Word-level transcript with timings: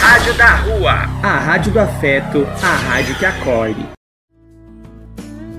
Rádio 0.00 0.34
da 0.34 0.54
Rua. 0.54 0.92
A 1.22 1.38
rádio 1.38 1.72
do 1.72 1.80
afeto, 1.80 2.46
a 2.62 2.76
rádio 2.76 3.14
que 3.16 3.26
acolhe. 3.26 3.88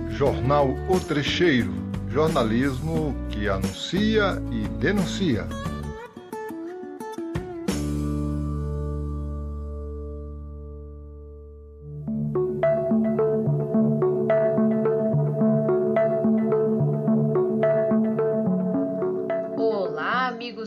Jornal 0.09 0.69
O 0.87 0.99
Trecheiro. 0.99 1.73
Jornalismo 2.07 3.15
que 3.29 3.47
anuncia 3.47 4.41
e 4.51 4.67
denuncia. 4.79 5.45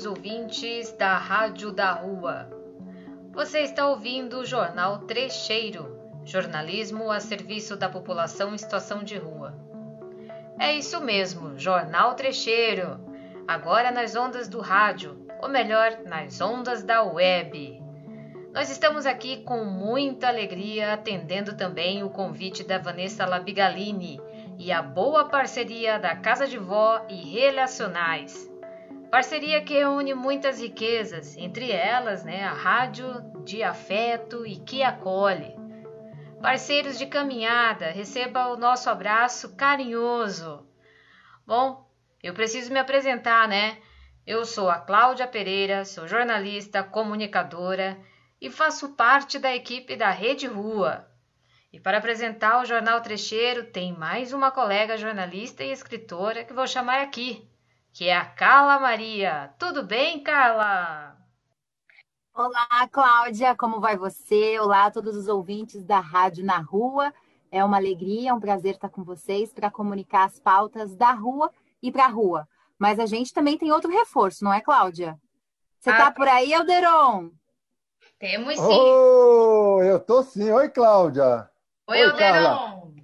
ouvintes 0.06 0.92
da 0.92 1.16
Rádio 1.16 1.72
da 1.72 1.92
Rua. 1.92 2.61
Você 3.32 3.60
está 3.60 3.86
ouvindo 3.88 4.40
o 4.40 4.44
Jornal 4.44 4.98
Trecheiro, 4.98 5.98
jornalismo 6.22 7.10
a 7.10 7.18
serviço 7.18 7.74
da 7.78 7.88
população 7.88 8.54
em 8.54 8.58
situação 8.58 9.02
de 9.02 9.16
rua. 9.16 9.56
É 10.60 10.74
isso 10.74 11.00
mesmo, 11.00 11.58
Jornal 11.58 12.14
Trecheiro, 12.14 13.00
agora 13.48 13.90
nas 13.90 14.14
ondas 14.14 14.48
do 14.48 14.60
rádio, 14.60 15.26
ou 15.40 15.48
melhor, 15.48 16.00
nas 16.04 16.42
ondas 16.42 16.82
da 16.82 17.02
web. 17.02 17.82
Nós 18.52 18.68
estamos 18.68 19.06
aqui 19.06 19.38
com 19.44 19.64
muita 19.64 20.28
alegria 20.28 20.92
atendendo 20.92 21.56
também 21.56 22.04
o 22.04 22.10
convite 22.10 22.62
da 22.62 22.76
Vanessa 22.76 23.24
Labigalini 23.24 24.20
e 24.58 24.70
a 24.70 24.82
boa 24.82 25.24
parceria 25.24 25.98
da 25.98 26.14
Casa 26.14 26.46
de 26.46 26.58
Vó 26.58 27.06
e 27.08 27.14
Relacionais. 27.14 28.51
Parceria 29.12 29.60
que 29.60 29.74
reúne 29.74 30.14
muitas 30.14 30.58
riquezas, 30.58 31.36
entre 31.36 31.70
elas 31.70 32.24
né, 32.24 32.44
a 32.44 32.54
rádio 32.54 33.06
de 33.44 33.62
afeto 33.62 34.46
e 34.46 34.56
que 34.56 34.82
acolhe. 34.82 35.54
Parceiros 36.40 36.96
de 36.96 37.04
caminhada, 37.04 37.90
receba 37.90 38.48
o 38.48 38.56
nosso 38.56 38.88
abraço 38.88 39.54
carinhoso. 39.54 40.66
Bom, 41.46 41.86
eu 42.22 42.32
preciso 42.32 42.72
me 42.72 42.78
apresentar, 42.78 43.46
né? 43.46 43.76
Eu 44.26 44.46
sou 44.46 44.70
a 44.70 44.78
Cláudia 44.78 45.26
Pereira, 45.26 45.84
sou 45.84 46.08
jornalista, 46.08 46.82
comunicadora 46.82 48.00
e 48.40 48.48
faço 48.48 48.94
parte 48.94 49.38
da 49.38 49.54
equipe 49.54 49.94
da 49.94 50.08
Rede 50.08 50.46
Rua. 50.46 51.06
E 51.70 51.78
para 51.78 51.98
apresentar 51.98 52.62
o 52.62 52.64
Jornal 52.64 53.02
Trecheiro, 53.02 53.64
tem 53.64 53.92
mais 53.92 54.32
uma 54.32 54.50
colega 54.50 54.96
jornalista 54.96 55.62
e 55.62 55.70
escritora 55.70 56.44
que 56.44 56.54
vou 56.54 56.66
chamar 56.66 57.02
aqui, 57.02 57.46
que 57.92 58.08
é 58.08 58.16
a 58.16 58.24
Carla 58.24 58.80
Maria. 58.80 59.52
Tudo 59.58 59.82
bem, 59.82 60.22
Carla? 60.22 61.14
Olá, 62.34 62.88
Cláudia, 62.90 63.54
como 63.54 63.80
vai 63.80 63.98
você? 63.98 64.58
Olá 64.58 64.86
a 64.86 64.90
todos 64.90 65.14
os 65.14 65.28
ouvintes 65.28 65.84
da 65.84 66.00
Rádio 66.00 66.42
na 66.42 66.56
Rua. 66.56 67.12
É 67.50 67.62
uma 67.62 67.76
alegria, 67.76 68.30
é 68.30 68.32
um 68.34 68.40
prazer 68.40 68.76
estar 68.76 68.88
com 68.88 69.04
vocês 69.04 69.52
para 69.52 69.70
comunicar 69.70 70.24
as 70.24 70.40
pautas 70.40 70.96
da 70.96 71.12
rua 71.12 71.50
e 71.82 71.92
para 71.92 72.06
a 72.06 72.08
rua. 72.08 72.48
Mas 72.78 72.98
a 72.98 73.04
gente 73.04 73.34
também 73.34 73.58
tem 73.58 73.70
outro 73.70 73.90
reforço, 73.90 74.42
não 74.42 74.54
é, 74.54 74.62
Cláudia? 74.62 75.20
Você 75.78 75.90
está 75.90 76.06
ah, 76.06 76.12
por 76.12 76.26
aí, 76.26 76.54
Alderon? 76.54 77.30
Temos 78.18 78.54
sim. 78.54 78.62
Oh, 78.62 79.82
eu 79.82 80.00
tô 80.00 80.22
sim. 80.22 80.50
Oi, 80.50 80.70
Cláudia. 80.70 81.50
Oi, 81.86 81.98
Oi 81.98 82.10
Alderon. 82.10 82.94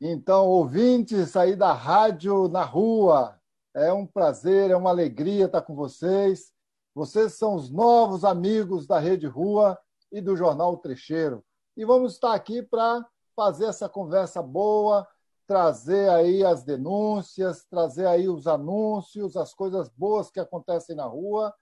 Então, 0.00 0.46
ouvintes 0.46 1.36
aí 1.36 1.54
da 1.54 1.74
Rádio 1.74 2.48
na 2.48 2.62
Rua, 2.62 3.38
é 3.74 3.92
um 3.92 4.06
prazer, 4.06 4.70
é 4.70 4.76
uma 4.76 4.90
alegria 4.90 5.46
estar 5.46 5.62
com 5.62 5.74
vocês. 5.74 6.52
Vocês 6.94 7.34
são 7.34 7.54
os 7.54 7.70
novos 7.70 8.24
amigos 8.24 8.86
da 8.86 8.98
Rede 8.98 9.26
Rua 9.26 9.78
e 10.10 10.20
do 10.20 10.36
Jornal 10.36 10.76
Trecheiro. 10.76 11.44
E 11.76 11.84
vamos 11.84 12.14
estar 12.14 12.34
aqui 12.34 12.62
para 12.62 13.04
fazer 13.34 13.64
essa 13.64 13.88
conversa 13.88 14.42
boa, 14.42 15.08
trazer 15.46 16.10
aí 16.10 16.44
as 16.44 16.62
denúncias, 16.62 17.64
trazer 17.64 18.06
aí 18.06 18.28
os 18.28 18.46
anúncios, 18.46 19.36
as 19.36 19.54
coisas 19.54 19.88
boas 19.88 20.30
que 20.30 20.38
acontecem 20.38 20.94
na 20.94 21.04
rua. 21.04 21.54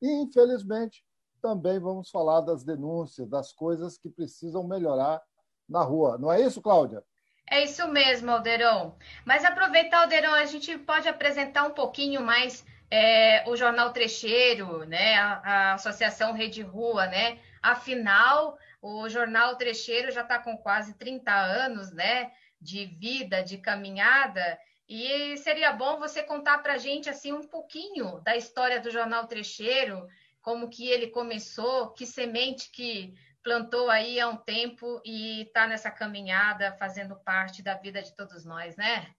E, 0.00 0.10
infelizmente, 0.22 1.04
também 1.42 1.78
vamos 1.78 2.10
falar 2.10 2.40
das 2.40 2.64
denúncias, 2.64 3.28
das 3.28 3.52
coisas 3.52 3.98
que 3.98 4.08
precisam 4.08 4.64
melhorar 4.64 5.22
na 5.68 5.82
rua. 5.82 6.16
Não 6.16 6.32
é 6.32 6.40
isso, 6.40 6.62
Cláudia? 6.62 7.04
É 7.50 7.64
isso 7.64 7.88
mesmo, 7.88 8.30
Alderon. 8.30 8.96
Mas 9.24 9.44
aproveitar, 9.44 10.02
Alderon, 10.02 10.32
a 10.32 10.44
gente 10.46 10.78
pode 10.78 11.08
apresentar 11.08 11.64
um 11.64 11.72
pouquinho 11.72 12.22
mais 12.22 12.64
é, 12.88 13.42
o 13.48 13.56
Jornal 13.56 13.92
Trecheiro, 13.92 14.84
né? 14.84 15.16
A, 15.16 15.32
a, 15.44 15.72
Associação 15.74 16.32
Rede 16.32 16.62
Rua, 16.62 17.06
né? 17.08 17.40
Afinal, 17.60 18.56
o 18.80 19.08
Jornal 19.08 19.56
Trecheiro 19.56 20.12
já 20.12 20.22
está 20.22 20.38
com 20.38 20.56
quase 20.56 20.94
30 20.94 21.32
anos, 21.32 21.90
né? 21.90 22.30
De 22.60 22.86
vida, 22.86 23.42
de 23.42 23.58
caminhada. 23.58 24.56
E 24.88 25.36
seria 25.38 25.72
bom 25.72 25.98
você 25.98 26.22
contar 26.22 26.58
para 26.58 26.74
a 26.74 26.78
gente 26.78 27.10
assim 27.10 27.32
um 27.32 27.42
pouquinho 27.42 28.20
da 28.20 28.36
história 28.36 28.80
do 28.80 28.92
Jornal 28.92 29.26
Trecheiro, 29.26 30.06
como 30.40 30.68
que 30.68 30.88
ele 30.88 31.08
começou, 31.08 31.90
que 31.90 32.06
semente 32.06 32.70
que 32.70 33.12
plantou 33.42 33.88
aí 33.90 34.20
há 34.20 34.28
um 34.28 34.36
tempo 34.36 35.00
e 35.04 35.42
está 35.42 35.66
nessa 35.66 35.90
caminhada 35.90 36.76
fazendo 36.78 37.16
parte 37.16 37.62
da 37.62 37.74
vida 37.74 38.02
de 38.02 38.14
todos 38.14 38.44
nós, 38.44 38.76
né? 38.76 39.14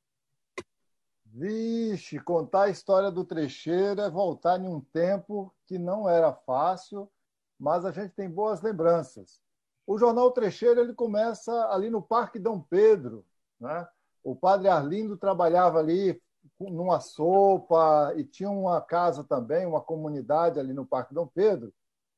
Vixe, 1.25 2.19
contar 2.19 2.63
a 2.63 2.69
história 2.69 3.09
do 3.09 3.23
trecheiro 3.23 4.01
é 4.01 4.09
voltar 4.09 4.59
em 4.59 4.67
um 4.67 4.81
tempo 4.81 5.53
que 5.65 5.77
não 5.79 6.09
era 6.09 6.33
fácil, 6.33 7.09
mas 7.57 7.85
a 7.85 7.91
gente 7.91 8.13
tem 8.13 8.29
boas 8.29 8.61
lembranças. 8.61 9.39
O 9.85 9.97
jornal 9.97 10.31
Trecheiro 10.31 10.79
ele 10.79 10.93
começa 10.93 11.51
ali 11.69 11.89
no 11.89 12.01
Parque 12.01 12.39
Dom 12.39 12.61
Pedro, 12.61 13.25
né? 13.59 13.87
O 14.23 14.35
padre 14.35 14.67
Arlindo 14.67 15.17
trabalhava 15.17 15.79
ali 15.79 16.21
numa 16.59 16.99
sopa 16.99 18.13
e 18.15 18.23
tinha 18.23 18.49
uma 18.49 18.79
casa 18.81 19.23
também, 19.23 19.65
uma 19.65 19.81
comunidade 19.81 20.59
ali 20.59 20.73
no 20.73 20.85
Parque 20.85 21.13
Dom 21.13 21.27
Pedro. 21.27 21.73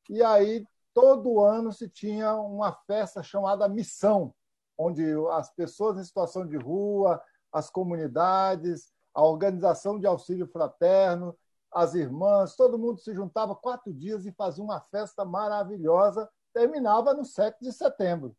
E 0.08 0.22
aí 0.22 0.66
todo 0.94 1.40
ano 1.40 1.72
se 1.72 1.88
tinha 1.88 2.34
uma 2.36 2.72
festa 2.86 3.22
chamada 3.22 3.68
Missão, 3.68 4.32
onde 4.78 5.04
as 5.32 5.52
pessoas 5.52 5.98
em 5.98 6.04
situação 6.04 6.46
de 6.46 6.56
rua, 6.56 7.20
as 7.52 7.68
comunidades, 7.68 8.92
a 9.12 9.22
organização 9.22 9.98
de 9.98 10.06
auxílio 10.06 10.46
fraterno, 10.46 11.36
as 11.72 11.94
irmãs, 11.94 12.54
todo 12.54 12.78
mundo 12.78 13.00
se 13.00 13.12
juntava 13.12 13.54
quatro 13.54 13.92
dias 13.92 14.24
e 14.24 14.32
fazia 14.32 14.62
uma 14.62 14.80
festa 14.80 15.24
maravilhosa, 15.24 16.30
terminava 16.52 17.12
no 17.12 17.24
7 17.24 17.58
de 17.60 17.72
setembro. 17.72 18.34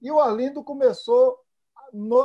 E 0.00 0.10
o 0.10 0.18
Arlindo 0.18 0.64
começou 0.64 1.38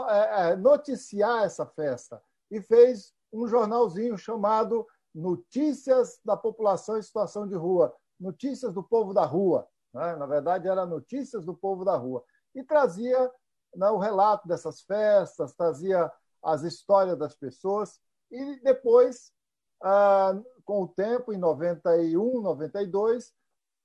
a 0.07 0.47
é, 0.47 0.51
é, 0.51 0.55
noticiar 0.55 1.43
essa 1.43 1.65
festa 1.65 2.21
e 2.49 2.61
fez 2.61 3.13
um 3.31 3.47
jornalzinho 3.47 4.17
chamado 4.17 4.87
Notícias 5.13 6.19
da 6.23 6.37
População 6.37 6.97
em 6.97 7.01
Situação 7.01 7.45
de 7.45 7.55
Rua, 7.55 7.93
Notícias 8.21 8.71
do 8.73 8.83
Povo 8.83 9.13
da 9.13 9.25
Rua. 9.25 9.67
Né? 9.93 10.15
Na 10.15 10.25
verdade, 10.25 10.67
era 10.67 10.85
Notícias 10.85 11.43
do 11.43 11.55
Povo 11.55 11.83
da 11.83 11.97
Rua. 11.97 12.23
E 12.53 12.63
trazia 12.63 13.29
né, 13.75 13.89
o 13.89 13.97
relato 13.97 14.47
dessas 14.47 14.81
festas, 14.81 15.53
trazia 15.53 16.11
as 16.43 16.61
histórias 16.61 17.17
das 17.17 17.35
pessoas. 17.35 17.99
E 18.29 18.61
depois, 18.61 19.33
ah, 19.81 20.39
com 20.63 20.83
o 20.83 20.87
tempo, 20.87 21.33
em 21.33 21.37
91, 21.37 22.41
92, 22.41 23.33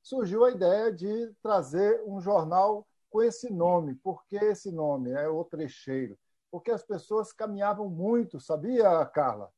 surgiu 0.03 0.45
a 0.45 0.51
ideia 0.51 0.93
de 0.93 1.33
trazer 1.43 2.03
um 2.07 2.21
jornal 2.21 2.87
com 3.11 3.23
esse 3.23 3.51
nome. 3.51 3.95
Por 3.97 4.25
que 4.27 4.37
esse 4.37 4.71
nome? 4.71 5.11
É 5.11 5.29
o 5.29 5.45
Trecheiro. 5.45 6.19
Porque 6.51 6.71
as 6.71 6.83
pessoas 6.83 7.33
caminhavam 7.33 7.89
muito, 7.89 8.39
sabia, 8.39 9.05
Carla? 9.07 9.51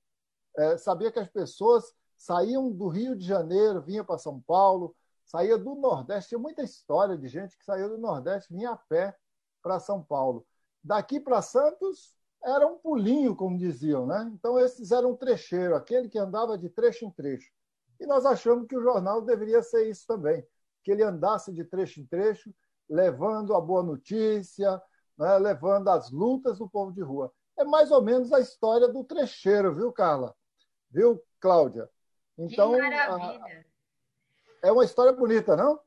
É, 0.56 0.76
sabia 0.78 1.12
que 1.12 1.18
as 1.18 1.28
pessoas 1.28 1.92
saíam 2.18 2.70
do 2.70 2.88
Rio 2.88 3.16
de 3.16 3.24
Janeiro, 3.24 3.80
vinha 3.80 4.02
para 4.04 4.18
São 4.18 4.40
Paulo, 4.40 4.94
saía 5.24 5.56
do 5.56 5.76
Nordeste. 5.76 6.30
Tinha 6.30 6.38
muita 6.38 6.62
história 6.62 7.16
de 7.16 7.28
gente 7.28 7.56
que 7.56 7.64
saía 7.64 7.88
do 7.88 7.96
Nordeste, 7.96 8.52
vinha 8.52 8.70
a 8.70 8.76
pé 8.76 9.16
para 9.62 9.78
São 9.78 10.02
Paulo. 10.02 10.44
Daqui 10.82 11.20
para 11.20 11.40
Santos 11.40 12.14
era 12.42 12.66
um 12.66 12.78
pulinho, 12.78 13.34
como 13.36 13.56
diziam, 13.56 14.06
né? 14.06 14.30
Então 14.34 14.58
esses 14.58 14.90
eram 14.90 15.12
um 15.12 15.16
trecheiro, 15.16 15.74
aquele 15.74 16.08
que 16.08 16.18
andava 16.18 16.58
de 16.58 16.68
trecho 16.68 17.04
em 17.04 17.10
trecho. 17.10 17.50
E 18.00 18.06
nós 18.06 18.26
achamos 18.26 18.66
que 18.66 18.76
o 18.76 18.82
jornal 18.82 19.22
deveria 19.22 19.62
ser 19.62 19.88
isso 19.88 20.06
também, 20.06 20.44
que 20.82 20.90
ele 20.90 21.02
andasse 21.02 21.52
de 21.52 21.64
trecho 21.64 22.00
em 22.00 22.06
trecho, 22.06 22.52
levando 22.88 23.54
a 23.54 23.60
boa 23.60 23.82
notícia, 23.82 24.80
né? 25.16 25.38
levando 25.38 25.88
as 25.88 26.10
lutas 26.10 26.58
do 26.58 26.68
povo 26.68 26.92
de 26.92 27.02
rua. 27.02 27.32
É 27.56 27.64
mais 27.64 27.90
ou 27.90 28.02
menos 28.02 28.32
a 28.32 28.40
história 28.40 28.88
do 28.88 29.04
trecheiro, 29.04 29.74
viu, 29.74 29.92
Carla? 29.92 30.34
Viu, 30.90 31.20
Cláudia? 31.40 31.88
Então, 32.38 32.72
que 32.72 32.80
maravilha! 32.80 33.66
É 34.62 34.70
uma 34.72 34.84
história 34.84 35.12
bonita, 35.12 35.56
não? 35.56 35.80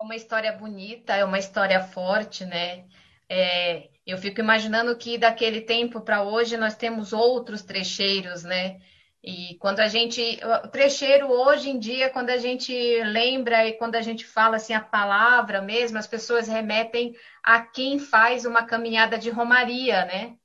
Uma 0.00 0.16
história 0.16 0.52
bonita, 0.52 1.14
é 1.14 1.24
uma 1.24 1.38
história 1.38 1.80
forte, 1.82 2.44
né? 2.44 2.84
É, 3.28 3.88
eu 4.06 4.18
fico 4.18 4.40
imaginando 4.40 4.96
que 4.96 5.16
daquele 5.16 5.60
tempo 5.60 6.00
para 6.00 6.22
hoje 6.22 6.56
nós 6.56 6.76
temos 6.76 7.12
outros 7.12 7.62
trecheiros, 7.62 8.42
né? 8.42 8.80
E 9.22 9.56
quando 9.58 9.80
a 9.80 9.88
gente. 9.88 10.38
O 10.64 10.68
trecheiro, 10.68 11.30
hoje 11.30 11.70
em 11.70 11.78
dia, 11.78 12.10
quando 12.10 12.28
a 12.28 12.36
gente 12.36 12.72
lembra 13.04 13.66
e 13.66 13.72
quando 13.72 13.94
a 13.94 14.02
gente 14.02 14.26
fala 14.26 14.56
assim 14.56 14.74
a 14.74 14.80
palavra 14.80 15.62
mesmo, 15.62 15.96
as 15.96 16.06
pessoas 16.06 16.46
remetem 16.46 17.16
a 17.42 17.62
quem 17.62 17.98
faz 17.98 18.44
uma 18.44 18.66
caminhada 18.66 19.16
de 19.16 19.30
romaria, 19.30 20.04
né? 20.04 20.36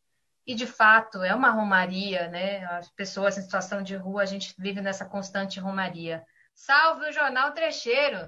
E 0.50 0.56
de 0.56 0.66
fato 0.66 1.22
é 1.24 1.36
uma 1.36 1.52
romaria, 1.52 2.28
né? 2.28 2.66
As 2.66 2.90
pessoas 2.90 3.38
em 3.38 3.42
situação 3.44 3.84
de 3.84 3.96
rua, 3.96 4.24
a 4.24 4.26
gente 4.26 4.56
vive 4.58 4.82
nessa 4.82 5.06
constante 5.06 5.60
romaria. 5.60 6.24
Salve 6.56 7.08
o 7.08 7.12
Jornal 7.12 7.52
Trecheiro! 7.52 8.28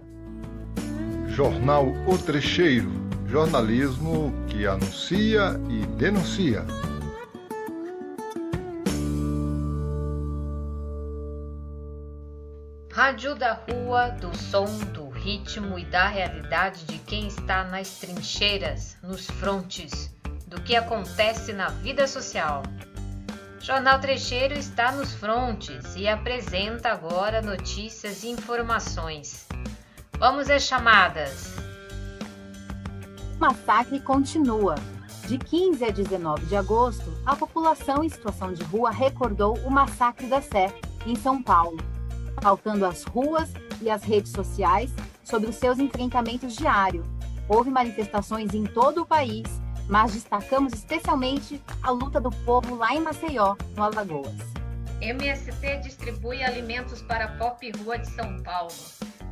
Jornal 1.29 1.88
O 2.06 2.15
Trecheiro 2.19 2.91
jornalismo 3.25 4.31
que 4.47 4.68
anuncia 4.68 5.59
e 5.68 5.83
denuncia. 5.97 6.63
Rádio 12.94 13.33
da 13.33 13.53
Rua, 13.53 14.09
do 14.09 14.38
som, 14.38 14.67
do 14.94 15.09
ritmo 15.09 15.79
e 15.79 15.85
da 15.85 16.07
realidade 16.07 16.85
de 16.85 17.00
quem 17.00 17.25
está 17.25 17.63
nas 17.63 17.97
trincheiras, 17.97 18.95
nos 19.01 19.25
frontes, 19.25 20.13
do 20.51 20.62
que 20.62 20.75
acontece 20.75 21.51
na 21.51 21.69
vida 21.69 22.07
social. 22.07 22.62
Jornal 23.59 24.00
Trecheiro 24.00 24.53
está 24.53 24.92
nos 24.92 25.12
frontes 25.13 25.95
e 25.95 26.07
apresenta 26.07 26.92
agora 26.92 27.42
notícias 27.42 28.24
e 28.24 28.30
informações. 28.30 29.48
Vamos 30.19 30.48
às 30.48 30.62
chamadas. 30.62 31.48
O 33.36 33.39
massacre 33.39 34.00
continua. 34.00 34.75
De 35.27 35.39
15 35.39 35.83
a 35.83 35.89
19 35.89 36.45
de 36.45 36.56
agosto, 36.56 37.12
a 37.25 37.36
população 37.36 38.03
em 38.03 38.09
situação 38.09 38.53
de 38.53 38.63
rua 38.63 38.92
recordou 38.92 39.57
o 39.59 39.71
massacre 39.71 40.27
da 40.27 40.42
Sé, 40.42 40.71
em 41.07 41.15
São 41.15 41.42
Paulo 41.42 41.77
faltando 42.42 42.86
as 42.86 43.03
ruas 43.03 43.50
e 43.81 43.89
as 43.89 44.03
redes 44.03 44.31
sociais 44.31 44.92
sobre 45.24 45.50
os 45.50 45.56
seus 45.56 45.80
enfrentamentos 45.80 46.56
diários. 46.56 47.06
Houve 47.48 47.69
manifestações 47.69 48.53
em 48.53 48.65
todo 48.65 49.01
o 49.01 49.06
país, 49.06 49.45
mas 49.91 50.13
destacamos 50.13 50.71
especialmente 50.71 51.61
a 51.83 51.91
luta 51.91 52.21
do 52.21 52.31
povo 52.31 52.75
lá 52.75 52.95
em 52.95 53.01
Maceió, 53.01 53.57
no 53.75 53.83
Alagoas. 53.83 54.33
MST 55.01 55.81
distribui 55.83 56.41
alimentos 56.41 57.01
para 57.01 57.25
a 57.25 57.38
Pop 57.38 57.69
Rua 57.83 57.99
de 57.99 58.09
São 58.11 58.41
Paulo. 58.41 58.73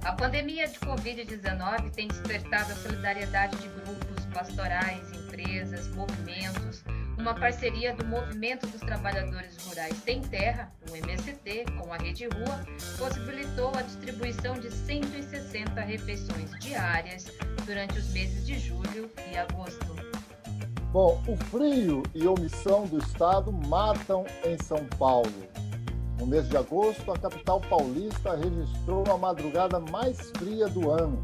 A 0.03 0.11
pandemia 0.11 0.67
de 0.67 0.77
Covid-19 0.79 1.91
tem 1.91 2.09
despertado 2.09 2.73
a 2.73 2.75
solidariedade 2.75 3.55
de 3.57 3.69
grupos 3.69 4.25
pastorais, 4.33 5.09
empresas, 5.13 5.87
movimentos, 5.95 6.83
uma 7.17 7.33
parceria 7.33 7.93
do 7.93 8.05
Movimento 8.05 8.67
dos 8.67 8.81
Trabalhadores 8.81 9.55
Rurais 9.65 9.95
Sem 10.03 10.21
Terra, 10.21 10.71
o 10.89 10.95
MST, 10.95 11.65
com 11.77 11.93
a 11.93 11.97
Rede 11.97 12.25
Rua, 12.25 12.65
possibilitou 12.97 13.71
a 13.77 13.81
distribuição 13.81 14.59
de 14.59 14.71
160 14.71 15.79
refeições 15.81 16.51
diárias 16.59 17.27
durante 17.65 17.97
os 17.97 18.09
meses 18.11 18.45
de 18.45 18.59
julho 18.59 19.09
e 19.31 19.37
agosto. 19.37 20.08
Bom, 20.91 21.21
o 21.27 21.37
frio 21.37 22.01
e 22.15 22.27
omissão 22.27 22.87
do 22.87 22.97
Estado 22.97 23.51
matam 23.51 24.25
em 24.43 24.57
São 24.63 24.83
Paulo. 24.97 25.31
No 26.17 26.25
mês 26.25 26.49
de 26.49 26.57
agosto, 26.57 27.11
a 27.11 27.17
capital 27.17 27.61
paulista 27.61 28.35
registrou 28.35 29.03
a 29.07 29.15
madrugada 29.15 29.79
mais 29.79 30.31
fria 30.31 30.67
do 30.67 30.89
ano. 30.89 31.23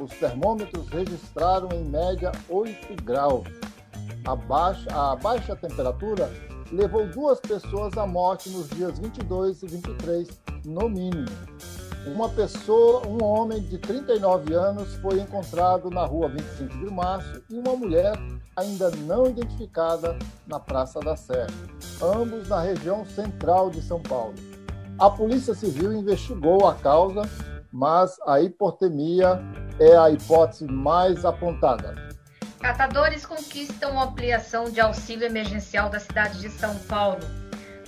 Os 0.00 0.10
termômetros 0.14 0.88
registraram 0.88 1.68
em 1.72 1.84
média 1.84 2.32
8 2.48 3.04
graus. 3.04 3.46
A 4.24 4.34
baixa, 4.34 4.90
a 4.90 5.14
baixa 5.14 5.54
temperatura 5.54 6.28
levou 6.72 7.06
duas 7.06 7.38
pessoas 7.38 7.96
à 7.96 8.04
morte 8.08 8.50
nos 8.50 8.68
dias 8.70 8.98
22 8.98 9.62
e 9.62 9.66
23, 9.68 10.28
no 10.64 10.88
mínimo. 10.88 11.30
Uma 12.08 12.28
pessoa, 12.28 13.06
um 13.06 13.22
homem 13.22 13.62
de 13.62 13.78
39 13.78 14.52
anos, 14.52 14.96
foi 14.96 15.20
encontrado 15.20 15.90
na 15.90 16.04
rua 16.04 16.28
25 16.28 16.78
de 16.78 16.92
março 16.92 17.42
e 17.48 17.56
uma 17.56 17.76
mulher 17.76 18.16
ainda 18.56 18.90
não 18.90 19.26
identificada 19.26 20.18
na 20.46 20.58
Praça 20.58 20.98
da 21.00 21.14
Sé, 21.14 21.46
ambos 22.02 22.48
na 22.48 22.60
região 22.60 23.04
central 23.04 23.70
de 23.70 23.82
São 23.82 24.00
Paulo. 24.00 24.34
A 24.98 25.10
Polícia 25.10 25.54
Civil 25.54 25.92
investigou 25.92 26.66
a 26.66 26.74
causa, 26.74 27.22
mas 27.70 28.16
a 28.26 28.40
hipotermia 28.40 29.38
é 29.78 29.94
a 29.94 30.10
hipótese 30.10 30.64
mais 30.64 31.24
apontada. 31.26 31.94
Catadores 32.58 33.26
conquistam 33.26 34.00
ampliação 34.00 34.70
de 34.70 34.80
auxílio 34.80 35.26
emergencial 35.26 35.90
da 35.90 36.00
cidade 36.00 36.40
de 36.40 36.48
São 36.48 36.74
Paulo. 36.88 37.20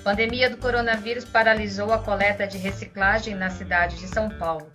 Pandemia 0.04 0.50
do 0.50 0.58
coronavírus 0.58 1.24
paralisou 1.24 1.92
a 1.92 1.98
coleta 1.98 2.46
de 2.46 2.58
reciclagem 2.58 3.34
na 3.34 3.48
cidade 3.48 3.96
de 3.96 4.06
São 4.06 4.28
Paulo. 4.28 4.70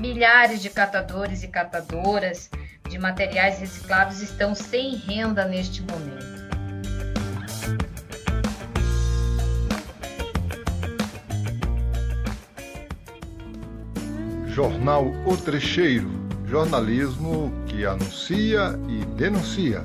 Milhares 0.00 0.62
de 0.62 0.70
catadores 0.70 1.42
e 1.42 1.48
catadoras 1.48 2.48
de 2.92 2.98
materiais 2.98 3.58
reciclados 3.58 4.20
estão 4.20 4.54
sem 4.54 4.94
renda 4.96 5.46
neste 5.46 5.80
momento. 5.82 6.42
Jornal 14.46 15.06
O 15.26 15.36
Trecheiro 15.38 16.22
jornalismo 16.52 17.50
que 17.66 17.86
anuncia 17.86 18.78
e 18.86 19.06
denuncia. 19.16 19.82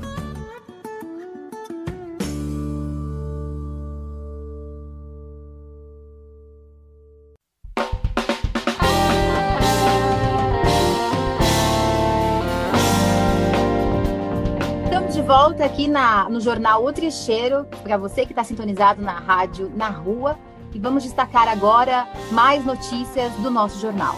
Volta 15.48 15.64
aqui 15.64 15.88
na, 15.88 16.28
no 16.28 16.42
jornal 16.42 16.84
O 16.84 16.92
Trecheiro, 16.92 17.66
para 17.82 17.96
você 17.96 18.26
que 18.26 18.34
está 18.34 18.44
sintonizado 18.44 19.02
na 19.02 19.14
rádio, 19.14 19.72
na 19.74 19.88
rua, 19.88 20.38
e 20.74 20.78
vamos 20.78 21.04
destacar 21.04 21.48
agora 21.48 22.06
mais 22.34 22.66
notícias 22.66 23.32
do 23.36 23.50
nosso 23.50 23.80
jornal. 23.80 24.18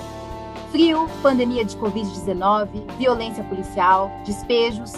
Frio, 0.72 1.08
pandemia 1.22 1.64
de 1.64 1.78
Covid-19, 1.78 2.98
violência 2.98 3.44
policial, 3.44 4.12
despejos, 4.26 4.92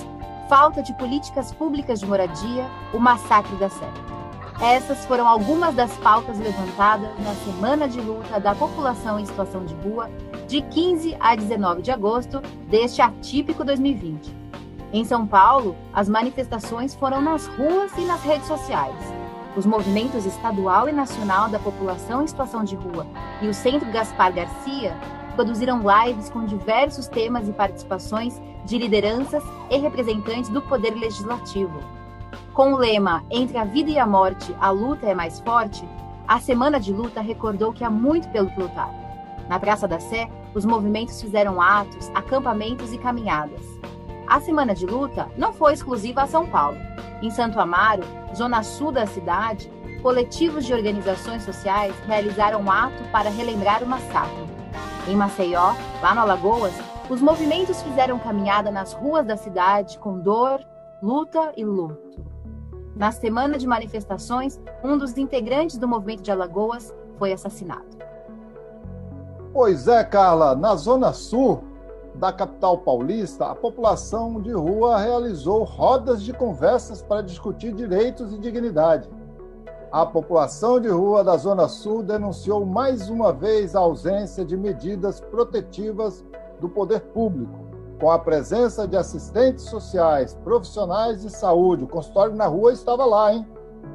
falta 0.47 0.81
de 0.81 0.93
políticas 0.93 1.51
públicas 1.51 1.99
de 1.99 2.05
moradia, 2.05 2.65
o 2.93 2.97
massacre 2.97 3.57
da 3.57 3.69
Sé. 3.69 3.89
Essas 4.61 5.05
foram 5.05 5.27
algumas 5.27 5.75
das 5.75 5.91
pautas 5.97 6.39
levantadas 6.39 7.09
na 7.19 7.35
semana 7.43 7.89
de 7.89 7.99
luta 7.99 8.39
da 8.39 8.55
população 8.55 9.19
em 9.19 9.25
situação 9.25 9.65
de 9.65 9.73
rua, 9.73 10.09
de 10.47 10.61
15 10.61 11.13
a 11.19 11.35
19 11.35 11.81
de 11.81 11.91
agosto 11.91 12.41
deste 12.69 13.01
atípico 13.01 13.65
2020. 13.65 14.40
Em 14.93 15.05
São 15.05 15.25
Paulo, 15.25 15.77
as 15.93 16.09
manifestações 16.09 16.93
foram 16.93 17.21
nas 17.21 17.47
ruas 17.47 17.97
e 17.97 18.01
nas 18.01 18.21
redes 18.23 18.45
sociais. 18.45 18.93
Os 19.55 19.65
movimentos 19.65 20.25
estadual 20.25 20.89
e 20.89 20.91
nacional 20.91 21.47
da 21.47 21.59
população 21.59 22.23
em 22.23 22.27
situação 22.27 22.61
de 22.61 22.75
rua 22.75 23.07
e 23.41 23.47
o 23.47 23.53
Centro 23.53 23.89
Gaspar 23.89 24.33
Garcia 24.33 24.93
produziram 25.33 25.79
lives 25.79 26.29
com 26.29 26.43
diversos 26.43 27.07
temas 27.07 27.47
e 27.47 27.53
participações 27.53 28.41
de 28.65 28.77
lideranças 28.77 29.41
e 29.69 29.77
representantes 29.77 30.49
do 30.49 30.61
Poder 30.61 30.93
Legislativo. 30.93 31.79
Com 32.53 32.73
o 32.73 32.77
lema 32.77 33.23
Entre 33.31 33.57
a 33.57 33.63
vida 33.63 33.91
e 33.91 33.97
a 33.97 34.05
morte, 34.05 34.53
a 34.59 34.71
luta 34.71 35.07
é 35.07 35.15
mais 35.15 35.39
forte, 35.39 35.87
a 36.27 36.37
Semana 36.37 36.81
de 36.81 36.91
Luta 36.91 37.21
recordou 37.21 37.71
que 37.71 37.85
há 37.85 37.89
muito 37.89 38.27
pelo 38.29 38.49
que 38.49 38.59
lutar. 38.59 38.93
Na 39.47 39.57
Praça 39.57 39.87
da 39.87 40.01
Sé, 40.01 40.29
os 40.53 40.65
movimentos 40.65 41.21
fizeram 41.21 41.61
atos, 41.61 42.09
acampamentos 42.13 42.91
e 42.91 42.97
caminhadas. 42.97 43.65
A 44.27 44.39
Semana 44.39 44.73
de 44.73 44.85
Luta 44.85 45.27
não 45.37 45.51
foi 45.51 45.73
exclusiva 45.73 46.23
a 46.23 46.27
São 46.27 46.45
Paulo. 46.45 46.77
Em 47.21 47.29
Santo 47.29 47.59
Amaro, 47.59 48.03
zona 48.35 48.63
sul 48.63 48.91
da 48.91 49.05
cidade, 49.05 49.71
coletivos 50.01 50.65
de 50.65 50.73
organizações 50.73 51.43
sociais 51.43 51.93
realizaram 52.07 52.61
um 52.61 52.71
ato 52.71 53.03
para 53.11 53.29
relembrar 53.29 53.83
o 53.83 53.87
massacre. 53.87 54.45
Em 55.07 55.15
Maceió, 55.15 55.73
lá 56.01 56.15
no 56.15 56.21
Alagoas, 56.21 56.73
os 57.09 57.21
movimentos 57.21 57.81
fizeram 57.81 58.17
caminhada 58.17 58.71
nas 58.71 58.93
ruas 58.93 59.25
da 59.25 59.35
cidade 59.35 59.97
com 59.99 60.19
dor, 60.19 60.59
luta 61.01 61.51
e 61.57 61.65
luto. 61.65 62.23
Na 62.95 63.11
semana 63.11 63.57
de 63.57 63.67
manifestações, 63.67 64.59
um 64.83 64.97
dos 64.97 65.17
integrantes 65.17 65.77
do 65.77 65.87
movimento 65.87 66.21
de 66.21 66.31
Alagoas 66.31 66.93
foi 67.17 67.33
assassinado. 67.33 67.85
Pois 69.53 69.87
é, 69.87 70.03
Carla, 70.03 70.55
na 70.55 70.75
zona 70.75 71.11
sul 71.11 71.63
da 72.21 72.31
capital 72.31 72.77
paulista, 72.77 73.47
a 73.47 73.55
população 73.55 74.39
de 74.39 74.51
rua 74.51 74.99
realizou 74.99 75.63
rodas 75.63 76.21
de 76.21 76.31
conversas 76.31 77.01
para 77.01 77.23
discutir 77.23 77.73
direitos 77.73 78.31
e 78.31 78.37
dignidade. 78.37 79.09
A 79.91 80.05
população 80.05 80.79
de 80.79 80.87
rua 80.87 81.23
da 81.23 81.35
Zona 81.35 81.67
Sul 81.67 82.03
denunciou 82.03 82.63
mais 82.63 83.09
uma 83.09 83.33
vez 83.33 83.75
a 83.75 83.79
ausência 83.79 84.45
de 84.45 84.55
medidas 84.55 85.19
protetivas 85.19 86.23
do 86.59 86.69
poder 86.69 86.99
público, 86.99 87.59
com 87.99 88.11
a 88.11 88.19
presença 88.19 88.87
de 88.87 88.95
assistentes 88.95 89.65
sociais, 89.65 90.37
profissionais 90.43 91.23
de 91.23 91.31
saúde. 91.31 91.85
O 91.85 91.87
consultório 91.87 92.35
na 92.35 92.45
rua 92.45 92.71
estava 92.71 93.03
lá, 93.03 93.33
hein? 93.33 93.47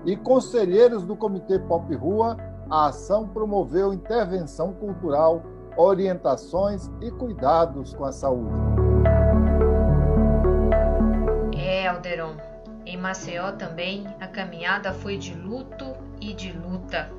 E 0.04 0.16
conselheiros 0.16 1.04
do 1.04 1.14
Comitê 1.14 1.60
Pop 1.60 1.94
Rua 1.94 2.36
a 2.68 2.86
ação 2.86 3.28
promoveu 3.28 3.92
intervenção 3.92 4.72
cultural, 4.72 5.42
orientações 5.76 6.90
e 7.00 7.10
cuidados 7.10 7.94
com 7.94 8.04
a 8.04 8.12
saúde. 8.12 8.54
É, 11.56 11.86
Alderon. 11.86 12.36
Em 12.84 12.96
Maceió 12.96 13.52
também 13.52 14.06
a 14.20 14.28
caminhada 14.28 14.92
foi 14.92 15.18
de 15.18 15.34
luto 15.34 15.92
e 16.20 16.32
de 16.32 16.52
luta. 16.52 17.10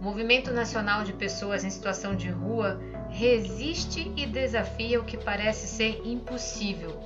O 0.00 0.04
Movimento 0.04 0.52
Nacional 0.52 1.02
de 1.02 1.12
Pessoas 1.12 1.64
em 1.64 1.70
Situação 1.70 2.14
de 2.14 2.28
Rua 2.28 2.78
resiste 3.08 4.12
e 4.16 4.26
desafia 4.26 5.00
o 5.00 5.04
que 5.04 5.16
parece 5.16 5.66
ser 5.66 6.02
impossível. 6.04 7.00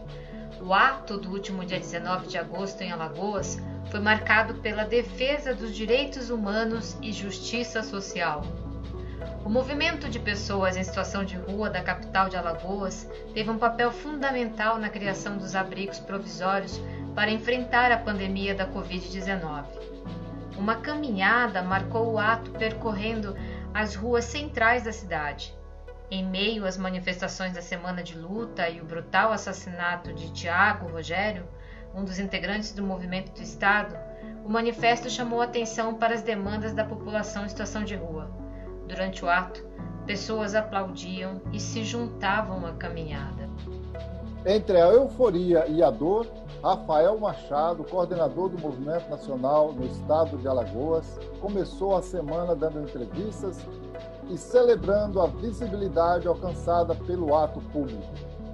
O 0.60 0.74
ato 0.74 1.16
do 1.16 1.30
último 1.30 1.64
dia 1.64 1.78
19 1.78 2.26
de 2.26 2.38
agosto 2.38 2.82
em 2.82 2.92
Alagoas 2.92 3.58
foi 3.90 4.00
marcado 4.00 4.54
pela 4.56 4.84
defesa 4.84 5.54
dos 5.54 5.74
direitos 5.74 6.28
humanos 6.28 6.96
e 7.00 7.12
justiça 7.12 7.82
social. 7.82 8.44
O 9.44 9.48
movimento 9.48 10.08
de 10.08 10.20
pessoas 10.20 10.76
em 10.76 10.84
situação 10.84 11.24
de 11.24 11.36
rua 11.36 11.68
da 11.68 11.82
capital 11.82 12.28
de 12.28 12.36
Alagoas 12.36 13.10
teve 13.34 13.50
um 13.50 13.58
papel 13.58 13.90
fundamental 13.90 14.78
na 14.78 14.88
criação 14.88 15.36
dos 15.36 15.56
abrigos 15.56 15.98
provisórios 15.98 16.80
para 17.12 17.30
enfrentar 17.30 17.90
a 17.90 17.98
pandemia 17.98 18.54
da 18.54 18.68
Covid-19. 18.68 19.64
Uma 20.56 20.76
caminhada 20.76 21.60
marcou 21.60 22.12
o 22.12 22.18
ato 22.20 22.52
percorrendo 22.52 23.36
as 23.74 23.96
ruas 23.96 24.26
centrais 24.26 24.84
da 24.84 24.92
cidade. 24.92 25.52
Em 26.08 26.24
meio 26.24 26.64
às 26.64 26.76
manifestações 26.76 27.52
da 27.52 27.62
Semana 27.62 28.00
de 28.00 28.16
Luta 28.16 28.68
e 28.68 28.80
o 28.80 28.84
brutal 28.84 29.32
assassinato 29.32 30.12
de 30.12 30.30
Tiago 30.32 30.86
Rogério, 30.86 31.48
um 31.92 32.04
dos 32.04 32.20
integrantes 32.20 32.72
do 32.72 32.84
movimento 32.84 33.32
do 33.32 33.42
Estado, 33.42 33.98
o 34.44 34.48
manifesto 34.48 35.10
chamou 35.10 35.42
atenção 35.42 35.94
para 35.94 36.14
as 36.14 36.22
demandas 36.22 36.72
da 36.72 36.84
população 36.84 37.44
em 37.44 37.48
situação 37.48 37.82
de 37.82 37.96
rua. 37.96 38.41
Durante 38.92 39.24
o 39.24 39.30
ato, 39.30 39.64
pessoas 40.04 40.54
aplaudiam 40.54 41.40
e 41.50 41.58
se 41.58 41.82
juntavam 41.82 42.66
à 42.66 42.72
caminhada. 42.72 43.48
Entre 44.44 44.78
a 44.78 44.88
euforia 44.88 45.66
e 45.66 45.82
a 45.82 45.90
dor, 45.90 46.26
Rafael 46.62 47.18
Machado, 47.18 47.84
coordenador 47.84 48.50
do 48.50 48.58
Movimento 48.58 49.08
Nacional 49.08 49.72
no 49.72 49.86
estado 49.86 50.36
de 50.36 50.46
Alagoas, 50.46 51.18
começou 51.40 51.96
a 51.96 52.02
semana 52.02 52.54
dando 52.54 52.82
entrevistas 52.82 53.58
e 54.28 54.36
celebrando 54.36 55.22
a 55.22 55.26
visibilidade 55.26 56.28
alcançada 56.28 56.94
pelo 56.94 57.34
ato 57.34 57.62
público. 57.72 58.12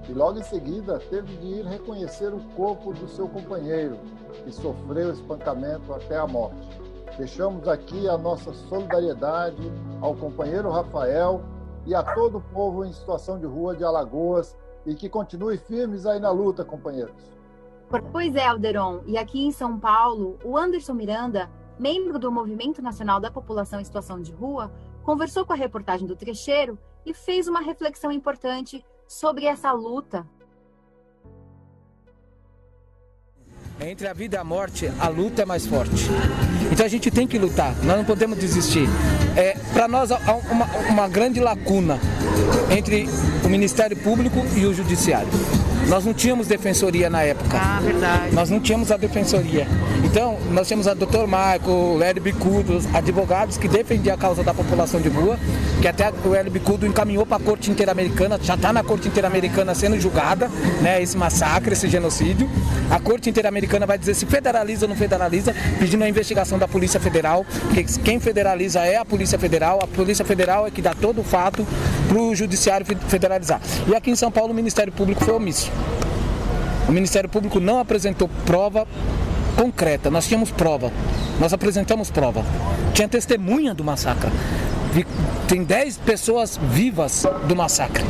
E 0.09 0.13
logo 0.13 0.39
em 0.39 0.45
seguida 0.45 1.01
teve 1.11 1.37
de 1.39 1.47
ir 1.47 1.67
reconhecer 1.67 2.33
o 2.33 2.39
corpo 2.55 2.93
do 2.93 3.09
seu 3.09 3.29
companheiro, 3.29 3.99
que 4.45 4.53
sofreu 4.53 5.13
espancamento 5.13 5.93
até 5.93 6.17
a 6.17 6.29
morte. 6.29 6.88
Deixamos 7.19 7.67
aqui 7.67 8.09
a 8.09 8.17
nossa 8.17 8.53
solidariedade 8.53 9.73
ao 10.01 10.15
companheiro 10.15 10.71
Rafael 10.71 11.43
e 11.85 11.93
a 11.93 12.01
todo 12.01 12.39
o 12.39 12.41
povo 12.41 12.85
em 12.85 12.93
situação 12.93 13.41
de 13.41 13.45
rua 13.45 13.75
de 13.75 13.83
Alagoas 13.83 14.57
e 14.87 14.95
que 14.95 15.09
continue 15.09 15.59
firmes 15.59 16.07
aí 16.07 16.21
na 16.21 16.31
luta, 16.31 16.65
companheiros. 16.65 17.17
Pois 18.13 18.37
é, 18.37 18.47
Alderon. 18.47 19.01
E 19.05 19.19
aqui 19.19 19.45
em 19.45 19.51
São 19.51 19.81
Paulo, 19.81 20.39
o 20.45 20.57
Anderson 20.57 20.95
Miranda, 20.95 21.51
membro 21.77 22.21
do 22.21 22.31
Movimento 22.31 22.81
Nacional 22.81 23.19
da 23.19 23.33
População 23.33 23.81
em 23.81 23.85
Situação 23.85 24.23
de 24.23 24.31
Rua, 24.31 24.71
conversou 25.03 25.45
com 25.45 25.53
a 25.53 25.57
reportagem 25.57 26.07
do 26.07 26.15
Trecheiro 26.15 26.79
e 27.05 27.13
fez 27.13 27.49
uma 27.49 27.61
reflexão 27.61 28.13
importante 28.13 28.87
sobre 29.09 29.45
essa 29.45 29.73
luta. 29.73 30.25
Entre 33.81 34.09
a 34.09 34.13
vida 34.13 34.37
e 34.37 34.41
a 34.41 34.45
morte, 34.45 34.91
a 34.99 35.09
luta 35.09 35.43
é 35.43 35.45
mais 35.45 35.65
forte. 35.65 36.07
Então 36.73 36.85
a 36.85 36.89
gente 36.89 37.11
tem 37.13 37.29
que 37.29 37.39
lutar, 37.39 37.75
nós 37.85 37.97
não 37.97 38.05
podemos 38.05 38.37
desistir. 38.37 38.89
É, 39.37 39.57
Para 39.73 39.87
nós 39.87 40.11
há 40.11 40.19
uma, 40.51 40.67
uma 40.91 41.09
grande 41.09 41.39
lacuna 41.39 42.01
entre 42.77 43.09
o 43.45 43.49
Ministério 43.49 43.97
Público 43.97 44.45
e 44.57 44.67
o 44.67 44.75
Judiciário. 44.75 45.29
Nós 45.89 46.05
não 46.05 46.13
tínhamos 46.13 46.47
defensoria 46.47 47.09
na 47.09 47.23
época. 47.23 47.59
Ah, 47.59 47.81
verdade. 47.83 48.35
Nós 48.35 48.51
não 48.51 48.61
tínhamos 48.61 48.93
a 48.93 48.99
defensoria. 48.99 49.67
Então, 50.05 50.39
nós 50.51 50.69
tínhamos 50.69 50.87
a 50.87 50.93
Dr. 50.93 51.27
Marco, 51.27 51.71
o 51.71 51.97
Lério 51.97 52.21
Bicudo, 52.21 52.79
advogados 52.93 53.57
que 53.57 53.67
defendiam 53.67 54.15
a 54.15 54.19
causa 54.19 54.43
da 54.43 54.53
população 54.53 55.01
de 55.01 55.09
rua, 55.09 55.39
que 55.81 55.89
até 55.89 56.13
o 56.25 56.29
Lério 56.29 56.51
Bicudo 56.51 56.87
encaminhou 56.87 57.25
para 57.25 57.39
a 57.39 57.41
Corte 57.41 57.71
Interamericana, 57.71 58.39
já 58.43 58.55
está 58.55 58.71
na 58.71 58.85
Corte 58.85 59.09
Interamericana 59.09 59.75
sendo 59.75 59.99
julgada, 59.99 60.51
né, 60.83 61.03
esse 61.03 61.17
massacre, 61.17 61.73
esse 61.73 61.89
genocídio. 61.89 62.49
A 62.91 63.01
Corte 63.01 63.31
Interamericana 63.31 63.87
vai 63.87 63.97
dizer 63.97 64.15
se 64.15 64.27
federaliza 64.27 64.85
ou 64.85 64.91
não 64.91 64.97
federaliza, 64.97 65.55
pedindo 65.79 66.05
a 66.05 66.09
investigação 66.09 66.59
da 66.59 66.69
Polícia 66.69 67.01
Federal, 67.01 67.47
porque 67.63 67.85
quem 68.05 68.21
federaliza 68.21 68.81
é 68.81 68.97
a 68.97 69.05
Polícia 69.05 69.39
Federal, 69.39 69.79
a 69.83 69.87
Polícia 69.87 70.25
Federal 70.25 70.67
é 70.67 70.71
que 70.71 70.83
dá 70.83 70.95
todo 70.95 71.23
o 71.23 71.25
fato 71.25 71.67
para 72.09 72.19
o 72.19 72.35
Judiciário 72.35 72.87
federalizar. 73.09 73.61
E 73.87 73.95
aqui 73.95 74.11
em 74.11 74.17
São 74.17 74.31
Paulo 74.31 74.53
o 74.53 74.55
Ministério 74.55 74.93
Público 74.93 75.25
foi 75.25 75.35
omisso. 75.35 75.71
O 76.89 76.93
Ministério 76.93 77.29
Público 77.29 77.61
não 77.61 77.79
apresentou 77.79 78.29
prova 78.47 78.87
concreta. 79.57 80.11
Nós 80.11 80.27
tínhamos 80.27 80.51
prova. 80.51 80.91
Nós 81.39 81.53
apresentamos 81.53 82.11
prova. 82.11 82.43
Tinha 82.95 83.09
testemunha 83.09 83.75
do 83.75 83.85
massacre. 83.85 84.31
Tem 85.47 85.65
10 85.65 85.99
pessoas 85.99 86.57
vivas 86.57 87.25
do 87.47 87.55
massacre. 87.55 88.05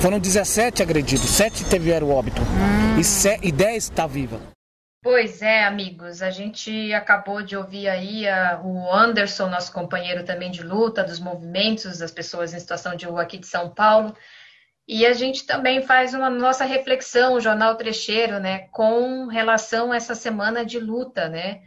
Foram 0.00 0.18
17 0.18 0.82
agredidos, 0.82 1.28
7 1.28 1.64
tiveram 1.64 2.10
óbito 2.10 2.40
hum. 2.40 3.00
e 3.42 3.52
10 3.52 3.76
está 3.76 4.06
viva. 4.06 4.40
Pois 5.02 5.40
é, 5.40 5.64
amigos, 5.64 6.20
a 6.20 6.30
gente 6.30 6.92
acabou 6.92 7.42
de 7.42 7.56
ouvir 7.56 7.88
aí 7.88 8.28
a, 8.28 8.60
o 8.62 8.94
Anderson, 8.94 9.48
nosso 9.48 9.72
companheiro 9.72 10.24
também 10.24 10.50
de 10.50 10.62
luta, 10.62 11.02
dos 11.02 11.18
movimentos 11.18 11.98
das 11.98 12.10
pessoas 12.10 12.52
em 12.52 12.58
situação 12.58 12.94
de 12.94 13.06
rua 13.06 13.22
aqui 13.22 13.38
de 13.38 13.46
São 13.46 13.70
Paulo. 13.70 14.14
E 14.92 15.06
a 15.06 15.12
gente 15.12 15.46
também 15.46 15.80
faz 15.82 16.14
uma 16.14 16.28
nossa 16.28 16.64
reflexão, 16.64 17.34
o 17.34 17.40
Jornal 17.40 17.76
Trecheiro, 17.76 18.40
né, 18.40 18.66
com 18.72 19.26
relação 19.26 19.92
a 19.92 19.96
essa 19.96 20.16
semana 20.16 20.66
de 20.66 20.80
luta, 20.80 21.28
né? 21.28 21.62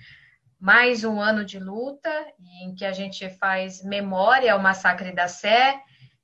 Mais 0.59 1.05
um 1.05 1.21
ano 1.21 1.45
de 1.45 1.57
luta, 1.57 2.11
em 2.61 2.75
que 2.75 2.83
a 2.83 2.91
gente 2.91 3.29
faz 3.29 3.81
memória 3.81 4.51
ao 4.51 4.59
massacre 4.59 5.13
da 5.13 5.29
Sé, 5.29 5.79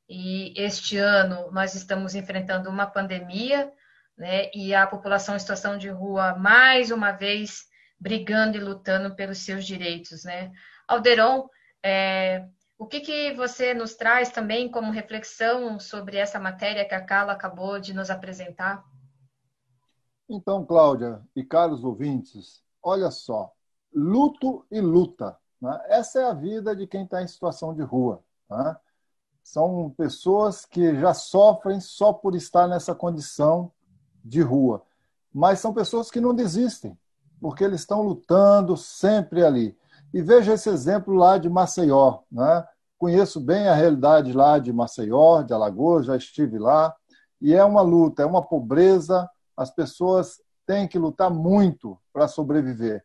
e 0.10 0.54
este 0.58 0.98
ano 0.98 1.50
nós 1.54 1.74
estamos 1.74 2.16
enfrentando 2.16 2.70
uma 2.70 2.86
pandemia, 2.86 3.72
né? 4.18 4.50
E 4.54 4.76
a 4.76 4.86
população 4.86 5.38
em 5.38 5.40
situação 5.40 5.78
de 5.78 5.88
rua, 5.88 6.36
mais 6.36 6.92
uma 6.92 7.14
vez, 7.14 7.64
brigando 7.98 8.58
e 8.58 8.60
lutando 8.60 9.16
pelos 9.16 9.38
seus 9.38 9.66
direitos, 9.66 10.26
né? 10.26 10.52
Alderon, 10.86 11.48
é, 11.82 12.44
o 12.80 12.88
que, 12.88 13.02
que 13.02 13.34
você 13.34 13.74
nos 13.74 13.94
traz 13.94 14.32
também 14.32 14.72
como 14.72 14.90
reflexão 14.90 15.78
sobre 15.78 16.16
essa 16.16 16.40
matéria 16.40 16.88
que 16.88 16.96
a 16.96 17.06
Carla 17.06 17.34
acabou 17.34 17.78
de 17.78 17.94
nos 17.94 18.10
apresentar? 18.10 18.86
Então, 20.30 20.66
Cláudia 20.66 21.22
e 21.36 21.44
caros 21.44 21.84
ouvintes, 21.84 22.64
olha 22.82 23.12
só, 23.12 23.52
luto 23.94 24.66
e 24.72 24.80
luta. 24.80 25.38
Né? 25.62 25.78
Essa 25.88 26.22
é 26.22 26.24
a 26.24 26.34
vida 26.34 26.74
de 26.74 26.88
quem 26.88 27.04
está 27.04 27.22
em 27.22 27.28
situação 27.28 27.76
de 27.76 27.82
rua. 27.82 28.24
Né? 28.50 28.78
São 29.44 29.94
pessoas 29.98 30.66
que 30.66 30.98
já 31.02 31.14
sofrem 31.14 31.82
só 31.82 32.14
por 32.14 32.34
estar 32.34 32.66
nessa 32.66 32.96
condição 32.96 33.74
de 34.24 34.42
rua. 34.42 34.86
Mas 35.34 35.60
são 35.60 35.74
pessoas 35.74 36.10
que 36.10 36.22
não 36.22 36.34
desistem, 36.34 36.98
porque 37.42 37.62
eles 37.62 37.82
estão 37.82 38.02
lutando 38.02 38.78
sempre 38.78 39.44
ali. 39.44 39.78
E 40.14 40.22
veja 40.22 40.54
esse 40.54 40.70
exemplo 40.70 41.14
lá 41.14 41.38
de 41.38 41.50
Maceió. 41.50 42.20
Né? 42.32 42.66
Conheço 42.98 43.40
bem 43.40 43.68
a 43.68 43.76
realidade 43.76 44.34
lá 44.34 44.60
de 44.60 44.74
Maceió, 44.74 45.42
de 45.42 45.54
Alagoas, 45.54 46.06
já 46.06 46.16
estive 46.16 46.58
lá. 46.58 46.96
E 47.42 47.54
é 47.54 47.64
uma 47.64 47.82
luta, 47.82 48.24
é 48.24 48.26
uma 48.26 48.42
pobreza. 48.42 49.30
As 49.56 49.70
pessoas 49.72 50.42
têm 50.66 50.88
que 50.88 51.00
lutar 51.00 51.30
muito 51.30 51.98
para 52.12 52.28
sobreviver. 52.28 53.04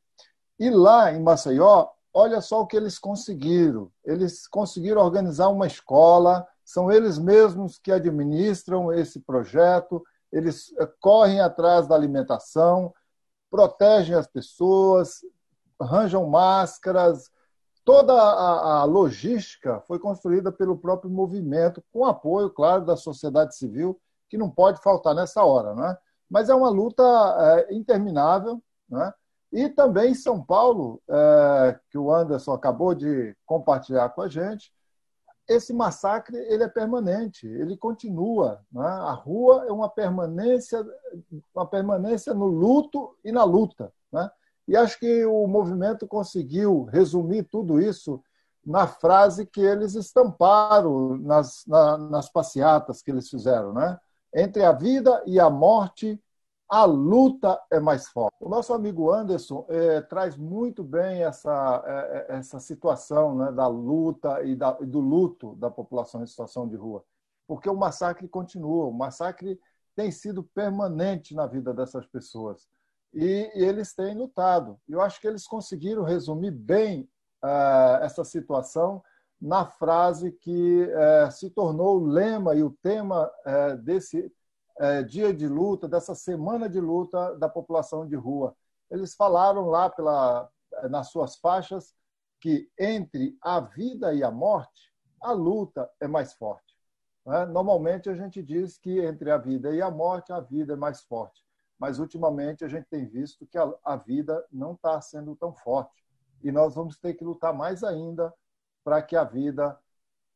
E 0.59 0.71
lá 0.71 1.13
em 1.13 1.23
Maceió, 1.23 1.89
olha 2.13 2.41
só 2.41 2.63
o 2.63 2.67
que 2.67 2.77
eles 2.77 2.99
conseguiram. 2.99 3.91
Eles 4.05 4.47
conseguiram 4.47 5.03
organizar 5.03 5.49
uma 5.49 5.67
escola, 5.67 6.47
são 6.65 6.91
eles 6.91 7.19
mesmos 7.19 7.79
que 7.79 7.93
administram 7.93 8.93
esse 8.93 9.21
projeto, 9.21 10.03
eles 10.33 10.75
eh, 10.79 10.89
correm 11.01 11.41
atrás 11.41 11.87
da 11.87 11.95
alimentação, 11.95 12.93
protegem 13.51 14.17
as 14.17 14.27
pessoas, 14.27 15.21
arranjam 15.81 16.27
máscaras. 16.27 17.31
Toda 17.85 18.15
a, 18.15 18.81
a, 18.81 18.85
logística 18.85 19.81
foi 19.83 19.99
construída 19.99 20.51
pelo 20.51 20.79
próprio 20.79 21.11
movimento, 21.11 21.83
com 21.93 22.05
apoio, 22.07 22.49
claro, 22.49 22.85
da 22.85 22.97
sociedade 22.97 23.57
civil, 23.57 24.01
que 24.29 24.39
não 24.39 24.51
pode 24.51 24.83
faltar 24.83 25.15
nessa 25.15 25.45
hora. 25.45 25.75
Né? 25.75 25.97
Mas 26.31 26.49
é 26.49 26.55
uma 26.55 26.71
luta 26.71 27.03
é, 27.03 27.75
interminável. 27.75 28.63
Né? 28.89 29.13
E 29.53 29.69
também 29.69 30.13
em 30.13 30.15
São 30.15 30.43
Paulo, 30.43 31.03
é, 31.09 31.79
que 31.91 31.99
o 31.99 32.13
Anderson 32.13 32.53
acabou 32.53 32.95
de 32.95 33.37
compartilhar 33.45 34.09
com 34.11 34.23
a 34.23 34.29
gente, 34.29 34.73
esse 35.49 35.73
massacre 35.75 36.37
ele 36.37 36.65
é 36.65 36.69
permanente, 36.69 37.47
ele 37.47 37.77
continua. 37.77 38.65
Né? 38.73 38.87
A 38.87 39.13
rua 39.13 39.67
é 39.69 39.73
uma 39.73 39.89
permanência, 39.89 40.85
uma 41.55 41.67
permanência 41.67 42.33
no 42.33 42.47
luto 42.47 43.17
e 43.23 43.31
na 43.31 43.45
luta. 43.45 43.93
Né? 44.11 44.31
E 44.67 44.77
acho 44.77 44.99
que 44.99 45.25
o 45.25 45.47
movimento 45.47 46.07
conseguiu 46.07 46.85
resumir 46.85 47.45
tudo 47.45 47.81
isso 47.81 48.23
na 48.65 48.87
frase 48.87 49.45
que 49.45 49.61
eles 49.61 49.95
estamparam 49.95 51.19
nas, 51.19 51.65
na, 51.67 51.99
nas 51.99 52.31
passeatas 52.31 53.03
que 53.03 53.11
eles 53.11 53.29
fizeram, 53.29 53.75
né? 53.75 53.99
Entre 54.35 54.65
a 54.65 54.73
vida 54.73 55.23
e 55.27 55.39
a 55.39 55.51
morte, 55.51 56.21
a 56.69 56.85
luta 56.85 57.61
é 57.71 57.79
mais 57.79 58.09
forte. 58.09 58.35
O 58.41 58.49
nosso 58.49 58.73
amigo 58.73 59.13
Anderson 59.13 59.67
é, 59.69 60.01
traz 60.01 60.37
muito 60.37 60.83
bem 60.83 61.23
essa, 61.23 61.85
é, 61.87 62.37
essa 62.37 62.59
situação 62.59 63.37
né, 63.37 63.53
da 63.53 63.67
luta 63.67 64.43
e, 64.43 64.57
da, 64.57 64.77
e 64.81 64.87
do 64.87 64.99
luto 64.99 65.55
da 65.57 65.71
população 65.71 66.23
em 66.23 66.27
situação 66.27 66.67
de 66.67 66.75
rua, 66.75 67.05
porque 67.47 67.69
o 67.69 67.77
massacre 67.77 68.27
continua, 68.27 68.87
o 68.87 68.93
massacre 68.93 69.61
tem 69.95 70.11
sido 70.11 70.43
permanente 70.43 71.35
na 71.35 71.47
vida 71.47 71.73
dessas 71.73 72.07
pessoas 72.07 72.67
e, 73.15 73.51
e 73.55 73.65
eles 73.65 73.95
têm 73.95 74.17
lutado. 74.17 74.79
Eu 74.89 75.01
acho 75.01 75.21
que 75.21 75.27
eles 75.27 75.47
conseguiram 75.47 76.03
resumir 76.03 76.51
bem 76.51 77.09
uh, 77.43 78.03
essa 78.03 78.25
situação 78.25 79.03
na 79.41 79.67
frase 79.67 80.33
que 80.33 80.85
uh, 80.85 81.31
se 81.31 81.51
tornou 81.51 82.01
o 82.01 82.07
lema 82.07 82.55
e 82.55 82.63
o 82.63 82.77
tema 82.83 83.31
uh, 83.47 83.77
desse 83.79 84.33
dia 85.07 85.33
de 85.33 85.47
luta, 85.47 85.87
dessa 85.87 86.17
semana 86.17 86.69
de 86.69 86.81
luta 86.81 87.37
da 87.37 87.49
população 87.49 88.05
de 88.09 88.17
rua. 88.17 88.57
Eles 88.91 89.15
falaram 89.15 89.67
lá 89.67 89.89
pela, 89.89 90.51
nas 90.91 91.11
suas 91.11 91.37
faixas 91.37 91.95
que 92.41 92.69
entre 92.77 93.39
a 93.41 93.61
vida 93.61 94.13
e 94.13 94.25
a 94.25 94.33
morte, 94.33 94.93
a 95.23 95.31
luta 95.31 95.89
é 96.01 96.09
mais 96.09 96.33
forte. 96.35 96.75
Né? 97.25 97.47
Normalmente 97.47 98.11
a 98.11 98.15
gente 98.15 98.43
diz 98.43 98.77
que 98.77 98.99
entre 98.99 99.31
a 99.31 99.39
vida 99.39 99.73
e 99.73 99.81
a 99.81 99.93
morte, 99.93 100.33
a 100.33 100.41
vida 100.41 100.73
é 100.73 100.77
mais 100.77 101.03
forte. 101.03 101.44
Mas 101.85 101.99
ultimamente 101.99 102.65
a 102.65 102.69
gente 102.69 102.87
tem 102.87 103.05
visto 103.05 103.47
que 103.47 103.59
a, 103.59 103.71
a 103.85 103.95
vida 103.95 104.43
não 104.51 104.73
está 104.73 104.99
sendo 105.03 105.37
tão 105.37 105.53
forte 105.53 106.03
e 106.43 106.51
nós 106.51 106.75
vamos 106.75 106.99
ter 106.99 107.13
que 107.13 107.23
lutar 107.23 107.53
mais 107.53 107.85
ainda 107.85 108.33
para 108.83 109.03
que 109.03 109.15
a 109.15 109.23
vida 109.23 109.79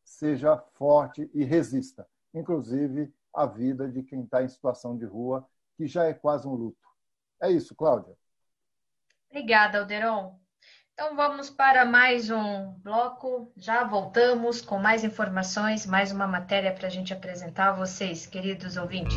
seja 0.05 0.59
forte 0.75 1.31
e 1.33 1.45
resista, 1.45 2.07
inclusive 2.35 3.11
a 3.33 3.47
vida 3.47 3.89
de 3.89 4.03
quem 4.03 4.25
está 4.25 4.43
em 4.43 4.49
situação 4.49 4.95
de 4.95 5.07
rua, 5.07 5.49
que 5.75 5.87
já 5.87 6.05
é 6.05 6.13
quase 6.13 6.47
um 6.47 6.53
luto. 6.53 6.87
É 7.41 7.51
isso, 7.51 7.75
Cláudia. 7.75 8.15
Obrigada, 9.31 9.79
Alderon. 9.79 10.39
Então 10.93 11.17
vamos 11.17 11.49
para 11.49 11.87
mais 11.87 12.29
um 12.29 12.73
bloco. 12.81 13.51
Já 13.57 13.85
voltamos 13.85 14.61
com 14.61 14.79
mais 14.79 15.03
informações, 15.03 15.87
mais 15.87 16.13
uma 16.13 16.27
matéria 16.27 16.75
para 16.75 16.89
a 16.89 16.91
gente 16.91 17.15
apresentar 17.15 17.71
a 17.71 17.73
vocês, 17.73 18.27
queridos 18.27 18.77
ouvintes. 18.77 19.17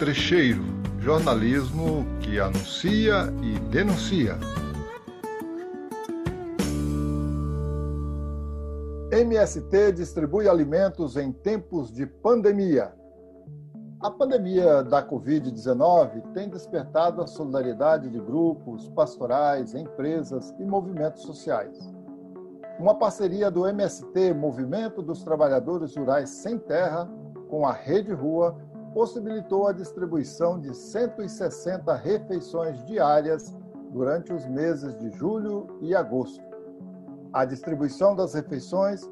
Trecheiro, 0.00 0.62
jornalismo 0.98 2.06
que 2.22 2.40
anuncia 2.40 3.30
e 3.42 3.58
denuncia. 3.68 4.38
MST 9.12 9.92
distribui 9.92 10.48
alimentos 10.48 11.18
em 11.18 11.30
tempos 11.30 11.92
de 11.92 12.06
pandemia. 12.06 12.94
A 14.00 14.10
pandemia 14.10 14.82
da 14.82 15.06
Covid-19 15.06 16.32
tem 16.32 16.48
despertado 16.48 17.20
a 17.20 17.26
solidariedade 17.26 18.08
de 18.08 18.18
grupos, 18.18 18.88
pastorais, 18.88 19.74
empresas 19.74 20.54
e 20.58 20.64
movimentos 20.64 21.24
sociais. 21.24 21.78
Uma 22.78 22.94
parceria 22.94 23.50
do 23.50 23.66
MST, 23.66 24.32
Movimento 24.32 25.02
dos 25.02 25.22
Trabalhadores 25.22 25.94
Rurais 25.94 26.30
Sem 26.30 26.58
Terra, 26.58 27.06
com 27.50 27.66
a 27.66 27.72
Rede 27.72 28.14
Rua, 28.14 28.56
possibilitou 28.92 29.68
a 29.68 29.72
distribuição 29.72 30.60
de 30.60 30.74
160 30.74 31.94
refeições 31.94 32.84
diárias 32.84 33.54
durante 33.90 34.32
os 34.32 34.46
meses 34.46 34.96
de 34.98 35.10
julho 35.10 35.78
e 35.80 35.94
agosto. 35.94 36.44
A 37.32 37.44
distribuição 37.44 38.16
das 38.16 38.34
refeições 38.34 39.08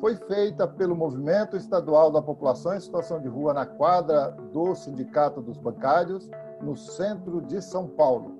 foi 0.00 0.14
feita 0.14 0.68
pelo 0.68 0.94
Movimento 0.94 1.56
Estadual 1.56 2.10
da 2.10 2.22
População 2.22 2.74
em 2.76 2.80
Situação 2.80 3.20
de 3.20 3.28
Rua 3.28 3.54
na 3.54 3.66
quadra 3.66 4.30
do 4.52 4.74
Sindicato 4.74 5.40
dos 5.40 5.56
Bancários, 5.56 6.28
no 6.60 6.76
centro 6.76 7.40
de 7.40 7.60
São 7.62 7.88
Paulo. 7.88 8.38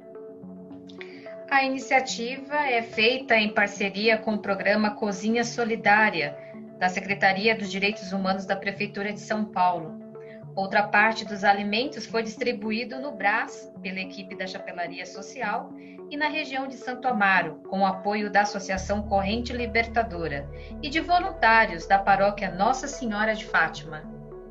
A 1.50 1.64
iniciativa 1.64 2.56
é 2.56 2.82
feita 2.82 3.36
em 3.36 3.52
parceria 3.54 4.18
com 4.18 4.34
o 4.34 4.38
programa 4.38 4.90
Cozinha 4.90 5.44
Solidária, 5.44 6.36
da 6.78 6.88
Secretaria 6.88 7.56
dos 7.56 7.70
Direitos 7.70 8.12
Humanos 8.12 8.44
da 8.44 8.56
Prefeitura 8.56 9.12
de 9.12 9.20
São 9.20 9.44
Paulo. 9.44 10.05
Outra 10.56 10.84
parte 10.84 11.22
dos 11.22 11.44
alimentos 11.44 12.06
foi 12.06 12.22
distribuído 12.22 12.98
no 12.98 13.12
Brás, 13.12 13.70
pela 13.82 14.00
equipe 14.00 14.34
da 14.34 14.46
Chapelaria 14.46 15.04
Social, 15.04 15.70
e 16.10 16.16
na 16.16 16.28
região 16.28 16.66
de 16.66 16.76
Santo 16.76 17.06
Amaro, 17.06 17.56
com 17.68 17.80
o 17.80 17.86
apoio 17.86 18.32
da 18.32 18.40
Associação 18.40 19.02
Corrente 19.02 19.52
Libertadora 19.52 20.48
e 20.82 20.88
de 20.88 20.98
voluntários 20.98 21.86
da 21.86 21.98
paróquia 21.98 22.50
Nossa 22.50 22.88
Senhora 22.88 23.34
de 23.34 23.44
Fátima. 23.44 24.02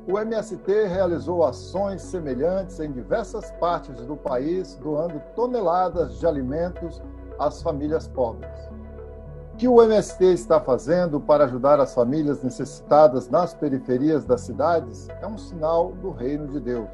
O 0.06 0.16
MST 0.16 0.86
realizou 0.86 1.44
ações 1.44 2.02
semelhantes 2.02 2.78
em 2.78 2.92
diversas 2.92 3.50
partes 3.52 3.96
do 3.96 4.16
país, 4.16 4.76
doando 4.76 5.20
toneladas 5.34 6.20
de 6.20 6.26
alimentos 6.26 7.02
às 7.36 7.60
famílias 7.60 8.06
pobres 8.06 8.70
que 9.58 9.66
o 9.66 9.82
MST 9.82 10.22
está 10.34 10.60
fazendo 10.60 11.18
para 11.18 11.44
ajudar 11.44 11.80
as 11.80 11.94
famílias 11.94 12.42
necessitadas 12.42 13.30
nas 13.30 13.54
periferias 13.54 14.22
das 14.22 14.42
cidades 14.42 15.08
é 15.22 15.26
um 15.26 15.38
sinal 15.38 15.92
do 15.92 16.10
reino 16.10 16.46
de 16.48 16.60
Deus, 16.60 16.90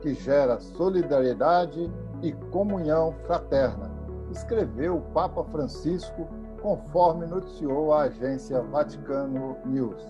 que 0.00 0.14
gera 0.14 0.58
solidariedade 0.58 1.92
e 2.22 2.32
comunhão 2.50 3.14
fraterna, 3.26 3.90
escreveu 4.30 4.96
o 4.96 5.02
Papa 5.12 5.44
Francisco, 5.44 6.26
conforme 6.62 7.26
noticiou 7.26 7.92
a 7.92 8.04
agência 8.04 8.62
Vaticano 8.62 9.58
News. 9.66 10.02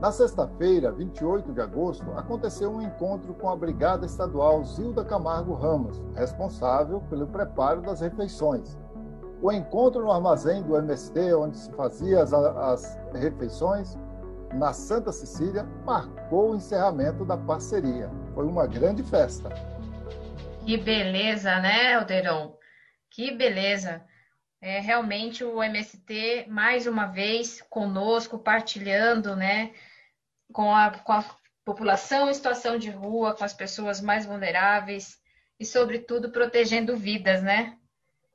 Na 0.00 0.10
sexta-feira, 0.10 0.90
28 0.90 1.52
de 1.52 1.60
agosto, 1.60 2.10
aconteceu 2.16 2.70
um 2.70 2.80
encontro 2.80 3.34
com 3.34 3.50
a 3.50 3.56
Brigada 3.56 4.06
Estadual 4.06 4.64
Zilda 4.64 5.04
Camargo 5.04 5.52
Ramos, 5.52 6.02
responsável 6.14 7.02
pelo 7.10 7.26
preparo 7.26 7.82
das 7.82 8.00
refeições 8.00 8.82
o 9.44 9.52
encontro 9.52 10.02
no 10.02 10.10
armazém 10.10 10.62
do 10.62 10.74
MST, 10.74 11.34
onde 11.34 11.58
se 11.58 11.70
fazia 11.72 12.22
as, 12.22 12.32
as 12.32 12.98
refeições, 13.12 13.94
na 14.54 14.72
Santa 14.72 15.12
Cecília, 15.12 15.64
marcou 15.84 16.52
o 16.52 16.56
encerramento 16.56 17.26
da 17.26 17.36
parceria. 17.36 18.10
Foi 18.34 18.46
uma 18.46 18.66
grande 18.66 19.02
festa. 19.02 19.50
Que 20.64 20.78
beleza, 20.78 21.60
né, 21.60 21.92
Alderon? 21.92 22.56
Que 23.10 23.32
beleza. 23.32 24.02
É, 24.62 24.80
realmente 24.80 25.44
o 25.44 25.62
MST, 25.62 26.46
mais 26.48 26.86
uma 26.86 27.04
vez, 27.04 27.60
conosco, 27.68 28.38
partilhando, 28.38 29.36
né, 29.36 29.74
com 30.54 30.74
a, 30.74 30.90
com 30.90 31.12
a 31.12 31.24
população 31.66 32.30
em 32.30 32.34
situação 32.34 32.78
de 32.78 32.88
rua, 32.88 33.34
com 33.34 33.44
as 33.44 33.52
pessoas 33.52 34.00
mais 34.00 34.24
vulneráveis 34.24 35.18
e, 35.60 35.66
sobretudo, 35.66 36.30
protegendo 36.32 36.96
vidas, 36.96 37.42
né? 37.42 37.76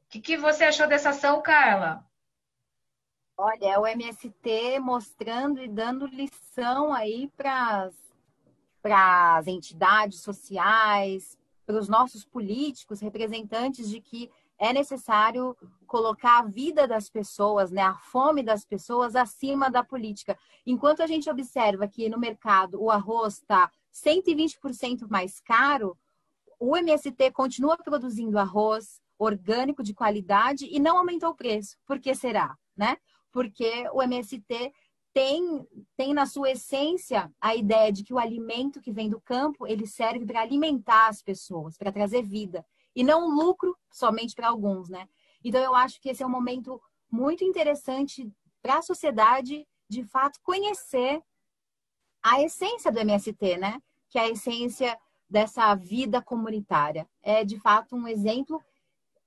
Que, 0.09 0.19
que 0.19 0.37
você 0.37 0.63
achou 0.63 0.87
dessa 0.87 1.09
ação, 1.09 1.41
Carla? 1.41 2.03
Olha, 3.37 3.67
é 3.67 3.79
o 3.79 3.85
MST 3.85 4.79
mostrando 4.79 5.61
e 5.61 5.67
dando 5.67 6.07
lição 6.07 6.91
aí 6.91 7.31
para 7.37 7.91
as 8.83 9.47
entidades 9.47 10.21
sociais, 10.21 11.37
para 11.65 11.77
os 11.77 11.87
nossos 11.87 12.25
políticos, 12.25 12.99
representantes 12.99 13.87
de 13.87 14.01
que 14.01 14.31
é 14.57 14.73
necessário 14.73 15.55
colocar 15.85 16.39
a 16.39 16.45
vida 16.45 16.87
das 16.87 17.09
pessoas, 17.09 17.71
né, 17.71 17.83
a 17.83 17.95
fome 17.95 18.43
das 18.43 18.65
pessoas 18.65 19.15
acima 19.15 19.69
da 19.69 19.83
política. 19.83 20.37
Enquanto 20.65 21.01
a 21.01 21.07
gente 21.07 21.29
observa 21.29 21.87
que 21.87 22.09
no 22.09 22.19
mercado 22.19 22.81
o 22.81 22.91
arroz 22.91 23.35
está 23.35 23.71
120% 23.93 25.07
mais 25.07 25.39
caro, 25.39 25.95
o 26.59 26.75
MST 26.75 27.31
continua 27.31 27.77
produzindo 27.77 28.37
arroz, 28.37 28.99
orgânico 29.19 29.83
de 29.83 29.93
qualidade 29.93 30.65
e 30.65 30.79
não 30.79 30.97
aumentou 30.97 31.31
o 31.31 31.35
preço. 31.35 31.77
Por 31.85 31.99
que 31.99 32.15
será? 32.15 32.57
Né? 32.75 32.97
Porque 33.31 33.87
o 33.91 34.01
MST 34.01 34.73
tem, 35.13 35.67
tem 35.97 36.13
na 36.13 36.25
sua 36.25 36.51
essência 36.51 37.31
a 37.41 37.55
ideia 37.55 37.91
de 37.91 38.03
que 38.03 38.13
o 38.13 38.19
alimento 38.19 38.81
que 38.81 38.91
vem 38.91 39.09
do 39.09 39.19
campo 39.19 39.67
ele 39.67 39.85
serve 39.85 40.25
para 40.25 40.41
alimentar 40.41 41.07
as 41.09 41.21
pessoas, 41.21 41.77
para 41.77 41.91
trazer 41.91 42.23
vida. 42.23 42.65
e 42.95 43.03
não 43.03 43.29
lucro 43.29 43.77
somente 43.91 44.33
para 44.33 44.49
alguns, 44.49 44.89
né? 44.89 45.07
Então 45.43 45.61
eu 45.61 45.75
acho 45.75 46.01
que 46.01 46.09
esse 46.09 46.23
é 46.23 46.25
um 46.25 46.29
momento 46.29 46.81
muito 47.09 47.43
interessante 47.43 48.29
para 48.61 48.77
a 48.77 48.81
sociedade, 48.81 49.65
de 49.87 50.03
fato, 50.03 50.39
conhecer 50.41 51.21
a 52.23 52.41
essência 52.41 52.91
do 52.91 52.99
MST, 52.99 53.57
né? 53.57 53.79
Que 54.09 54.19
é 54.19 54.23
a 54.23 54.29
essência 54.29 54.99
dessa 55.29 55.73
vida 55.75 56.21
comunitária. 56.21 57.07
É 57.21 57.45
de 57.45 57.59
fato 57.59 57.95
um 57.95 58.07
exemplo. 58.07 58.61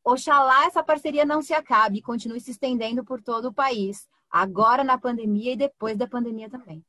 Oxalá 0.04 0.66
essa 0.66 0.82
parceria 0.82 1.24
não 1.24 1.42
se 1.42 1.54
acabe 1.54 1.98
e 1.98 2.02
continue 2.02 2.40
se 2.40 2.50
estendendo 2.50 3.04
por 3.04 3.22
todo 3.22 3.46
o 3.46 3.54
país, 3.54 4.08
agora 4.30 4.82
na 4.82 4.98
pandemia 4.98 5.52
e 5.52 5.56
depois 5.56 5.96
da 5.96 6.08
pandemia 6.08 6.50
também. 6.50 6.84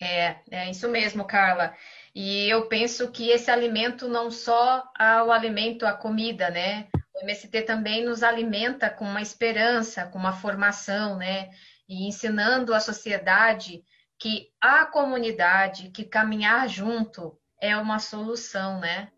É, 0.00 0.36
é 0.50 0.70
isso 0.70 0.88
mesmo, 0.88 1.24
Carla. 1.24 1.74
E 2.14 2.48
eu 2.48 2.68
penso 2.68 3.10
que 3.10 3.30
esse 3.30 3.50
alimento 3.50 4.08
não 4.08 4.30
só 4.30 4.84
o 5.26 5.32
alimento, 5.32 5.86
a 5.86 5.94
comida, 5.94 6.50
né? 6.50 6.88
O 7.14 7.20
MST 7.22 7.62
também 7.62 8.04
nos 8.04 8.22
alimenta 8.22 8.90
com 8.90 9.06
uma 9.06 9.22
esperança, 9.22 10.06
com 10.06 10.18
uma 10.18 10.34
formação, 10.34 11.16
né? 11.16 11.50
E 11.88 12.06
ensinando 12.06 12.74
a 12.74 12.80
sociedade 12.80 13.82
que 14.18 14.50
a 14.60 14.84
comunidade, 14.84 15.90
que 15.90 16.04
caminhar 16.04 16.68
junto 16.68 17.38
é 17.60 17.76
uma 17.76 17.98
solução, 17.98 18.78
né? 18.80 19.10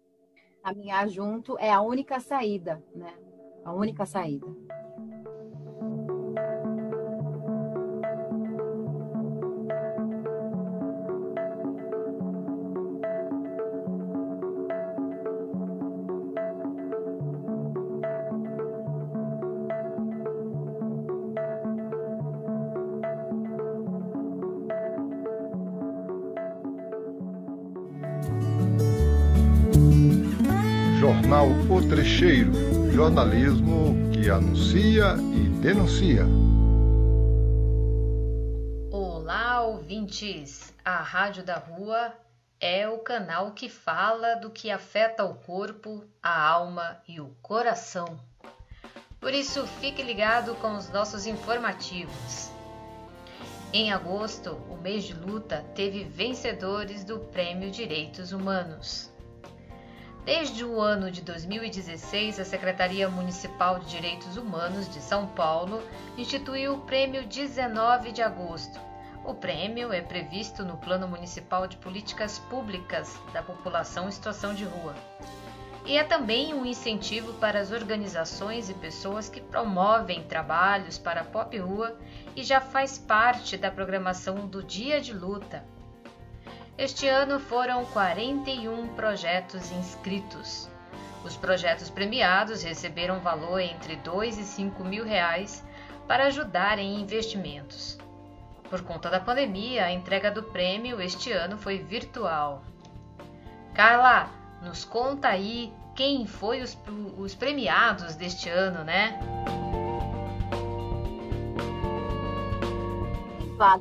Caminhar 0.68 1.08
junto 1.08 1.58
é 1.58 1.72
a 1.72 1.80
única 1.80 2.20
saída, 2.20 2.84
né? 2.94 3.14
A 3.64 3.72
única 3.72 4.04
saída. 4.04 4.46
Trecheiro, 31.98 32.52
jornalismo 32.92 34.12
que 34.12 34.30
anuncia 34.30 35.16
e 35.34 35.48
denuncia. 35.60 36.22
Olá, 38.92 39.62
ouvintes! 39.62 40.72
A 40.84 41.02
Rádio 41.02 41.42
da 41.42 41.56
Rua 41.56 42.12
é 42.60 42.88
o 42.88 42.98
canal 42.98 43.50
que 43.50 43.68
fala 43.68 44.36
do 44.36 44.48
que 44.48 44.70
afeta 44.70 45.24
o 45.24 45.34
corpo, 45.34 46.04
a 46.22 46.40
alma 46.40 47.02
e 47.08 47.20
o 47.20 47.34
coração. 47.42 48.06
Por 49.18 49.34
isso, 49.34 49.66
fique 49.80 50.00
ligado 50.00 50.54
com 50.60 50.76
os 50.76 50.88
nossos 50.90 51.26
informativos. 51.26 52.48
Em 53.72 53.92
agosto, 53.92 54.52
o 54.70 54.76
mês 54.76 55.02
de 55.02 55.14
luta 55.14 55.64
teve 55.74 56.04
vencedores 56.04 57.02
do 57.02 57.18
Prêmio 57.18 57.72
Direitos 57.72 58.30
Humanos. 58.30 59.07
Desde 60.28 60.62
o 60.62 60.78
ano 60.78 61.10
de 61.10 61.22
2016, 61.22 62.38
a 62.38 62.44
Secretaria 62.44 63.08
Municipal 63.08 63.78
de 63.78 63.86
Direitos 63.86 64.36
Humanos 64.36 64.86
de 64.86 65.00
São 65.00 65.26
Paulo 65.26 65.82
instituiu 66.18 66.74
o 66.74 66.80
Prêmio 66.82 67.26
19 67.26 68.12
de 68.12 68.20
Agosto. 68.20 68.78
O 69.24 69.32
prêmio 69.32 69.90
é 69.90 70.02
previsto 70.02 70.66
no 70.66 70.76
Plano 70.76 71.08
Municipal 71.08 71.66
de 71.66 71.78
Políticas 71.78 72.38
Públicas 72.40 73.18
da 73.32 73.42
População 73.42 74.06
em 74.06 74.10
Situação 74.10 74.52
de 74.52 74.64
Rua. 74.64 74.94
E 75.86 75.96
é 75.96 76.04
também 76.04 76.52
um 76.52 76.66
incentivo 76.66 77.32
para 77.40 77.58
as 77.58 77.72
organizações 77.72 78.68
e 78.68 78.74
pessoas 78.74 79.30
que 79.30 79.40
promovem 79.40 80.24
trabalhos 80.24 80.98
para 80.98 81.22
a 81.22 81.24
Pop 81.24 81.56
Rua 81.56 81.98
e 82.36 82.44
já 82.44 82.60
faz 82.60 82.98
parte 82.98 83.56
da 83.56 83.70
programação 83.70 84.46
do 84.46 84.62
Dia 84.62 85.00
de 85.00 85.14
Luta, 85.14 85.64
este 86.78 87.08
ano 87.08 87.40
foram 87.40 87.84
41 87.86 88.86
projetos 88.94 89.72
inscritos. 89.72 90.70
Os 91.24 91.36
projetos 91.36 91.90
premiados 91.90 92.62
receberam 92.62 93.18
valor 93.18 93.58
entre 93.58 93.96
2 93.96 94.38
e 94.38 94.44
5 94.44 94.84
mil 94.84 95.04
reais 95.04 95.64
para 96.06 96.26
ajudar 96.26 96.78
em 96.78 97.00
investimentos. 97.00 97.98
Por 98.70 98.82
conta 98.82 99.10
da 99.10 99.18
pandemia, 99.18 99.86
a 99.86 99.92
entrega 99.92 100.30
do 100.30 100.44
prêmio 100.44 101.00
este 101.00 101.32
ano 101.32 101.58
foi 101.58 101.78
virtual. 101.78 102.62
Carla, 103.74 104.30
nos 104.62 104.84
conta 104.84 105.26
aí 105.26 105.72
quem 105.96 106.26
foi 106.26 106.62
os, 106.62 106.78
os 107.16 107.34
premiados 107.34 108.14
deste 108.14 108.48
ano, 108.48 108.84
né? 108.84 109.18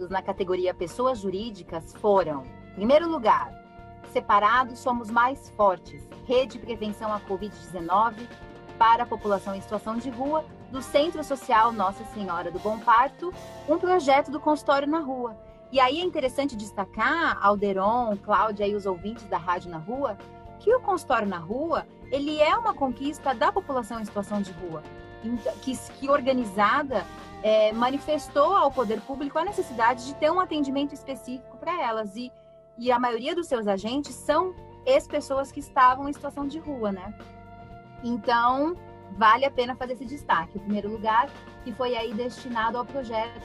na 0.09 0.23
categoria 0.23 0.73
Pessoas 0.73 1.19
Jurídicas 1.19 1.93
foram 1.93 2.56
Primeiro 2.77 3.09
lugar, 3.09 3.51
separados 4.13 4.77
somos 4.77 5.09
mais 5.09 5.49
fortes. 5.57 6.07
Rede 6.27 6.59
de 6.59 6.59
Prevenção 6.59 7.11
à 7.11 7.19
Covid-19 7.19 8.27
para 8.77 9.01
a 9.01 9.05
população 9.05 9.55
em 9.55 9.61
situação 9.61 9.97
de 9.97 10.11
rua 10.11 10.45
do 10.69 10.79
Centro 10.79 11.23
Social 11.23 11.71
Nossa 11.71 12.05
Senhora 12.13 12.51
do 12.51 12.59
Bom 12.59 12.77
Parto, 12.77 13.33
um 13.67 13.79
projeto 13.79 14.29
do 14.29 14.39
consultório 14.39 14.87
na 14.87 14.99
rua. 14.99 15.35
E 15.71 15.79
aí 15.79 15.99
é 15.99 16.03
interessante 16.03 16.55
destacar, 16.55 17.39
Alderon, 17.43 18.15
Cláudia 18.17 18.67
e 18.67 18.75
os 18.75 18.85
ouvintes 18.85 19.23
da 19.23 19.39
Rádio 19.39 19.71
na 19.71 19.79
Rua, 19.79 20.15
que 20.59 20.71
o 20.71 20.79
consultório 20.79 21.27
na 21.27 21.39
rua, 21.39 21.83
ele 22.11 22.39
é 22.39 22.55
uma 22.55 22.75
conquista 22.75 23.33
da 23.33 23.51
população 23.51 23.99
em 23.99 24.05
situação 24.05 24.39
de 24.39 24.51
rua, 24.51 24.83
que, 25.63 25.75
que 25.99 26.09
organizada 26.11 27.03
é, 27.41 27.73
manifestou 27.73 28.55
ao 28.55 28.69
poder 28.69 29.01
público 29.01 29.39
a 29.39 29.43
necessidade 29.43 30.05
de 30.05 30.13
ter 30.13 30.29
um 30.29 30.39
atendimento 30.39 30.93
específico 30.93 31.57
para 31.57 31.81
elas. 31.81 32.15
E 32.15 32.31
e 32.77 32.91
a 32.91 32.99
maioria 32.99 33.35
dos 33.35 33.47
seus 33.47 33.67
agentes 33.67 34.13
são 34.13 34.53
ex-pessoas 34.85 35.51
que 35.51 35.59
estavam 35.59 36.07
em 36.07 36.13
situação 36.13 36.47
de 36.47 36.59
rua, 36.59 36.91
né? 36.91 37.13
Então, 38.03 38.75
vale 39.17 39.45
a 39.45 39.51
pena 39.51 39.75
fazer 39.75 39.93
esse 39.93 40.05
destaque. 40.05 40.57
O 40.57 40.61
primeiro 40.61 40.89
lugar, 40.89 41.29
que 41.63 41.73
foi 41.73 41.95
aí 41.95 42.13
destinado 42.13 42.77
ao 42.77 42.85
projeto 42.85 43.39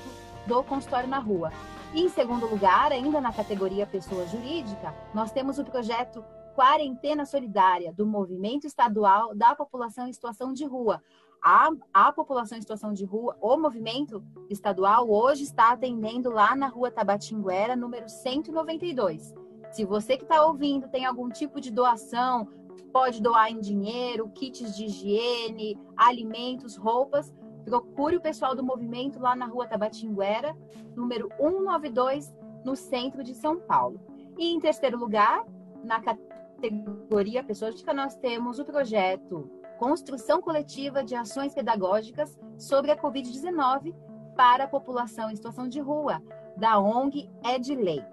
do 0.47 0.62
consultório 0.62 1.09
na 1.09 1.18
rua. 1.18 1.53
E 1.95 2.03
em 2.03 2.09
segundo 2.09 2.47
lugar, 2.47 2.92
ainda 2.92 3.21
na 3.21 3.33
categoria 3.33 3.87
pessoa 3.87 4.27
jurídica, 4.27 4.95
nós 5.12 5.33
temos 5.33 5.59
o 5.59 5.64
projeto 5.64 6.25
Quarentena 6.55 7.25
Solidária, 7.25 7.92
do 7.92 8.07
Movimento 8.07 8.66
Estadual 8.66 9.35
da 9.35 9.55
População 9.55 10.07
em 10.07 10.12
Situação 10.12 10.53
de 10.53 10.64
Rua, 10.64 11.03
a, 11.43 11.71
a 11.93 12.13
população 12.13 12.57
em 12.57 12.61
situação 12.61 12.93
de 12.93 13.05
rua, 13.05 13.37
o 13.41 13.57
movimento 13.57 14.23
estadual, 14.49 15.11
hoje 15.11 15.43
está 15.43 15.73
atendendo 15.73 16.31
lá 16.31 16.55
na 16.55 16.69
rua 16.69 16.91
Tabatinguera, 16.91 17.75
número 17.75 18.09
192. 18.09 19.35
Se 19.73 19.85
você 19.85 20.17
que 20.17 20.23
está 20.23 20.47
ouvindo 20.47 20.89
tem 20.89 21.05
algum 21.05 21.29
tipo 21.29 21.61
de 21.61 21.73
doação, 21.73 22.47
pode 22.93 23.21
doar 23.21 23.51
em 23.51 23.59
dinheiro, 23.59 24.29
kits 24.29 24.77
de 24.77 24.85
higiene, 24.85 25.77
alimentos, 25.97 26.77
roupas, 26.77 27.35
procure 27.65 28.17
o 28.17 28.21
pessoal 28.21 28.55
do 28.55 28.63
movimento 28.63 29.19
lá 29.19 29.35
na 29.35 29.47
rua 29.47 29.67
Tabatinguera, 29.67 30.57
número 30.95 31.29
192, 31.39 32.33
no 32.65 32.77
centro 32.77 33.25
de 33.25 33.35
São 33.35 33.59
Paulo. 33.59 34.01
E 34.39 34.55
em 34.55 34.61
terceiro 34.61 34.97
lugar, 34.97 35.45
na 35.83 36.01
categoria 36.01 37.43
pessoas 37.43 37.83
nós 37.93 38.15
temos 38.15 38.61
o 38.61 38.65
projeto 38.65 39.62
construção 39.83 40.40
coletiva 40.40 41.03
de 41.03 41.16
ações 41.16 41.53
pedagógicas 41.53 42.38
sobre 42.57 42.92
a 42.92 42.97
Covid-19 42.97 43.92
para 44.37 44.62
a 44.62 44.68
população 44.68 45.29
em 45.29 45.35
situação 45.35 45.66
de 45.66 45.81
rua, 45.81 46.23
da 46.57 46.79
ONG 46.79 47.29
Edley. 47.45 48.07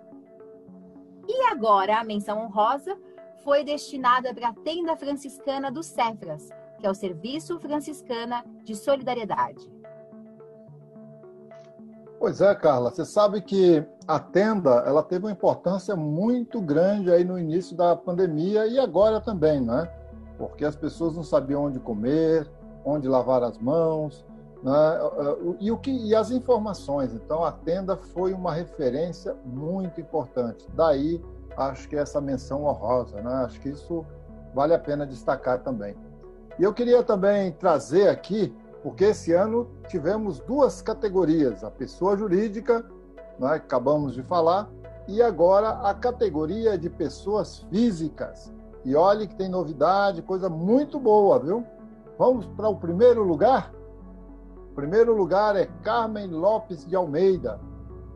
E 1.27 1.43
agora 1.51 1.99
a 1.99 2.03
menção 2.03 2.43
honrosa 2.43 2.97
foi 3.43 3.63
destinada 3.63 4.33
para 4.33 4.49
a 4.49 4.53
Tenda 4.53 4.97
Franciscana 4.97 5.71
do 5.71 5.83
Cefras, 5.83 6.49
que 6.79 6.87
é 6.87 6.89
o 6.89 6.95
Serviço 6.95 7.59
Franciscana 7.59 8.43
de 8.63 8.75
Solidariedade. 8.75 9.71
Pois 12.17 12.41
é, 12.41 12.55
Carla, 12.55 12.89
você 12.89 13.05
sabe 13.05 13.41
que 13.43 13.85
a 14.07 14.19
tenda 14.19 14.71
ela 14.87 15.03
teve 15.03 15.25
uma 15.25 15.31
importância 15.31 15.95
muito 15.95 16.59
grande 16.59 17.11
aí 17.11 17.23
no 17.23 17.37
início 17.37 17.77
da 17.77 17.95
pandemia 17.95 18.65
e 18.65 18.79
agora 18.79 19.21
também, 19.21 19.61
né? 19.61 19.87
Porque 20.39 20.63
as 20.63 20.75
pessoas 20.75 21.17
não 21.17 21.23
sabiam 21.23 21.65
onde 21.65 21.79
comer, 21.81 22.49
onde 22.85 23.09
lavar 23.09 23.43
as 23.43 23.57
mãos, 23.57 24.25
né? 24.63 24.71
e, 25.59 25.69
o 25.69 25.77
que, 25.77 25.91
e 25.91 26.15
as 26.15 26.31
informações. 26.31 27.13
Então, 27.13 27.43
a 27.43 27.51
tenda 27.51 27.97
foi 27.97 28.33
uma 28.33 28.53
referência 28.53 29.35
muito 29.45 29.99
importante. 29.99 30.65
Daí, 30.73 31.21
acho 31.57 31.89
que 31.89 31.97
essa 31.97 32.21
menção 32.21 32.63
honrosa, 32.63 33.21
né? 33.21 33.33
acho 33.45 33.59
que 33.59 33.67
isso 33.67 34.05
vale 34.55 34.73
a 34.73 34.79
pena 34.79 35.05
destacar 35.05 35.59
também. 35.59 35.93
E 36.57 36.63
eu 36.63 36.73
queria 36.73 37.03
também 37.03 37.51
trazer 37.51 38.07
aqui, 38.07 38.55
porque 38.81 39.05
esse 39.05 39.33
ano 39.33 39.69
tivemos 39.89 40.39
duas 40.39 40.81
categorias: 40.81 41.65
a 41.65 41.71
pessoa 41.71 42.15
jurídica, 42.15 42.85
né? 43.37 43.55
acabamos 43.55 44.13
de 44.13 44.23
falar, 44.23 44.69
e 45.05 45.21
agora 45.21 45.69
a 45.81 45.93
categoria 45.93 46.77
de 46.77 46.89
pessoas 46.89 47.59
físicas 47.69 48.53
E 48.89 48.95
olhe 48.95 49.27
que 49.27 49.35
tem 49.35 49.47
novidade, 49.47 50.23
coisa 50.23 50.49
muito 50.49 50.99
boa, 50.99 51.37
viu? 51.37 51.63
Vamos 52.17 52.47
para 52.47 52.67
o 52.67 52.75
primeiro 52.75 53.21
lugar? 53.21 53.71
O 54.71 54.73
primeiro 54.73 55.15
lugar 55.15 55.55
é 55.55 55.67
Carmen 55.83 56.31
Lopes 56.31 56.87
de 56.87 56.95
Almeida, 56.95 57.59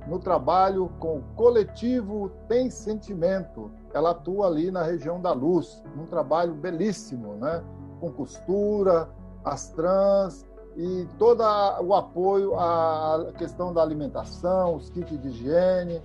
no 0.08 0.18
trabalho 0.18 0.90
com 1.00 1.20
o 1.20 1.24
coletivo 1.36 2.32
Tem 2.48 2.72
Sentimento. 2.72 3.70
Ela 3.94 4.10
atua 4.10 4.48
ali 4.48 4.72
na 4.72 4.82
região 4.82 5.22
da 5.22 5.32
Luz, 5.32 5.84
num 5.96 6.08
trabalho 6.08 6.56
belíssimo, 6.56 7.36
né? 7.36 7.64
Com 8.00 8.12
costura, 8.12 9.08
as 9.46 9.70
trans 9.74 10.44
e 10.76 11.08
todo 11.20 11.44
o 11.84 11.94
apoio 11.94 12.56
à 12.60 13.32
questão 13.38 13.72
da 13.72 13.84
alimentação, 13.84 14.78
os 14.78 14.90
kits 14.90 15.22
de 15.22 15.28
higiene. 15.28 16.02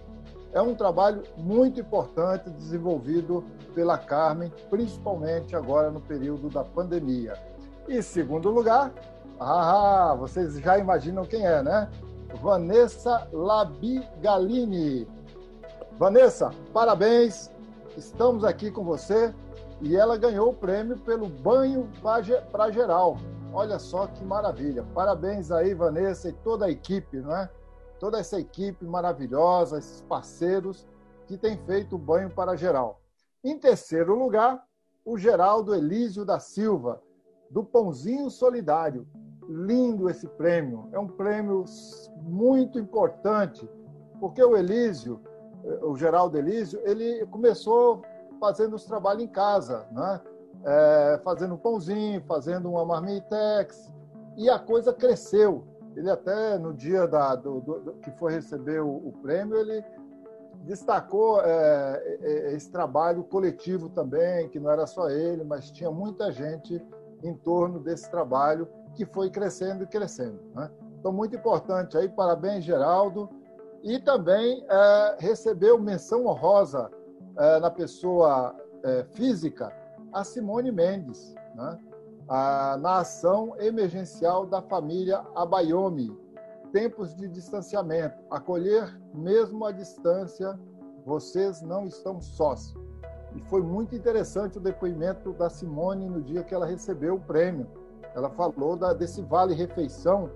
É 0.52 0.60
um 0.60 0.74
trabalho 0.74 1.22
muito 1.38 1.80
importante 1.80 2.50
desenvolvido 2.50 3.42
pela 3.74 3.98
Carmen, 3.98 4.52
principalmente 4.70 5.54
agora 5.54 5.90
no 5.90 6.00
período 6.00 6.48
da 6.48 6.64
pandemia. 6.64 7.34
E 7.88 8.02
segundo 8.02 8.50
lugar, 8.50 8.92
ah, 9.40 10.14
vocês 10.18 10.58
já 10.58 10.78
imaginam 10.78 11.24
quem 11.24 11.46
é, 11.46 11.62
né? 11.62 11.88
Vanessa 12.42 13.26
Labigalini. 13.32 15.08
Vanessa, 15.98 16.50
parabéns, 16.72 17.50
estamos 17.96 18.44
aqui 18.44 18.70
com 18.70 18.84
você 18.84 19.34
e 19.80 19.96
ela 19.96 20.16
ganhou 20.16 20.50
o 20.50 20.54
prêmio 20.54 20.96
pelo 20.98 21.28
banho 21.28 21.88
para 22.52 22.70
geral. 22.70 23.16
Olha 23.52 23.78
só 23.78 24.06
que 24.06 24.24
maravilha. 24.24 24.84
Parabéns 24.94 25.50
aí, 25.50 25.72
Vanessa, 25.74 26.28
e 26.28 26.32
toda 26.32 26.66
a 26.66 26.70
equipe, 26.70 27.18
não 27.18 27.34
é? 27.34 27.48
Toda 27.98 28.18
essa 28.18 28.38
equipe 28.38 28.84
maravilhosa, 28.84 29.78
esses 29.78 30.00
parceiros 30.02 30.86
que 31.26 31.36
têm 31.36 31.56
feito 31.56 31.96
o 31.96 31.98
banho 31.98 32.30
para 32.30 32.56
geral. 32.56 32.97
Em 33.42 33.58
terceiro 33.58 34.18
lugar, 34.18 34.64
o 35.04 35.16
Geraldo 35.16 35.74
Elísio 35.74 36.24
da 36.24 36.40
Silva, 36.40 37.00
do 37.50 37.64
Pãozinho 37.64 38.30
Solidário. 38.30 39.06
Lindo 39.48 40.10
esse 40.10 40.26
prêmio. 40.26 40.88
É 40.92 40.98
um 40.98 41.06
prêmio 41.06 41.64
muito 42.20 42.78
importante, 42.78 43.66
porque 44.20 44.42
o 44.42 44.56
Elísio, 44.56 45.22
o 45.82 45.96
Geraldo 45.96 46.36
Elísio, 46.36 46.80
ele 46.84 47.24
começou 47.26 48.02
fazendo 48.38 48.76
os 48.76 48.84
trabalhos 48.84 49.22
em 49.22 49.28
casa, 49.28 49.86
né? 49.90 50.20
É, 50.64 51.20
fazendo 51.24 51.54
um 51.54 51.58
pãozinho, 51.58 52.22
fazendo 52.26 52.68
uma 52.68 52.84
marmitex, 52.84 53.90
e 54.36 54.50
a 54.50 54.58
coisa 54.58 54.92
cresceu. 54.92 55.64
Ele 55.96 56.10
até 56.10 56.58
no 56.58 56.74
dia 56.74 57.06
da, 57.06 57.34
do, 57.34 57.60
do, 57.60 57.92
que 58.02 58.10
foi 58.12 58.32
receber 58.32 58.80
o, 58.80 58.88
o 58.88 59.12
prêmio, 59.22 59.56
ele 59.56 59.82
destacou 60.64 61.40
é, 61.40 61.46
é, 61.46 62.18
é, 62.20 62.52
esse 62.54 62.70
trabalho 62.70 63.24
coletivo 63.24 63.88
também, 63.88 64.48
que 64.48 64.60
não 64.60 64.70
era 64.70 64.86
só 64.86 65.08
ele, 65.08 65.44
mas 65.44 65.70
tinha 65.70 65.90
muita 65.90 66.30
gente 66.30 66.82
em 67.22 67.34
torno 67.34 67.80
desse 67.80 68.10
trabalho 68.10 68.68
que 68.94 69.04
foi 69.06 69.30
crescendo 69.30 69.84
e 69.84 69.86
crescendo. 69.86 70.40
Né? 70.54 70.70
Então, 70.98 71.12
muito 71.12 71.36
importante 71.36 71.96
aí, 71.96 72.08
parabéns, 72.08 72.64
Geraldo. 72.64 73.28
E 73.82 73.98
também 73.98 74.64
é, 74.68 75.16
recebeu 75.18 75.78
menção 75.78 76.26
honrosa 76.26 76.90
é, 77.36 77.60
na 77.60 77.70
pessoa 77.70 78.54
é, 78.82 79.04
física 79.12 79.72
a 80.12 80.24
Simone 80.24 80.72
Mendes, 80.72 81.34
né? 81.54 81.78
a, 82.28 82.76
na 82.78 82.98
ação 82.98 83.54
emergencial 83.58 84.46
da 84.46 84.60
família 84.60 85.24
Abayomi, 85.34 86.16
tempos 86.72 87.14
de 87.14 87.28
distanciamento, 87.28 88.16
acolher 88.30 88.98
mesmo 89.14 89.64
à 89.64 89.72
distância, 89.72 90.58
vocês 91.04 91.62
não 91.62 91.86
estão 91.86 92.20
sós. 92.20 92.74
E 93.34 93.40
foi 93.42 93.62
muito 93.62 93.94
interessante 93.94 94.58
o 94.58 94.60
depoimento 94.60 95.32
da 95.32 95.48
Simone 95.48 96.08
no 96.08 96.22
dia 96.22 96.42
que 96.42 96.54
ela 96.54 96.66
recebeu 96.66 97.16
o 97.16 97.20
prêmio. 97.20 97.66
Ela 98.14 98.30
falou 98.30 98.76
da, 98.76 98.92
desse 98.92 99.22
vale-refeição 99.22 100.30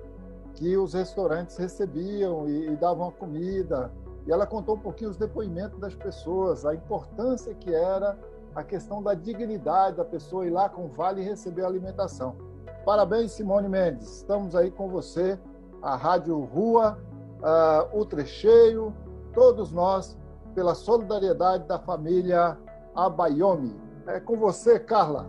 que 0.54 0.76
os 0.76 0.94
restaurantes 0.94 1.56
recebiam 1.56 2.48
e, 2.48 2.68
e 2.68 2.76
davam 2.76 3.08
a 3.08 3.12
comida. 3.12 3.90
E 4.26 4.32
ela 4.32 4.46
contou 4.46 4.76
um 4.76 4.80
pouquinho 4.80 5.10
os 5.10 5.16
depoimentos 5.16 5.78
das 5.78 5.94
pessoas, 5.94 6.64
a 6.64 6.74
importância 6.74 7.54
que 7.54 7.74
era 7.74 8.16
a 8.54 8.62
questão 8.62 9.02
da 9.02 9.14
dignidade 9.14 9.96
da 9.96 10.04
pessoa 10.04 10.46
ir 10.46 10.50
lá 10.50 10.68
com 10.68 10.84
o 10.84 10.88
vale 10.88 11.22
e 11.22 11.24
receber 11.24 11.62
a 11.62 11.66
alimentação. 11.66 12.36
Parabéns, 12.84 13.32
Simone 13.32 13.68
Mendes. 13.68 14.18
Estamos 14.18 14.54
aí 14.54 14.70
com 14.70 14.88
você, 14.88 15.38
a 15.82 15.96
Rádio 15.96 16.38
Rua, 16.40 16.98
uh, 17.40 17.98
o 17.98 18.04
Trecheio, 18.04 18.94
todos 19.34 19.72
nós, 19.72 20.16
pela 20.54 20.74
solidariedade 20.74 21.66
da 21.66 21.78
família 21.78 22.58
Abayomi. 22.94 23.76
É 24.06 24.20
com 24.20 24.36
você, 24.36 24.78
Carla. 24.78 25.26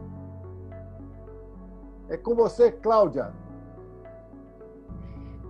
É 2.10 2.18
com 2.18 2.36
você, 2.36 2.72
Cláudia. 2.72 3.34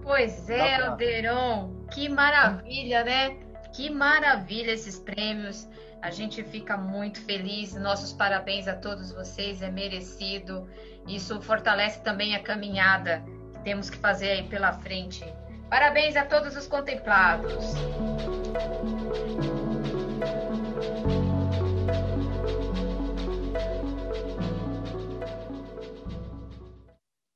Pois 0.03 0.49
é, 0.49 0.77
pra... 0.77 0.91
Alderon, 0.91 1.73
que 1.91 2.07
maravilha, 2.09 3.03
né? 3.03 3.39
Que 3.73 3.89
maravilha 3.89 4.71
esses 4.71 4.99
prêmios. 4.99 5.67
A 6.01 6.11
gente 6.11 6.43
fica 6.43 6.77
muito 6.77 7.21
feliz. 7.21 7.73
Nossos 7.75 8.13
parabéns 8.13 8.67
a 8.67 8.75
todos 8.75 9.11
vocês, 9.13 9.61
é 9.61 9.71
merecido. 9.71 10.67
Isso 11.07 11.41
fortalece 11.41 12.01
também 12.03 12.35
a 12.35 12.43
caminhada 12.43 13.23
temos 13.63 13.89
que 13.89 13.97
fazer 13.97 14.29
aí 14.29 14.47
pela 14.47 14.73
frente. 14.73 15.23
Parabéns 15.69 16.15
a 16.15 16.25
todos 16.25 16.55
os 16.55 16.67
contemplados. 16.67 17.73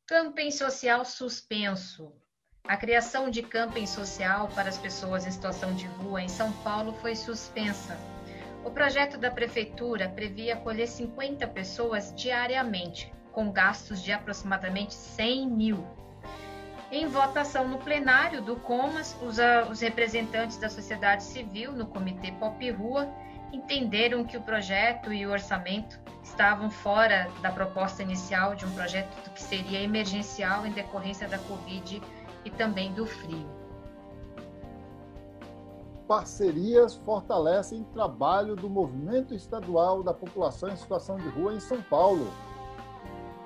Camping 0.07 0.51
social 0.51 1.03
suspenso. 1.03 2.13
A 2.67 2.75
criação 2.75 3.29
de 3.29 3.41
camping 3.41 3.87
social 3.87 4.49
para 4.49 4.69
as 4.69 4.77
pessoas 4.77 5.25
em 5.25 5.31
situação 5.31 5.73
de 5.73 5.85
rua 5.87 6.21
em 6.21 6.27
São 6.27 6.51
Paulo 6.63 6.93
foi 7.01 7.15
suspensa. 7.15 7.97
O 8.63 8.69
projeto 8.69 9.17
da 9.17 9.31
prefeitura 9.31 10.09
previa 10.09 10.55
acolher 10.55 10.87
50 10.87 11.47
pessoas 11.47 12.13
diariamente, 12.13 13.09
com 13.31 13.51
gastos 13.51 14.03
de 14.03 14.11
aproximadamente 14.11 14.93
100 14.93 15.47
mil. 15.49 15.96
Em 16.89 17.05
votação 17.05 17.67
no 17.67 17.77
plenário 17.79 18.41
do 18.41 18.55
Comas, 18.55 19.15
os, 19.21 19.37
ah, 19.39 19.67
os 19.69 19.81
representantes 19.81 20.57
da 20.57 20.69
sociedade 20.69 21.23
civil 21.23 21.73
no 21.73 21.85
Comitê 21.85 22.31
Pop 22.31 22.71
Rua 22.71 23.09
entenderam 23.51 24.23
que 24.23 24.37
o 24.37 24.41
projeto 24.41 25.11
e 25.11 25.25
o 25.25 25.31
orçamento 25.31 25.99
estavam 26.23 26.69
fora 26.69 27.29
da 27.41 27.51
proposta 27.51 28.01
inicial 28.01 28.55
de 28.55 28.65
um 28.65 28.71
projeto 28.71 29.31
que 29.31 29.43
seria 29.43 29.81
emergencial 29.81 30.65
em 30.65 30.71
decorrência 30.71 31.27
da 31.27 31.37
Covid 31.39 32.01
e 32.45 32.51
também 32.51 32.93
do 32.93 33.05
frio. 33.05 33.49
Parcerias 36.07 36.95
fortalecem 36.95 37.83
trabalho 37.83 38.55
do 38.55 38.69
Movimento 38.69 39.33
Estadual 39.33 40.01
da 40.01 40.13
População 40.13 40.69
em 40.69 40.75
Situação 40.77 41.17
de 41.17 41.27
Rua 41.27 41.53
em 41.53 41.59
São 41.59 41.81
Paulo. 41.81 42.31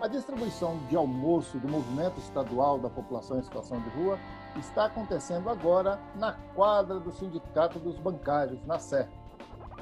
A 0.01 0.07
distribuição 0.07 0.79
de 0.89 0.95
almoço 0.95 1.59
do 1.59 1.69
Movimento 1.69 2.17
Estadual 2.17 2.79
da 2.79 2.89
População 2.89 3.37
em 3.37 3.43
Situação 3.43 3.79
de 3.79 3.89
Rua 3.89 4.17
está 4.57 4.85
acontecendo 4.85 5.47
agora 5.47 5.99
na 6.15 6.33
quadra 6.55 6.99
do 6.99 7.11
Sindicato 7.11 7.77
dos 7.77 7.99
Bancários, 7.99 8.65
na 8.65 8.79
Sé. 8.79 9.07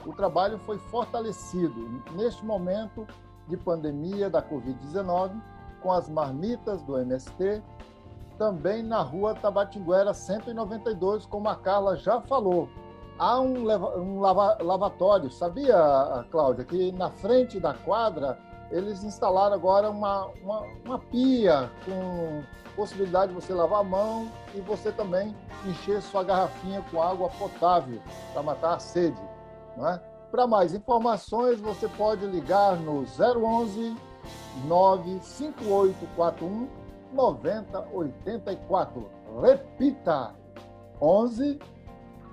O 0.06 0.12
trabalho 0.12 0.60
foi 0.60 0.78
fortalecido 0.78 2.04
neste 2.18 2.46
momento 2.46 3.08
de 3.48 3.56
pandemia 3.56 4.30
da 4.30 4.44
Covid-19 4.44 5.42
com 5.82 5.90
as 5.90 6.10
marmitas 6.10 6.82
do 6.82 6.98
MST 6.98 7.64
também 8.38 8.84
na 8.84 9.02
rua 9.02 9.34
Tabatinguera 9.34 10.14
192, 10.14 11.26
como 11.28 11.48
a 11.48 11.56
Carla 11.56 11.96
já 11.96 12.20
falou. 12.20 12.68
Há 13.18 13.40
um, 13.40 13.70
um 13.98 14.20
lava, 14.20 14.58
lavatório, 14.62 15.32
sabia, 15.32 16.26
Cláudia, 16.30 16.66
que 16.66 16.92
na 16.92 17.10
frente 17.10 17.58
da 17.58 17.74
quadra 17.74 18.38
eles 18.72 19.04
instalaram 19.04 19.56
agora 19.56 19.90
uma, 19.90 20.28
uma, 20.42 20.62
uma 20.86 21.00
pia 21.00 21.70
com 21.86 22.44
possibilidade 22.76 23.34
de 23.34 23.40
você 23.40 23.54
lavar 23.54 23.80
a 23.82 23.84
mão 23.84 24.32
e 24.54 24.62
você 24.62 24.92
também 24.92 25.36
encher 25.66 26.02
sua 26.02 26.24
garrafinha 26.24 26.84
com 26.90 27.02
água 27.02 27.30
potável 27.30 28.00
para 28.32 28.44
matar 28.44 28.76
a 28.76 28.80
sede. 28.80 29.20
É? 29.78 30.00
Para 30.32 30.48
mais 30.48 30.74
informações, 30.74 31.60
você 31.60 31.90
pode 31.90 32.26
ligar 32.26 32.78
no 32.78 33.04
011 33.04 33.98
95841 34.66 36.70
9084. 37.14 39.10
Repita: 39.42 40.34
11 41.02 41.60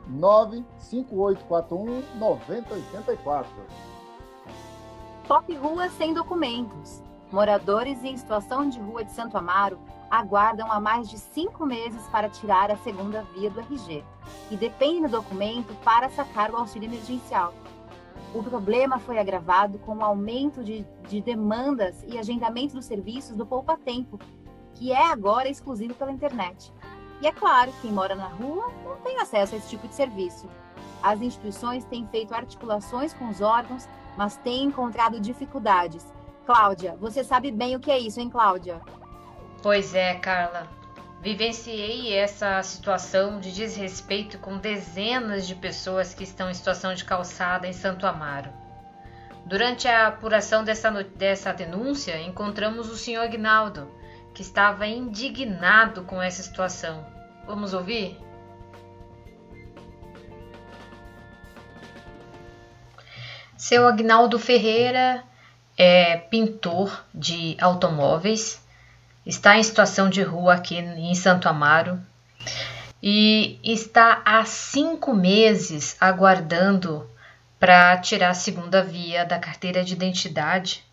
95841 0.08 2.02
9084. 2.18 3.50
Top 5.26 5.52
Rua 5.56 5.88
sem 5.88 6.14
documentos. 6.14 7.02
Moradores 7.32 8.04
em 8.04 8.16
situação 8.16 8.68
de 8.68 8.78
rua 8.78 9.04
de 9.04 9.10
Santo 9.10 9.36
Amaro 9.36 9.76
aguardam 10.08 10.70
há 10.70 10.78
mais 10.78 11.10
de 11.10 11.18
cinco 11.18 11.66
meses 11.66 12.00
para 12.12 12.28
tirar 12.28 12.70
a 12.70 12.76
segunda 12.76 13.22
via 13.34 13.50
do 13.50 13.58
RG 13.58 14.04
e 14.52 14.56
dependem 14.56 15.02
do 15.02 15.08
documento 15.08 15.74
para 15.82 16.08
sacar 16.10 16.52
o 16.52 16.56
auxílio 16.56 16.88
emergencial. 16.88 17.52
o 18.32 18.40
problema 18.40 19.00
foi 19.00 19.18
agravado 19.18 19.80
com 19.80 19.96
o 19.96 20.04
aumento 20.04 20.62
de, 20.62 20.86
de 21.08 21.20
demandas 21.20 22.04
e 22.06 22.16
agendamento 22.16 22.76
dos 22.76 22.84
serviços 22.84 23.36
do 23.36 23.44
Poupa 23.44 23.76
Tempo, 23.76 24.20
que 24.74 24.92
é 24.92 25.10
agora 25.10 25.48
exclusivo 25.48 25.94
pela 25.94 26.12
internet. 26.12 26.72
E 27.20 27.26
é 27.26 27.32
claro, 27.32 27.72
quem 27.82 27.90
mora 27.90 28.14
na 28.14 28.28
rua 28.28 28.70
não 28.84 28.96
tem 28.98 29.18
acesso 29.18 29.56
a 29.56 29.58
esse 29.58 29.70
tipo 29.70 29.88
de 29.88 29.94
serviço. 29.94 30.48
As 31.02 31.20
instituições 31.20 31.84
têm 31.84 32.06
feito 32.06 32.32
articulações 32.32 33.12
com 33.12 33.28
os 33.28 33.40
órgãos, 33.40 33.88
mas 34.16 34.36
têm 34.36 34.64
encontrado 34.64 35.20
dificuldades. 35.20 36.04
Cláudia, 36.44 36.96
você 37.00 37.24
sabe 37.24 37.50
bem 37.50 37.76
o 37.76 37.80
que 37.80 37.90
é 37.90 37.98
isso, 37.98 38.20
hein, 38.20 38.30
Cláudia? 38.30 38.80
Pois 39.62 39.94
é, 39.94 40.14
Carla. 40.14 40.68
Vivenciei 41.20 42.14
essa 42.14 42.62
situação 42.62 43.40
de 43.40 43.52
desrespeito 43.52 44.38
com 44.38 44.58
dezenas 44.58 45.46
de 45.46 45.54
pessoas 45.54 46.14
que 46.14 46.22
estão 46.22 46.48
em 46.48 46.54
situação 46.54 46.94
de 46.94 47.04
calçada 47.04 47.66
em 47.66 47.72
Santo 47.72 48.06
Amaro. 48.06 48.50
Durante 49.44 49.88
a 49.88 50.08
apuração 50.08 50.62
dessa, 50.62 50.90
dessa 50.90 51.52
denúncia, 51.52 52.20
encontramos 52.20 52.90
o 52.90 52.96
senhor 52.96 53.22
Agnaldo, 53.22 53.90
que 54.34 54.42
estava 54.42 54.86
indignado 54.86 56.04
com 56.04 56.20
essa 56.20 56.42
situação. 56.42 57.06
Vamos 57.46 57.72
ouvir? 57.72 58.18
Seu 63.68 63.84
Agnaldo 63.88 64.38
Ferreira 64.38 65.24
é 65.76 66.18
pintor 66.18 67.04
de 67.12 67.56
automóveis, 67.60 68.64
está 69.26 69.58
em 69.58 69.62
situação 69.64 70.08
de 70.08 70.22
rua 70.22 70.54
aqui 70.54 70.76
em 70.76 71.12
Santo 71.16 71.48
Amaro 71.48 72.00
e 73.02 73.58
está 73.64 74.22
há 74.24 74.44
cinco 74.44 75.12
meses 75.12 75.96
aguardando 76.00 77.10
para 77.58 77.96
tirar 77.96 78.30
a 78.30 78.34
segunda 78.34 78.84
via 78.84 79.24
da 79.24 79.36
carteira 79.36 79.82
de 79.82 79.94
identidade 79.94 80.84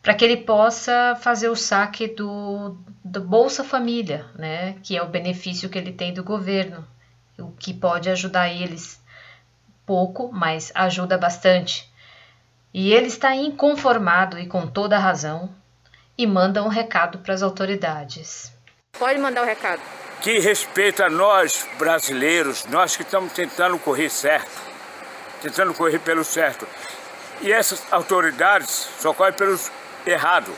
para 0.00 0.14
que 0.14 0.24
ele 0.24 0.38
possa 0.38 1.14
fazer 1.20 1.50
o 1.50 1.54
saque 1.56 2.06
do, 2.06 2.74
do 3.04 3.20
Bolsa 3.20 3.62
Família, 3.62 4.24
né, 4.34 4.76
que 4.82 4.96
é 4.96 5.02
o 5.02 5.10
benefício 5.10 5.68
que 5.68 5.76
ele 5.76 5.92
tem 5.92 6.14
do 6.14 6.24
governo, 6.24 6.88
o 7.38 7.50
que 7.50 7.74
pode 7.74 8.08
ajudar 8.08 8.48
eles 8.48 8.98
pouco, 9.84 10.30
mas 10.32 10.72
ajuda 10.74 11.18
bastante. 11.18 11.92
E 12.74 12.92
ele 12.92 13.06
está 13.06 13.36
inconformado 13.36 14.36
e 14.36 14.48
com 14.48 14.66
toda 14.66 14.96
a 14.96 14.98
razão 14.98 15.48
e 16.18 16.26
manda 16.26 16.60
um 16.60 16.66
recado 16.66 17.18
para 17.18 17.32
as 17.32 17.40
autoridades. 17.40 18.52
Pode 18.98 19.20
mandar 19.20 19.42
o 19.42 19.46
recado. 19.46 19.80
Que 20.20 20.40
respeita 20.40 21.08
nós 21.08 21.68
brasileiros, 21.78 22.64
nós 22.64 22.96
que 22.96 23.04
estamos 23.04 23.32
tentando 23.32 23.78
correr 23.78 24.10
certo, 24.10 24.50
tentando 25.40 25.72
correr 25.72 26.00
pelo 26.00 26.24
certo. 26.24 26.66
E 27.40 27.52
essas 27.52 27.80
autoridades 27.92 28.88
só 28.98 29.14
correm 29.14 29.34
pelos 29.34 29.70
errado. 30.04 30.52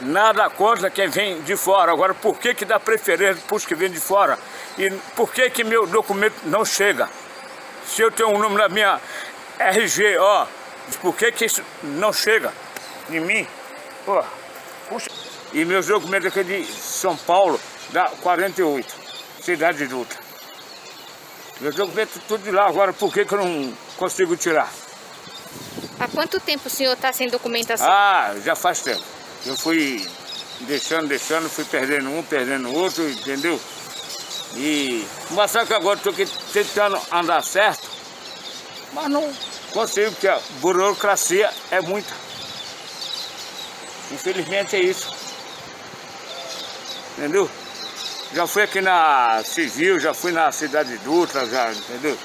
Nada 0.00 0.50
contra 0.50 0.90
quem 0.90 1.08
vem 1.08 1.40
de 1.42 1.56
fora. 1.56 1.92
Agora, 1.92 2.14
por 2.14 2.36
que, 2.36 2.52
que 2.52 2.64
dá 2.64 2.80
preferência 2.80 3.44
para 3.46 3.56
os 3.56 3.64
que 3.64 3.76
vêm 3.76 3.90
de 3.92 4.00
fora? 4.00 4.36
E 4.76 4.90
por 5.14 5.32
que, 5.32 5.48
que 5.50 5.62
meu 5.62 5.86
documento 5.86 6.34
não 6.46 6.64
chega? 6.64 7.08
Se 7.84 8.02
eu 8.02 8.10
tenho 8.10 8.30
um 8.30 8.38
nome 8.38 8.56
da 8.56 8.68
minha 8.68 9.00
RG, 9.58 10.16
ó, 10.18 10.46
por 10.96 11.14
que, 11.16 11.32
que 11.32 11.44
isso 11.44 11.62
não 11.82 12.12
chega 12.12 12.52
em 13.10 13.20
mim? 13.20 13.46
Pô, 14.04 14.22
puxa. 14.88 15.10
E 15.52 15.64
meus 15.64 15.86
documentos 15.86 16.28
aqui 16.28 16.44
de 16.44 16.64
São 16.64 17.16
Paulo, 17.16 17.60
da 17.90 18.04
48, 18.22 18.94
cidade 19.42 19.78
de 19.78 19.86
Dutra. 19.86 20.18
Meus 21.60 21.74
documentos 21.74 22.22
tudo 22.26 22.42
de 22.42 22.50
lá, 22.50 22.66
agora 22.66 22.92
por 22.92 23.12
que, 23.12 23.24
que 23.24 23.34
eu 23.34 23.44
não 23.44 23.76
consigo 23.96 24.36
tirar? 24.36 24.70
Há 25.98 26.08
quanto 26.08 26.40
tempo 26.40 26.68
o 26.68 26.70
senhor 26.70 26.94
está 26.94 27.12
sem 27.12 27.28
documentação? 27.28 27.86
Ah, 27.86 28.34
já 28.42 28.56
faz 28.56 28.80
tempo. 28.80 29.02
Eu 29.44 29.56
fui 29.56 30.06
deixando, 30.60 31.08
deixando, 31.08 31.48
fui 31.48 31.64
perdendo 31.64 32.10
um, 32.10 32.22
perdendo 32.22 32.72
outro, 32.72 33.08
entendeu? 33.08 33.60
E 34.54 35.06
mostrar 35.30 35.66
que 35.66 35.74
agora 35.74 35.98
estou 35.98 36.14
tentando 36.52 36.98
andar 37.12 37.42
certo, 37.42 37.88
mas 38.92 39.08
não 39.08 39.32
consigo, 39.70 40.10
porque 40.12 40.28
a 40.28 40.40
burocracia 40.60 41.50
é 41.70 41.80
muita. 41.80 42.12
Infelizmente 44.12 44.76
é 44.76 44.80
isso. 44.80 45.14
Entendeu? 47.16 47.50
Já 48.32 48.46
fui 48.46 48.62
aqui 48.62 48.80
na 48.80 49.42
Civil, 49.44 49.98
já 49.98 50.14
fui 50.14 50.32
na 50.32 50.50
Cidade 50.52 50.90
de 50.90 50.98
Dutra, 50.98 51.46
já, 51.46 51.72
entendeu? 51.72 52.16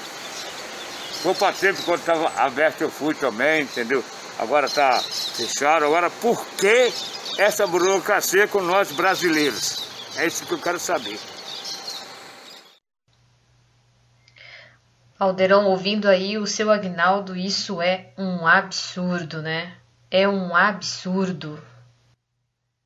Foi 1.22 1.34
para 1.34 1.52
tempo 1.52 1.82
quando 1.82 2.00
estava 2.00 2.32
aberto 2.36 2.82
eu 2.82 2.90
fui 2.90 3.14
também, 3.14 3.62
entendeu? 3.62 4.04
Agora 4.38 4.66
está 4.66 5.00
fechado. 5.00 5.84
Agora, 5.84 6.10
por 6.10 6.46
que 6.58 6.92
essa 7.38 7.66
burocracia 7.66 8.46
com 8.46 8.60
nós 8.60 8.92
brasileiros? 8.92 9.78
É 10.16 10.26
isso 10.26 10.46
que 10.46 10.52
eu 10.52 10.58
quero 10.58 10.78
saber. 10.78 11.18
Aldeirão, 15.18 15.70
ouvindo 15.70 16.08
aí 16.08 16.36
o 16.36 16.46
seu 16.46 16.70
Agnaldo, 16.70 17.34
isso 17.34 17.80
é 17.80 18.12
um 18.18 18.46
absurdo, 18.46 19.40
né? 19.40 19.80
É 20.10 20.28
um 20.28 20.54
absurdo. 20.54 21.58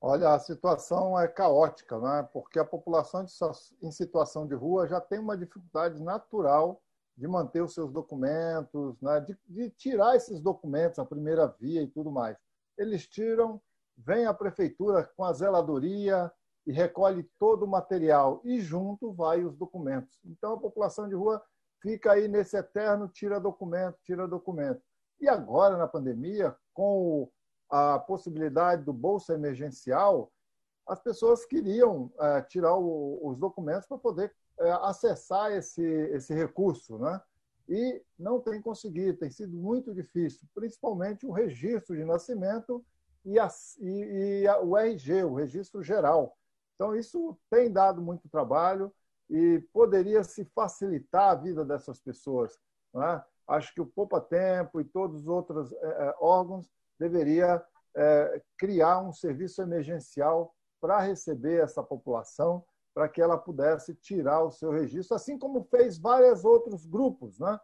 Olha, 0.00 0.30
a 0.30 0.38
situação 0.38 1.18
é 1.18 1.26
caótica, 1.26 1.98
né? 1.98 2.28
porque 2.32 2.60
a 2.60 2.64
população 2.64 3.26
em 3.82 3.90
situação 3.90 4.46
de 4.46 4.54
rua 4.54 4.86
já 4.86 5.00
tem 5.00 5.18
uma 5.18 5.36
dificuldade 5.36 6.00
natural 6.00 6.80
de 7.16 7.26
manter 7.26 7.62
os 7.62 7.74
seus 7.74 7.92
documentos, 7.92 8.94
né? 9.02 9.18
de, 9.20 9.36
de 9.48 9.70
tirar 9.70 10.14
esses 10.14 10.40
documentos, 10.40 11.00
a 11.00 11.04
primeira 11.04 11.48
via 11.58 11.82
e 11.82 11.88
tudo 11.88 12.12
mais. 12.12 12.36
Eles 12.78 13.08
tiram, 13.08 13.60
vem 13.96 14.26
a 14.26 14.32
prefeitura 14.32 15.02
com 15.16 15.24
a 15.24 15.32
zeladoria 15.32 16.30
e 16.64 16.70
recolhe 16.70 17.28
todo 17.40 17.64
o 17.64 17.68
material 17.68 18.40
e 18.44 18.60
junto 18.60 19.12
vai 19.12 19.44
os 19.44 19.56
documentos. 19.56 20.16
Então 20.24 20.52
a 20.52 20.60
população 20.60 21.08
de 21.08 21.14
rua 21.16 21.42
fica 21.80 22.12
aí 22.12 22.28
nesse 22.28 22.56
eterno 22.56 23.08
tira 23.08 23.40
documento, 23.40 23.98
tira 24.02 24.26
documento. 24.28 24.82
E 25.20 25.28
agora 25.28 25.76
na 25.76 25.86
pandemia, 25.86 26.54
com 26.72 27.30
a 27.68 27.98
possibilidade 27.98 28.84
do 28.84 28.92
bolsa 28.92 29.34
emergencial, 29.34 30.32
as 30.86 31.00
pessoas 31.00 31.44
queriam 31.44 32.10
é, 32.18 32.42
tirar 32.42 32.76
o, 32.76 33.20
os 33.22 33.38
documentos 33.38 33.86
para 33.86 33.98
poder 33.98 34.34
é, 34.58 34.70
acessar 34.82 35.52
esse, 35.52 35.82
esse 35.82 36.34
recurso, 36.34 36.98
né? 36.98 37.20
E 37.68 38.02
não 38.18 38.40
tem 38.40 38.60
conseguido, 38.60 39.18
tem 39.18 39.30
sido 39.30 39.56
muito 39.56 39.94
difícil, 39.94 40.48
principalmente 40.52 41.24
o 41.24 41.30
registro 41.30 41.96
de 41.96 42.04
nascimento 42.04 42.84
e, 43.24 43.38
a, 43.38 43.48
e, 43.78 44.40
e 44.42 44.48
a, 44.48 44.60
o 44.60 44.76
RG, 44.76 45.22
o 45.22 45.34
registro 45.34 45.80
geral. 45.82 46.36
Então, 46.74 46.96
isso 46.96 47.38
tem 47.48 47.70
dado 47.70 48.02
muito 48.02 48.28
trabalho 48.28 48.92
e 49.30 49.60
poderia 49.72 50.24
se 50.24 50.44
facilitar 50.44 51.30
a 51.30 51.34
vida 51.34 51.64
dessas 51.64 52.00
pessoas. 52.00 52.58
Né? 52.92 53.22
Acho 53.46 53.72
que 53.72 53.80
o 53.80 53.86
Poupa 53.86 54.20
Tempo 54.20 54.80
e 54.80 54.84
todos 54.84 55.22
os 55.22 55.28
outros 55.28 55.72
é, 55.72 55.76
é 55.76 56.14
órgãos 56.20 56.68
deveria 56.98 57.64
é, 57.96 58.42
criar 58.58 59.00
um 59.00 59.12
serviço 59.12 59.62
emergencial 59.62 60.54
para 60.80 61.00
receber 61.00 61.62
essa 61.62 61.82
população 61.82 62.64
para 62.92 63.08
que 63.08 63.22
ela 63.22 63.38
pudesse 63.38 63.94
tirar 63.94 64.42
o 64.42 64.50
seu 64.50 64.72
registro, 64.72 65.14
assim 65.14 65.38
como 65.38 65.64
fez 65.70 65.96
vários 65.96 66.44
outros 66.44 66.84
grupos. 66.84 67.38
Né? 67.38 67.58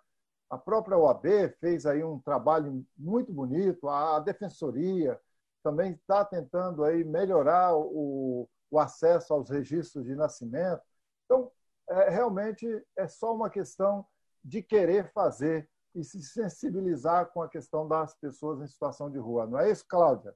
A 0.49 0.57
própria 0.57 0.97
OAB 0.97 1.27
fez 1.59 1.85
aí 1.85 2.05
um 2.05 2.21
trabalho 2.21 2.87
muito 2.97 3.33
bonito, 3.33 3.89
a 3.89 4.21
Defensoria 4.21 5.21
também 5.63 5.93
está 5.93 6.25
tentando 6.25 6.85
aí 6.85 7.03
melhorar 7.03 7.77
o, 7.77 8.49
o 8.71 8.79
acesso 8.79 9.35
aos 9.35 9.51
registros 9.51 10.05
de 10.05 10.15
nascimento. 10.15 10.81
Então, 11.25 11.51
é, 11.89 12.11
realmente 12.11 12.67
é 12.97 13.07
só 13.09 13.35
uma 13.35 13.51
questão 13.51 14.07
de 14.45 14.63
querer 14.63 15.13
fazer 15.13 15.69
e 15.95 16.05
se 16.05 16.23
sensibilizar 16.23 17.27
com 17.27 17.43
a 17.43 17.49
questão 17.49 17.89
das 17.89 18.15
pessoas 18.15 18.61
em 18.61 18.67
situação 18.67 19.11
de 19.11 19.19
rua. 19.19 19.47
Não 19.47 19.59
é 19.59 19.71
isso, 19.71 19.85
Cláudia? 19.89 20.35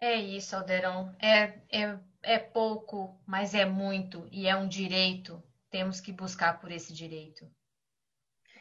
É 0.00 0.16
isso, 0.16 0.56
Alderão. 0.56 1.14
É, 1.20 1.60
é, 1.70 1.98
é 2.22 2.38
pouco, 2.38 3.20
mas 3.26 3.54
é 3.54 3.64
muito 3.64 4.26
e 4.30 4.46
é 4.46 4.56
um 4.56 4.68
direito. 4.68 5.42
Temos 5.70 6.00
que 6.00 6.12
buscar 6.12 6.60
por 6.60 6.70
esse 6.70 6.92
direito. 6.92 7.46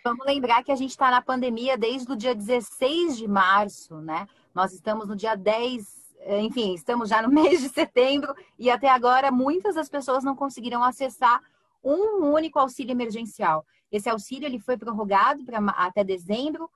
Vamos 0.03 0.25
lembrar 0.25 0.63
que 0.63 0.71
a 0.71 0.75
gente 0.75 0.91
está 0.91 1.11
na 1.11 1.21
pandemia 1.21 1.77
desde 1.77 2.11
o 2.11 2.15
dia 2.15 2.33
16 2.33 3.17
de 3.17 3.27
março, 3.27 4.01
né? 4.01 4.27
Nós 4.53 4.73
estamos 4.73 5.07
no 5.07 5.15
dia 5.15 5.35
10, 5.35 6.15
enfim, 6.39 6.73
estamos 6.73 7.07
já 7.07 7.21
no 7.21 7.29
mês 7.33 7.61
de 7.61 7.69
setembro 7.69 8.33
e 8.57 8.69
até 8.69 8.89
agora 8.89 9.31
muitas 9.31 9.75
das 9.75 9.89
pessoas 9.89 10.23
não 10.23 10.35
conseguiram 10.35 10.83
acessar 10.83 11.41
um 11.83 12.31
único 12.33 12.59
auxílio 12.59 12.91
emergencial. 12.91 13.65
Esse 13.91 14.09
auxílio 14.09 14.45
ele 14.45 14.59
foi 14.59 14.77
prorrogado 14.77 15.43
para 15.43 15.59
até 15.71 16.03
dezembro, 16.03 16.69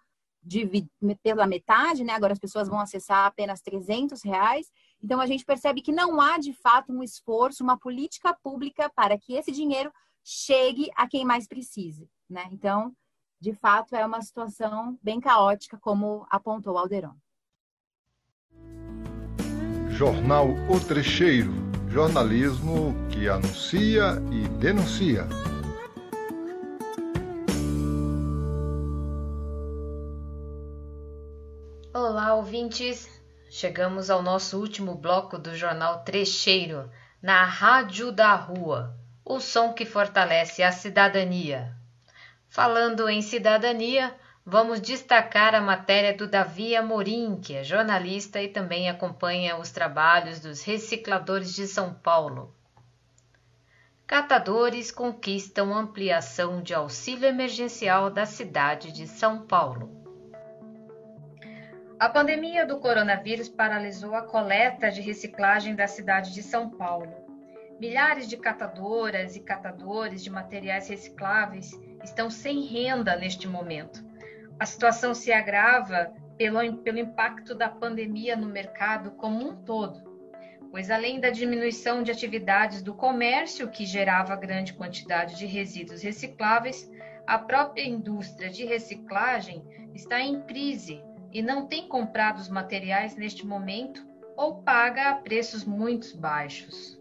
de, 0.43 0.88
pela 1.24 1.47
metade, 1.47 2.03
né? 2.03 2.14
Agora 2.14 2.34
as 2.34 2.39
pessoas 2.39 2.68
vão 2.68 2.80
acessar 2.80 3.26
apenas 3.26 3.62
300 3.62 4.24
reais. 4.24 4.72
Então 5.03 5.20
a 5.20 5.26
gente 5.26 5.43
percebe 5.43 5.82
que 5.82 5.91
não 5.91 6.22
há 6.22 6.38
de 6.38 6.53
fato 6.53 6.93
um 6.93 7.01
esforço, 7.01 7.64
uma 7.64 7.80
política 7.80 8.38
pública 8.43 8.89
para 8.95 9.18
que 9.18 9.34
esse 9.34 9.51
dinheiro 9.51 9.91
chegue 10.24 10.89
a 10.95 11.08
quem 11.08 11.26
mais 11.26 11.47
precise, 11.47 12.10
né? 12.30 12.47
Então, 12.51 12.95
De 13.39 13.53
fato, 13.53 13.95
é 13.95 14.06
uma 14.06 14.22
situação 14.22 14.97
bem 15.03 15.20
caótica, 15.20 15.78
como 15.78 16.26
apontou 16.32 16.78
Alderon. 16.78 17.14
Jornal 19.89 20.47
O 20.70 20.80
Trecheiro, 20.80 21.51
jornalismo 21.96 22.93
que 23.10 23.30
anuncia 23.30 24.22
e 24.30 24.46
denuncia. 24.60 25.26
Olá, 31.93 32.34
ouvintes! 32.34 33.08
Chegamos 33.50 34.10
ao 34.10 34.22
nosso 34.22 34.60
último 34.60 34.93
bloco 34.96 35.38
do 35.38 35.56
jornal 35.56 36.04
Trecheiro, 36.04 36.91
na 37.22 37.46
Rádio 37.46 38.12
da 38.12 38.36
Rua, 38.36 38.93
o 39.24 39.39
som 39.39 39.72
que 39.72 39.86
fortalece 39.86 40.64
a 40.64 40.74
cidadania. 40.74 41.74
Falando 42.50 43.08
em 43.08 43.22
cidadania, 43.22 44.14
vamos 44.46 44.80
destacar 44.80 45.56
a 45.56 45.62
matéria 45.62 46.16
do 46.16 46.28
Davi 46.28 46.76
Amorim, 46.76 47.39
que 47.41 47.56
é 47.56 47.64
jornalista 47.64 48.39
e 48.39 48.48
também 48.48 48.88
acompanha 48.88 49.58
os 49.58 49.72
trabalhos 49.72 50.39
dos 50.39 50.64
recicladores 50.64 51.56
de 51.56 51.66
São 51.66 51.93
Paulo. 51.96 52.54
Catadores 54.06 54.91
conquistam 54.91 55.74
ampliação 55.74 56.62
de 56.62 56.76
auxílio 56.76 57.28
emergencial 57.28 58.12
da 58.12 58.28
cidade 58.28 58.91
de 58.91 59.08
São 59.08 59.41
Paulo. 59.48 59.89
A 62.00 62.08
pandemia 62.08 62.68
do 62.68 62.78
coronavírus 62.78 63.50
paralisou 63.50 64.14
a 64.14 64.22
coleta 64.22 64.91
de 64.91 65.02
reciclagem 65.02 65.74
da 65.74 65.88
cidade 65.88 66.32
de 66.32 66.43
São 66.43 66.70
Paulo. 66.70 67.12
Milhares 67.80 68.30
de 68.30 68.38
catadoras 68.38 69.36
e 69.36 69.39
catadores 69.39 70.24
de 70.24 70.30
materiais 70.30 70.88
recicláveis 70.88 71.72
estão 72.04 72.30
sem 72.30 72.62
renda 72.62 73.16
neste 73.16 73.48
momento. 73.48 74.06
A 74.60 74.66
situação 74.66 75.14
se 75.14 75.32
agrava 75.32 76.14
pelo, 76.38 76.78
pelo 76.78 76.99
impacto 76.99 77.53
da 77.53 77.70
pandemia 77.70 78.36
no 78.36 78.47
mercado 78.47 79.12
como 79.12 79.49
um 79.49 79.56
todo, 79.56 80.16
pois 80.72 80.89
além 80.89 81.20
da 81.20 81.30
diminuição 81.30 82.03
de 82.03 82.12
atividades 82.12 82.82
do 82.82 82.93
comércio, 82.93 83.70
que 83.70 83.86
gerava 83.86 84.36
grande 84.36 84.74
quantidade 84.74 85.36
de 85.36 85.45
resíduos 85.45 86.01
recicláveis, 86.01 86.89
a 87.28 87.38
própria 87.38 87.84
indústria 87.84 88.49
de 88.49 88.66
reciclagem 88.66 89.64
está 89.93 90.22
em 90.22 90.41
crise 90.41 91.01
e 91.32 91.41
não 91.41 91.66
tem 91.66 91.88
comprado 91.88 92.38
os 92.38 92.47
materiais 92.47 93.16
neste 93.16 93.45
momento 93.45 94.06
ou 94.38 94.62
paga 94.62 95.10
a 95.10 95.16
preços 95.16 95.66
muito 95.66 96.18
baixos. 96.18 96.97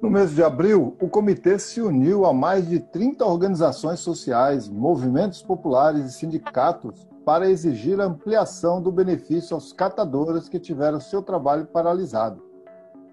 No 0.00 0.08
mês 0.08 0.32
de 0.32 0.44
abril, 0.44 0.96
o 1.00 1.08
comitê 1.08 1.58
se 1.58 1.80
uniu 1.80 2.24
a 2.24 2.32
mais 2.32 2.68
de 2.68 2.78
30 2.78 3.24
organizações 3.24 3.98
sociais, 3.98 4.68
movimentos 4.68 5.42
populares 5.42 6.06
e 6.06 6.12
sindicatos 6.12 7.08
para 7.24 7.50
exigir 7.50 8.00
a 8.00 8.04
ampliação 8.04 8.80
do 8.80 8.92
benefício 8.92 9.54
aos 9.54 9.72
catadores 9.72 10.48
que 10.48 10.60
tiveram 10.60 11.00
seu 11.00 11.20
trabalho 11.20 11.66
paralisado. 11.66 12.40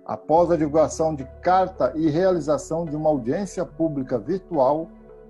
Após 0.06 0.52
a 0.52 0.56
divulgação 0.56 1.16
de 1.16 1.26
carta 1.42 1.92
e 1.96 2.08
realização 2.08 2.86
de 2.86 2.96
uma 2.96 3.10
audiência 3.10 3.66
pública 3.66 4.20
virtual, 4.20 4.88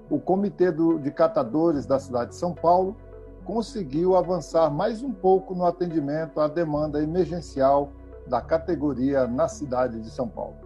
o 0.09 0.19
Comitê 0.19 0.73
de 0.73 1.09
Catadores 1.09 1.85
da 1.85 1.97
cidade 1.97 2.31
de 2.31 2.35
São 2.35 2.53
Paulo 2.53 2.97
conseguiu 3.45 4.17
avançar 4.17 4.69
mais 4.69 5.01
um 5.01 5.13
pouco 5.13 5.55
no 5.55 5.65
atendimento 5.65 6.41
à 6.41 6.49
demanda 6.49 7.01
emergencial 7.01 7.93
da 8.27 8.41
categoria 8.41 9.25
na 9.25 9.47
cidade 9.47 10.01
de 10.01 10.09
São 10.09 10.27
Paulo. 10.27 10.64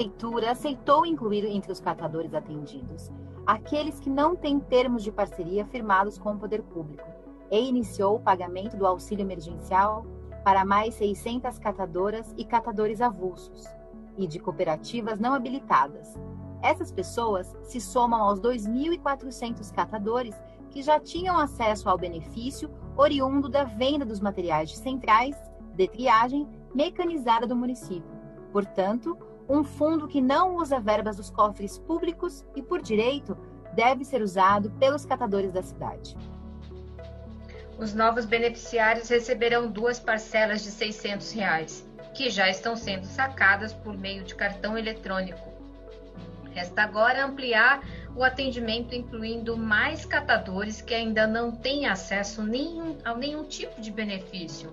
Prefeitura 0.00 0.52
aceitou 0.52 1.04
incluir 1.04 1.44
entre 1.44 1.70
os 1.70 1.78
catadores 1.78 2.32
atendidos 2.32 3.10
aqueles 3.46 4.00
que 4.00 4.08
não 4.08 4.34
têm 4.34 4.58
termos 4.58 5.04
de 5.04 5.12
parceria 5.12 5.66
firmados 5.66 6.16
com 6.16 6.32
o 6.32 6.38
poder 6.38 6.62
público 6.62 7.06
e 7.50 7.68
iniciou 7.68 8.16
o 8.16 8.20
pagamento 8.20 8.78
do 8.78 8.86
auxílio 8.86 9.22
emergencial 9.22 10.06
para 10.42 10.64
mais 10.64 10.94
600 10.94 11.58
catadoras 11.58 12.34
e 12.38 12.46
catadores 12.46 13.02
avulsos 13.02 13.66
e 14.16 14.26
de 14.26 14.38
cooperativas 14.38 15.20
não 15.20 15.34
habilitadas. 15.34 16.18
Essas 16.62 16.90
pessoas 16.90 17.54
se 17.62 17.78
somam 17.78 18.22
aos 18.22 18.40
2.400 18.40 19.70
catadores 19.70 20.34
que 20.70 20.80
já 20.80 20.98
tinham 20.98 21.36
acesso 21.36 21.90
ao 21.90 21.98
benefício 21.98 22.70
oriundo 22.96 23.50
da 23.50 23.64
venda 23.64 24.06
dos 24.06 24.18
materiais 24.18 24.70
de 24.70 24.78
centrais 24.78 25.36
de 25.74 25.86
triagem 25.86 26.48
mecanizada 26.74 27.46
do 27.46 27.54
município. 27.54 28.18
Portanto, 28.50 29.14
um 29.50 29.64
fundo 29.64 30.06
que 30.06 30.20
não 30.20 30.54
usa 30.56 30.78
verbas 30.78 31.16
dos 31.16 31.28
cofres 31.28 31.76
públicos 31.76 32.44
e, 32.54 32.62
por 32.62 32.80
direito, 32.80 33.36
deve 33.74 34.04
ser 34.04 34.22
usado 34.22 34.70
pelos 34.78 35.04
catadores 35.04 35.52
da 35.52 35.60
cidade. 35.60 36.16
Os 37.76 37.92
novos 37.92 38.24
beneficiários 38.24 39.08
receberão 39.08 39.68
duas 39.68 39.98
parcelas 39.98 40.62
de 40.62 40.70
600 40.70 41.32
reais, 41.32 41.88
que 42.14 42.30
já 42.30 42.48
estão 42.48 42.76
sendo 42.76 43.04
sacadas 43.04 43.72
por 43.72 43.98
meio 43.98 44.22
de 44.22 44.36
cartão 44.36 44.78
eletrônico. 44.78 45.50
Resta 46.52 46.82
agora 46.82 47.24
ampliar 47.24 47.80
o 48.14 48.22
atendimento 48.22 48.94
incluindo 48.94 49.56
mais 49.56 50.04
catadores 50.04 50.80
que 50.80 50.94
ainda 50.94 51.26
não 51.26 51.50
têm 51.50 51.86
acesso 51.86 52.42
nenhum, 52.42 52.98
a 53.04 53.14
nenhum 53.14 53.44
tipo 53.44 53.80
de 53.80 53.90
benefício. 53.90 54.72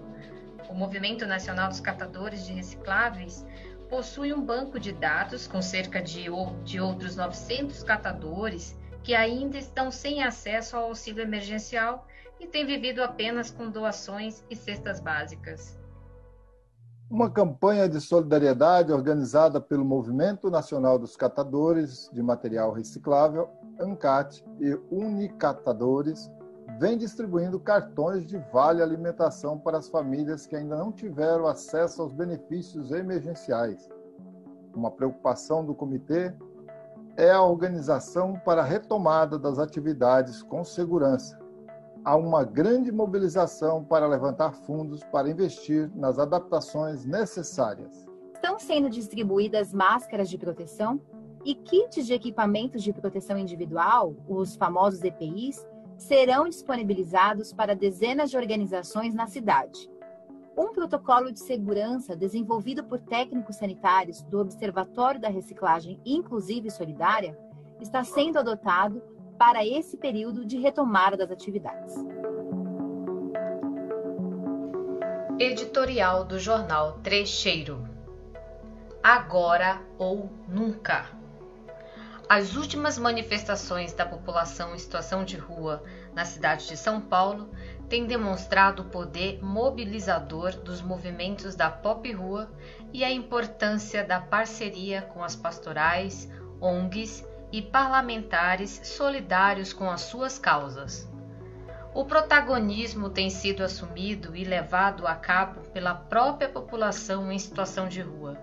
O 0.70 0.74
Movimento 0.74 1.26
Nacional 1.26 1.70
dos 1.70 1.80
Catadores 1.80 2.46
de 2.46 2.54
Recicláveis 2.54 3.46
possui 3.90 4.34
um 4.34 4.44
banco 4.44 4.80
de 4.80 4.92
dados 4.92 5.48
com 5.48 5.62
cerca 5.62 6.02
de, 6.02 6.26
de 6.64 6.80
outros 6.80 7.16
900 7.16 7.84
catadores 7.84 8.78
que 9.04 9.16
ainda 9.16 9.58
estão 9.58 9.90
sem 9.90 10.22
acesso 10.22 10.76
ao 10.76 10.86
auxílio 10.86 11.24
emergencial 11.24 12.06
e 12.40 12.46
têm 12.46 12.66
vivido 12.66 13.02
apenas 13.02 13.50
com 13.50 13.70
doações 13.70 14.44
e 14.50 14.56
cestas 14.56 15.00
básicas. 15.00 15.78
Uma 17.10 17.32
campanha 17.32 17.88
de 17.88 18.02
solidariedade 18.02 18.92
organizada 18.92 19.62
pelo 19.62 19.86
Movimento 19.86 20.50
Nacional 20.50 21.00
dos 21.00 21.16
Catadores 21.16 22.10
de 22.12 22.22
Material 22.22 22.74
Reciclável, 22.74 23.50
ANCAT 23.80 24.44
e 24.60 24.78
Unicatadores, 24.92 26.30
vem 26.80 26.97
distribuindo 26.97 27.59
cartões 27.59 28.26
de 28.26 28.38
vale 28.51 28.82
alimentação 28.82 29.57
para 29.57 29.78
as 29.78 29.89
famílias 29.89 30.45
que 30.45 30.55
ainda 30.55 30.76
não 30.76 30.91
tiveram 30.91 31.47
acesso 31.47 32.01
aos 32.01 32.13
benefícios 32.13 32.91
emergenciais. 32.91 33.89
Uma 34.76 34.91
preocupação 34.91 35.65
do 35.65 35.74
comitê 35.74 36.34
é 37.15 37.32
a 37.32 37.41
organização 37.41 38.39
para 38.45 38.61
a 38.61 38.65
retomada 38.65 39.39
das 39.39 39.57
atividades 39.57 40.43
com 40.43 40.63
segurança, 40.63 41.39
há 42.07 42.15
uma 42.15 42.45
grande 42.45 42.89
mobilização 42.89 43.84
para 43.84 44.07
levantar 44.07 44.53
fundos 44.53 45.03
para 45.11 45.30
investir 45.30 45.91
nas 45.93 46.18
adaptações 46.18 47.03
necessárias. 47.03 48.07
Estão 48.34 48.57
sendo 48.57 48.89
distribuídas 48.89 49.74
máscaras 49.74 50.30
de 50.30 50.38
proteção 50.38 51.01
e 51.43 51.53
kits 51.53 52.05
de 52.05 52.13
equipamentos 52.13 52.82
de 52.82 52.93
proteção 52.93 53.38
individual, 53.38 54.15
os 54.26 54.55
famosos 54.55 55.03
EPIs, 55.03 55.68
serão 55.98 56.48
disponibilizados 56.48 57.52
para 57.52 57.76
dezenas 57.76 58.30
de 58.30 58.38
organizações 58.38 59.14
na 59.14 59.28
cidade. 59.28 59.89
Um 60.58 60.72
protocolo 60.72 61.32
de 61.32 61.39
segurança 61.39 62.16
desenvolvido 62.16 62.84
por 62.84 63.00
técnicos 63.00 63.58
sanitários 63.58 64.22
do 64.24 64.39
Observatório 64.39 65.20
da 65.20 65.30
Reciclagem 65.30 66.00
Inclusiva 66.06 66.68
e 66.68 66.72
Solidária 66.72 67.38
está 67.80 68.04
sendo 68.04 68.39
adotado 68.39 69.02
para 69.38 69.66
esse 69.66 69.98
período 69.98 70.45
de 70.45 70.58
retomada 70.58 71.16
das 71.16 71.30
atividades. 71.30 71.95
Editorial 75.39 76.26
do 76.26 76.39
jornal 76.39 77.00
Trecheiro. 77.04 77.88
Agora 79.04 79.80
ou 80.00 80.30
nunca. 80.48 81.16
As 82.30 82.58
últimas 82.58 82.98
manifestações 82.98 83.94
da 83.94 84.06
população 84.06 84.76
em 84.76 84.78
situação 84.78 85.24
de 85.24 85.38
rua 85.38 85.82
na 86.14 86.26
cidade 86.26 86.68
de 86.68 86.76
São 86.76 87.00
Paulo 87.00 87.50
têm 87.88 88.06
demonstrado 88.06 88.82
o 88.82 88.90
poder 88.90 89.42
mobilizador 89.42 90.52
dos 90.52 90.82
movimentos 90.82 91.56
da 91.56 91.70
pop 91.70 92.12
rua 92.12 92.52
e 92.92 93.02
a 93.02 93.10
importância 93.10 94.04
da 94.04 94.20
parceria 94.20 95.04
com 95.04 95.24
as 95.24 95.38
pastorais, 95.38 96.30
ONGs 96.60 97.26
e 97.50 97.62
parlamentares 97.62 98.82
solidários 98.84 99.72
com 99.72 99.90
as 99.90 100.02
suas 100.02 100.38
causas. 100.38 101.10
O 101.94 102.04
protagonismo 102.04 103.10
tem 103.10 103.30
sido 103.30 103.64
assumido 103.64 104.36
e 104.36 104.44
levado 104.44 105.08
a 105.08 105.16
cabo 105.16 105.62
pela 105.70 105.96
própria 105.96 106.50
população 106.50 107.32
em 107.32 107.40
situação 107.40 107.88
de 107.88 108.02
rua. 108.02 108.38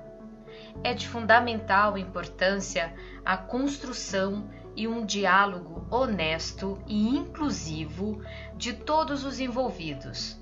É 0.82 0.92
de 0.92 1.08
fundamental 1.08 1.96
importância 1.96 2.92
a 3.24 3.36
construção 3.36 4.50
e 4.76 4.88
um 4.88 5.06
diálogo 5.06 5.86
honesto 5.90 6.78
e 6.86 7.08
inclusivo 7.16 8.22
de 8.56 8.72
todos 8.72 9.24
os 9.24 9.40
envolvidos. 9.40 10.36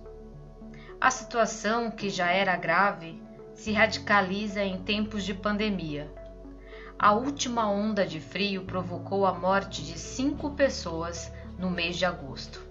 A 1.00 1.10
situação, 1.10 1.90
que 1.90 2.08
já 2.08 2.30
era 2.30 2.56
grave, 2.56 3.22
se 3.54 3.72
radicaliza 3.72 4.62
em 4.64 4.82
tempos 4.82 5.24
de 5.24 5.34
pandemia 5.34 6.10
a 7.02 7.12
última 7.12 7.68
onda 7.68 8.06
de 8.06 8.20
frio 8.20 8.62
provocou 8.62 9.26
a 9.26 9.34
morte 9.34 9.84
de 9.84 9.98
cinco 9.98 10.52
pessoas 10.52 11.32
no 11.58 11.68
mês 11.68 11.96
de 11.96 12.04
agosto. 12.04 12.64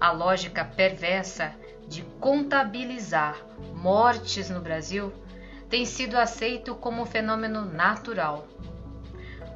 A 0.00 0.10
lógica 0.10 0.64
perversa 0.64 1.52
de 1.86 2.00
contabilizar 2.18 3.36
mortes 3.74 4.48
no 4.48 4.62
Brasil 4.62 5.12
tem 5.70 5.86
sido 5.86 6.18
aceito 6.18 6.74
como 6.74 7.02
um 7.02 7.06
fenômeno 7.06 7.64
natural. 7.64 8.44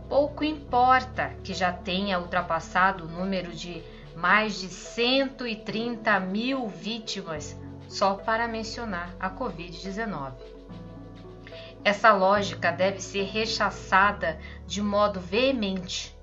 Pouco 0.08 0.44
importa 0.44 1.34
que 1.42 1.52
já 1.52 1.72
tenha 1.72 2.20
ultrapassado 2.20 3.04
o 3.04 3.08
número 3.08 3.52
de 3.52 3.82
mais 4.14 4.60
de 4.60 4.68
130 4.68 6.20
mil 6.20 6.68
vítimas 6.68 7.58
só 7.88 8.14
para 8.14 8.46
mencionar 8.46 9.12
a 9.18 9.28
Covid-19. 9.28 10.34
Essa 11.82 12.12
lógica 12.12 12.70
deve 12.70 13.00
ser 13.00 13.24
rechaçada 13.24 14.38
de 14.66 14.80
modo 14.80 15.18
veemente. 15.18 16.16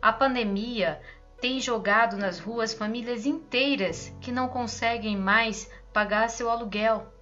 A 0.00 0.12
pandemia 0.12 1.00
tem 1.40 1.60
jogado 1.60 2.16
nas 2.16 2.38
ruas 2.38 2.72
famílias 2.72 3.26
inteiras 3.26 4.12
que 4.20 4.30
não 4.30 4.48
conseguem 4.48 5.16
mais 5.16 5.68
pagar 5.92 6.30
seu 6.30 6.48
aluguel. 6.48 7.13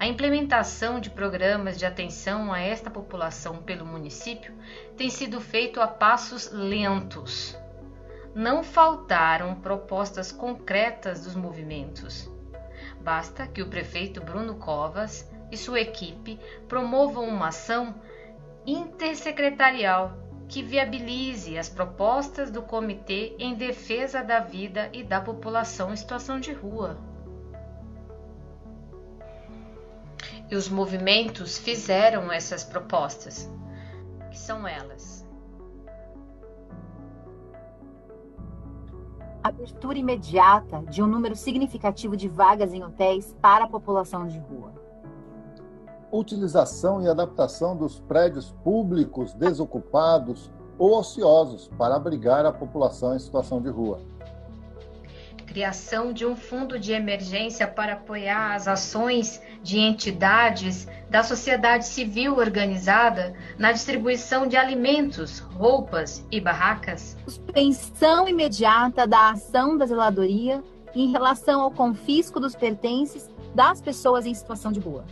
A 0.00 0.06
implementação 0.06 0.98
de 0.98 1.10
programas 1.10 1.78
de 1.78 1.84
atenção 1.84 2.50
a 2.50 2.58
esta 2.58 2.88
população 2.88 3.58
pelo 3.58 3.84
município 3.84 4.56
tem 4.96 5.10
sido 5.10 5.42
feito 5.42 5.78
a 5.78 5.86
passos 5.86 6.50
lentos. 6.50 7.54
Não 8.34 8.64
faltaram 8.64 9.56
propostas 9.56 10.32
concretas 10.32 11.24
dos 11.24 11.34
movimentos. 11.34 12.30
Basta 13.02 13.46
que 13.46 13.60
o 13.60 13.68
prefeito 13.68 14.22
Bruno 14.22 14.54
Covas 14.54 15.30
e 15.52 15.56
sua 15.58 15.82
equipe 15.82 16.40
promovam 16.66 17.28
uma 17.28 17.48
ação 17.48 17.94
intersecretarial 18.66 20.16
que 20.48 20.62
viabilize 20.62 21.58
as 21.58 21.68
propostas 21.68 22.50
do 22.50 22.62
Comitê 22.62 23.36
em 23.38 23.54
Defesa 23.54 24.24
da 24.24 24.40
Vida 24.40 24.88
e 24.94 25.04
da 25.04 25.20
População 25.20 25.92
em 25.92 25.96
Situação 25.96 26.40
de 26.40 26.54
Rua. 26.54 27.09
E 30.50 30.56
os 30.56 30.68
movimentos 30.68 31.58
fizeram 31.58 32.32
essas 32.32 32.64
propostas, 32.64 33.50
que 34.30 34.38
são 34.38 34.66
elas. 34.66 35.24
Abertura 39.42 39.96
imediata 39.96 40.82
de 40.90 41.02
um 41.02 41.06
número 41.06 41.36
significativo 41.36 42.16
de 42.16 42.28
vagas 42.28 42.74
em 42.74 42.82
hotéis 42.82 43.34
para 43.40 43.64
a 43.64 43.68
população 43.68 44.26
de 44.26 44.38
rua 44.38 44.80
utilização 46.12 47.02
e 47.02 47.08
adaptação 47.08 47.76
dos 47.76 48.00
prédios 48.00 48.52
públicos 48.64 49.32
desocupados 49.34 50.50
ou 50.78 50.98
ociosos 50.98 51.68
para 51.78 51.96
abrigar 51.96 52.44
a 52.44 52.52
população 52.52 53.14
em 53.14 53.18
situação 53.18 53.60
de 53.60 53.68
rua. 53.68 54.00
Criação 55.46 56.12
de 56.12 56.24
um 56.24 56.36
fundo 56.36 56.78
de 56.78 56.92
emergência 56.92 57.66
para 57.66 57.94
apoiar 57.94 58.54
as 58.54 58.68
ações 58.68 59.42
de 59.62 59.78
entidades 59.78 60.86
da 61.08 61.22
sociedade 61.22 61.86
civil 61.86 62.36
organizada 62.36 63.34
na 63.58 63.72
distribuição 63.72 64.46
de 64.46 64.56
alimentos, 64.56 65.40
roupas 65.40 66.24
e 66.30 66.40
barracas. 66.40 67.16
Suspensão 67.24 68.28
imediata 68.28 69.06
da 69.06 69.30
ação 69.30 69.76
da 69.76 69.86
zeladoria 69.86 70.62
em 70.94 71.10
relação 71.10 71.60
ao 71.60 71.70
confisco 71.70 72.40
dos 72.40 72.54
pertences 72.54 73.28
das 73.54 73.80
pessoas 73.80 74.26
em 74.26 74.34
situação 74.34 74.72
de 74.72 74.80
rua 74.80 75.04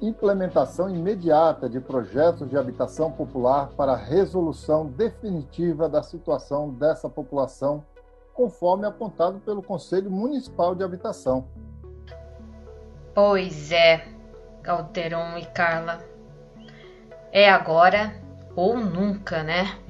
implementação 0.00 0.90
imediata 0.90 1.68
de 1.68 1.80
projetos 1.80 2.48
de 2.48 2.56
habitação 2.56 3.10
popular 3.10 3.70
para 3.76 3.92
a 3.92 3.96
resolução 3.96 4.86
definitiva 4.86 5.88
da 5.88 6.02
situação 6.02 6.70
dessa 6.70 7.08
população, 7.08 7.82
conforme 8.34 8.86
apontado 8.86 9.38
pelo 9.40 9.62
Conselho 9.62 10.10
Municipal 10.10 10.74
de 10.74 10.84
Habitação. 10.84 11.46
Pois 13.16 13.72
é, 13.72 14.06
Calderon 14.62 15.38
e 15.38 15.46
Carla. 15.46 16.06
É 17.32 17.48
agora 17.48 18.12
ou 18.54 18.78
nunca, 18.78 19.42
né? 19.42 19.80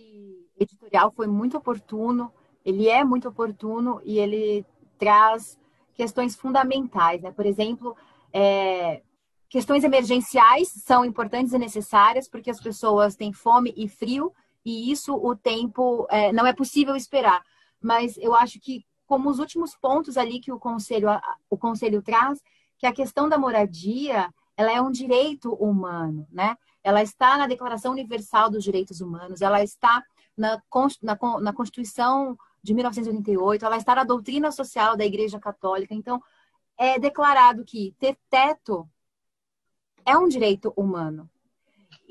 O 0.00 0.62
editorial 0.62 1.10
foi 1.10 1.26
muito 1.26 1.56
oportuno, 1.56 2.32
ele 2.64 2.88
é 2.88 3.02
muito 3.02 3.28
oportuno 3.28 4.00
e 4.04 4.20
ele 4.20 4.64
traz 5.00 5.58
questões 5.92 6.36
fundamentais, 6.36 7.22
né? 7.22 7.32
Por 7.32 7.44
exemplo, 7.44 7.96
é, 8.32 9.02
questões 9.48 9.82
emergenciais 9.82 10.68
são 10.68 11.04
importantes 11.04 11.52
e 11.52 11.58
necessárias 11.58 12.28
porque 12.28 12.52
as 12.52 12.60
pessoas 12.60 13.16
têm 13.16 13.32
fome 13.32 13.74
e 13.76 13.88
frio 13.88 14.32
e 14.64 14.92
isso 14.92 15.12
o 15.12 15.34
tempo 15.34 16.06
é, 16.08 16.32
não 16.32 16.46
é 16.46 16.52
possível 16.52 16.94
esperar. 16.94 17.44
Mas 17.82 18.16
eu 18.18 18.32
acho 18.32 18.60
que 18.60 18.84
como 19.10 19.28
os 19.28 19.40
últimos 19.40 19.74
pontos 19.74 20.16
ali 20.16 20.38
que 20.38 20.52
o 20.52 20.58
conselho 20.60 21.08
o 21.50 21.58
conselho 21.58 22.00
traz, 22.00 22.40
que 22.78 22.86
a 22.86 22.92
questão 22.92 23.28
da 23.28 23.36
moradia 23.36 24.32
ela 24.56 24.70
é 24.70 24.80
um 24.80 24.92
direito 24.92 25.52
humano, 25.54 26.28
né? 26.30 26.56
Ela 26.84 27.02
está 27.02 27.36
na 27.36 27.48
Declaração 27.48 27.90
Universal 27.90 28.48
dos 28.48 28.62
Direitos 28.62 29.00
Humanos, 29.00 29.42
ela 29.42 29.64
está 29.64 30.00
na, 30.36 30.62
na, 31.02 31.18
na 31.40 31.52
Constituição 31.52 32.38
de 32.62 32.72
1988, 32.72 33.64
ela 33.64 33.76
está 33.76 33.96
na 33.96 34.04
doutrina 34.04 34.52
social 34.52 34.96
da 34.96 35.04
Igreja 35.04 35.40
Católica. 35.40 35.92
Então, 35.92 36.22
é 36.78 36.96
declarado 36.96 37.64
que 37.64 37.92
ter 37.98 38.16
teto 38.30 38.88
é 40.06 40.16
um 40.16 40.28
direito 40.28 40.72
humano. 40.76 41.28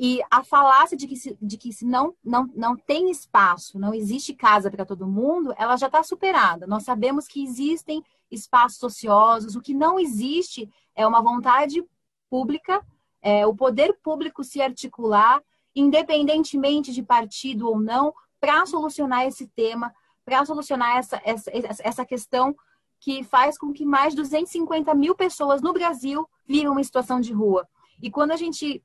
E 0.01 0.21
a 0.31 0.45
falácia 0.45 0.95
de 0.95 1.05
que, 1.05 1.17
se, 1.17 1.37
de 1.41 1.57
que 1.57 1.73
se 1.73 1.83
não, 1.83 2.15
não, 2.23 2.49
não 2.55 2.77
tem 2.77 3.11
espaço, 3.11 3.77
não 3.77 3.93
existe 3.93 4.33
casa 4.33 4.71
para 4.71 4.85
todo 4.85 5.05
mundo, 5.05 5.53
ela 5.57 5.75
já 5.75 5.87
está 5.87 6.01
superada. 6.01 6.65
Nós 6.65 6.83
sabemos 6.83 7.27
que 7.27 7.43
existem 7.43 8.01
espaços 8.31 8.81
ociosos. 8.81 9.57
O 9.57 9.61
que 9.61 9.73
não 9.73 9.99
existe 9.99 10.71
é 10.95 11.05
uma 11.05 11.21
vontade 11.21 11.83
pública, 12.29 12.81
é, 13.21 13.45
o 13.45 13.53
poder 13.53 13.93
público 14.01 14.41
se 14.41 14.61
articular, 14.61 15.43
independentemente 15.75 16.93
de 16.93 17.03
partido 17.03 17.67
ou 17.67 17.77
não, 17.77 18.13
para 18.39 18.65
solucionar 18.65 19.25
esse 19.25 19.47
tema, 19.47 19.93
para 20.23 20.45
solucionar 20.45 20.95
essa, 20.95 21.21
essa, 21.25 21.51
essa 21.83 22.05
questão 22.05 22.55
que 23.01 23.21
faz 23.21 23.57
com 23.57 23.73
que 23.73 23.83
mais 23.83 24.13
de 24.13 24.21
250 24.21 24.95
mil 24.95 25.13
pessoas 25.13 25.61
no 25.61 25.73
Brasil 25.73 26.25
vivam 26.47 26.71
uma 26.71 26.83
situação 26.85 27.19
de 27.19 27.33
rua. 27.33 27.67
E 28.01 28.09
quando 28.09 28.31
a 28.31 28.37
gente, 28.37 28.81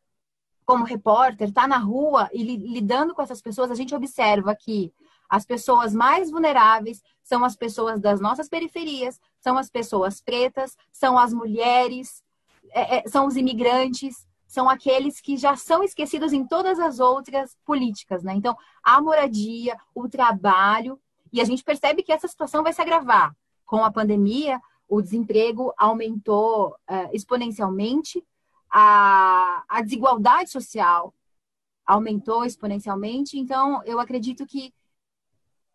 como 0.64 0.84
repórter, 0.84 1.48
está 1.48 1.66
na 1.68 1.78
rua 1.78 2.28
e 2.32 2.42
lidando 2.42 3.14
com 3.14 3.22
essas 3.22 3.40
pessoas, 3.40 3.70
a 3.70 3.74
gente 3.74 3.94
observa 3.94 4.54
que 4.54 4.92
as 5.28 5.44
pessoas 5.44 5.94
mais 5.94 6.30
vulneráveis 6.30 7.02
são 7.22 7.44
as 7.44 7.56
pessoas 7.56 8.00
das 8.00 8.20
nossas 8.20 8.48
periferias, 8.48 9.20
são 9.40 9.58
as 9.58 9.70
pessoas 9.70 10.20
pretas, 10.20 10.76
são 10.92 11.18
as 11.18 11.32
mulheres, 11.32 12.22
é, 12.70 12.98
é, 12.98 13.08
são 13.08 13.26
os 13.26 13.36
imigrantes, 13.36 14.26
são 14.46 14.68
aqueles 14.68 15.20
que 15.20 15.36
já 15.36 15.56
são 15.56 15.82
esquecidos 15.82 16.32
em 16.32 16.46
todas 16.46 16.78
as 16.78 17.00
outras 17.00 17.56
políticas, 17.64 18.22
né? 18.22 18.34
Então, 18.34 18.56
a 18.82 19.00
moradia, 19.00 19.76
o 19.94 20.08
trabalho, 20.08 21.00
e 21.32 21.40
a 21.40 21.44
gente 21.44 21.64
percebe 21.64 22.02
que 22.02 22.12
essa 22.12 22.28
situação 22.28 22.62
vai 22.62 22.72
se 22.72 22.80
agravar 22.80 23.34
com 23.66 23.84
a 23.84 23.90
pandemia, 23.90 24.60
o 24.88 25.02
desemprego 25.02 25.72
aumentou 25.76 26.68
uh, 26.68 27.08
exponencialmente, 27.12 28.24
a, 28.76 29.62
a 29.68 29.82
desigualdade 29.82 30.50
social 30.50 31.14
aumentou 31.86 32.44
exponencialmente. 32.44 33.38
Então, 33.38 33.80
eu 33.84 34.00
acredito 34.00 34.44
que. 34.44 34.74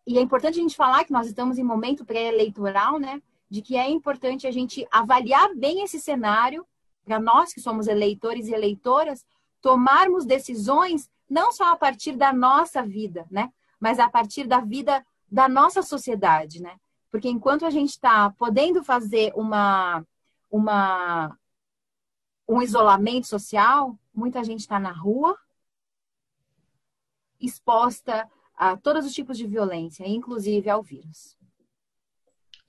E 0.06 0.18
é 0.18 0.20
importante 0.20 0.58
a 0.58 0.62
gente 0.62 0.76
falar 0.76 1.04
que 1.04 1.12
nós 1.12 1.26
estamos 1.26 1.56
em 1.56 1.64
momento 1.64 2.04
pré-eleitoral, 2.04 2.98
né? 2.98 3.22
De 3.48 3.62
que 3.62 3.74
é 3.74 3.88
importante 3.88 4.46
a 4.46 4.50
gente 4.50 4.86
avaliar 4.90 5.54
bem 5.54 5.82
esse 5.82 5.98
cenário, 5.98 6.66
para 7.02 7.18
nós 7.18 7.54
que 7.54 7.60
somos 7.60 7.86
eleitores 7.86 8.48
e 8.48 8.52
eleitoras, 8.52 9.24
tomarmos 9.62 10.26
decisões 10.26 11.10
não 11.28 11.52
só 11.52 11.72
a 11.72 11.76
partir 11.76 12.12
da 12.12 12.34
nossa 12.34 12.82
vida, 12.82 13.26
né? 13.30 13.50
Mas 13.80 13.98
a 13.98 14.10
partir 14.10 14.46
da 14.46 14.60
vida 14.60 15.04
da 15.30 15.48
nossa 15.48 15.80
sociedade, 15.80 16.60
né? 16.60 16.76
Porque 17.10 17.30
enquanto 17.30 17.64
a 17.64 17.70
gente 17.70 17.90
está 17.90 18.30
podendo 18.30 18.84
fazer 18.84 19.32
uma, 19.34 20.04
uma, 20.50 21.36
um 22.50 22.62
isolamento 22.62 23.26
social, 23.26 23.98
muita 24.14 24.42
gente 24.42 24.60
está 24.60 24.78
na 24.78 24.92
rua, 24.92 25.36
exposta 27.40 28.28
a 28.54 28.76
todos 28.76 29.06
os 29.06 29.12
tipos 29.12 29.38
de 29.38 29.46
violência, 29.46 30.06
inclusive 30.06 30.68
ao 30.68 30.82
vírus. 30.82 31.38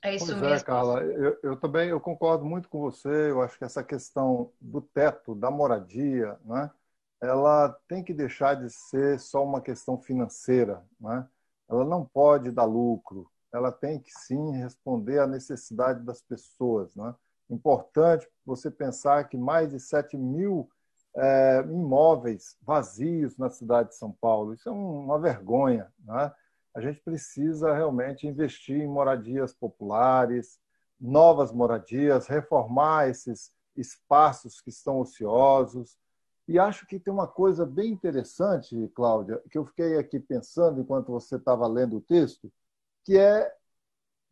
É 0.04 0.16
isso 0.16 0.28
pois 0.28 0.38
é, 0.38 0.42
mesmo. 0.42 0.56
é, 0.56 0.64
Carla. 0.64 1.04
Eu, 1.04 1.40
eu, 1.44 1.58
também 1.58 1.90
eu 1.90 2.00
concordo 2.00 2.46
muito 2.46 2.70
com 2.70 2.80
você. 2.80 3.30
Eu 3.30 3.42
acho 3.42 3.58
que 3.58 3.64
essa 3.64 3.84
questão 3.84 4.52
do 4.60 4.82
teto, 4.82 5.36
da 5.36 5.52
moradia, 5.52 6.40
né, 6.44 6.72
ela 7.22 7.70
tem 7.88 8.04
que 8.04 8.14
deixar 8.14 8.56
de 8.56 8.70
ser 8.70 9.20
só 9.20 9.44
uma 9.44 9.62
questão 9.62 10.00
financeira. 10.00 10.84
Né? 11.00 11.28
Ela 11.70 11.86
não 11.86 12.06
pode 12.06 12.52
dar 12.52 12.66
lucro 12.66 13.30
ela 13.54 13.72
tem 13.72 14.00
que 14.00 14.12
sim 14.12 14.52
responder 14.52 15.20
à 15.20 15.28
necessidade 15.28 16.04
das 16.04 16.22
pessoas. 16.22 16.96
Né? 16.96 17.14
Importante 17.52 18.28
você 18.46 18.72
pensar 18.72 19.28
que 19.28 19.38
mais 19.38 19.72
de 19.72 19.80
7 19.80 20.18
mil 20.18 20.70
é, 21.16 21.62
imóveis 21.68 22.58
vazios 22.62 23.38
na 23.38 23.50
cidade 23.50 23.90
de 23.90 23.96
São 23.96 24.12
Paulo. 24.12 24.54
Isso 24.54 24.70
é 24.70 24.72
uma 24.72 25.20
vergonha. 25.20 25.92
Né? 26.04 26.32
a 26.74 26.80
gente 26.80 27.02
precisa 27.02 27.74
realmente 27.74 28.28
investir 28.28 28.82
em 28.82 28.88
moradias 28.88 29.54
populares, 29.54 30.60
novas 31.00 31.52
moradias, 31.52 32.28
reformar 32.28 33.10
esses 33.10 33.52
espaços 33.76 34.62
que 34.62 34.70
estão 34.70 35.00
ociosos. 35.00 35.98
E 36.48 36.58
acho 36.58 36.86
que 36.86 37.00
tem 37.00 37.14
uma 37.14 37.28
coisa 37.28 37.66
bem 37.66 37.92
interessante, 37.92 38.90
Cláudia, 38.96 39.42
que 39.50 39.58
eu 39.58 39.66
fiquei 39.66 39.98
aqui 39.98 40.20
pensando 40.20 40.82
enquanto 40.82 41.12
você 41.12 41.36
estava 41.36 41.68
lendo 41.68 41.98
o 41.98 42.02
texto, 42.02 42.52
que 43.04 43.18
é 43.18 43.54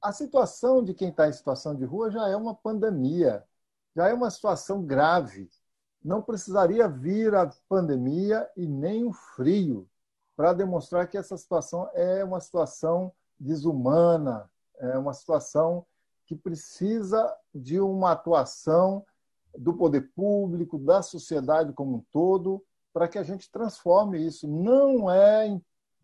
a 0.02 0.12
situação 0.12 0.84
de 0.84 0.94
quem 0.94 1.10
está 1.10 1.28
em 1.28 1.34
situação 1.34 1.76
de 1.76 1.84
rua 1.86 2.10
já 2.10 2.28
é 2.28 2.36
uma 2.36 2.56
pandemia, 2.56 3.44
já 3.96 4.08
é 4.08 4.14
uma 4.14 4.30
situação 4.30 4.84
grave. 4.84 5.50
Não 6.04 6.22
precisaria 6.22 6.88
vir 6.88 7.36
a 7.36 7.50
pandemia 7.68 8.50
e 8.56 8.66
nem 8.66 9.04
o 9.04 9.12
frio 9.12 9.88
para 10.36 10.54
demonstrar 10.54 11.08
que 11.08 11.18
essa 11.18 11.36
situação 11.36 11.90
é 11.94 12.24
uma 12.24 12.40
situação 12.40 13.12
desumana, 13.38 14.50
é 14.78 14.98
uma 14.98 15.14
situação 15.14 15.86
que 16.26 16.36
precisa 16.36 17.36
de 17.54 17.80
uma 17.80 18.12
atuação 18.12 19.06
do 19.58 19.74
poder 19.74 20.12
público, 20.16 20.78
da 20.78 21.02
sociedade 21.02 21.74
como 21.74 21.98
um 21.98 22.06
todo, 22.12 22.64
para 22.94 23.08
que 23.08 23.18
a 23.18 23.24
gente 23.24 23.52
transforme 23.52 24.26
isso. 24.26 24.48
Não 24.48 25.12
é, 25.12 25.60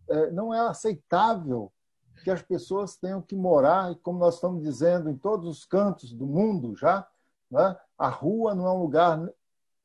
é, 0.09 0.31
não 0.31 0.53
é 0.53 0.59
aceitável 0.59 1.71
que 2.25 2.31
as 2.31 2.41
pessoas 2.41 2.95
tenham 2.95 3.21
que 3.21 3.35
morar, 3.35 3.91
e 3.91 3.95
como 3.97 4.17
nós 4.17 4.33
estamos 4.33 4.63
dizendo 4.63 5.11
em 5.11 5.15
todos 5.15 5.47
os 5.47 5.63
cantos 5.63 6.11
do 6.11 6.25
mundo 6.25 6.75
já, 6.75 7.07
né? 7.51 7.77
a 7.95 8.09
rua 8.09 8.55
não 8.55 8.65
é 8.65 8.71
um 8.71 8.81
lugar 8.81 9.29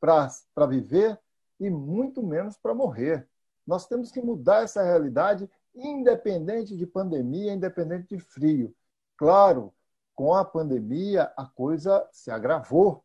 para 0.01 0.67
viver 0.67 1.21
e 1.61 1.69
muito 1.69 2.23
menos 2.23 2.57
para 2.57 2.75
morrer. 2.75 3.29
Nós 3.67 3.87
temos 3.87 4.11
que 4.11 4.23
mudar 4.23 4.63
essa 4.63 4.83
realidade, 4.83 5.51
independente 5.75 6.75
de 6.75 6.87
pandemia, 6.87 7.53
independente 7.53 8.17
de 8.17 8.19
frio. 8.19 8.75
Claro, 9.19 9.71
com 10.15 10.35
a 10.35 10.43
pandemia 10.43 11.31
a 11.37 11.45
coisa 11.45 12.09
se 12.11 12.31
agravou, 12.31 13.05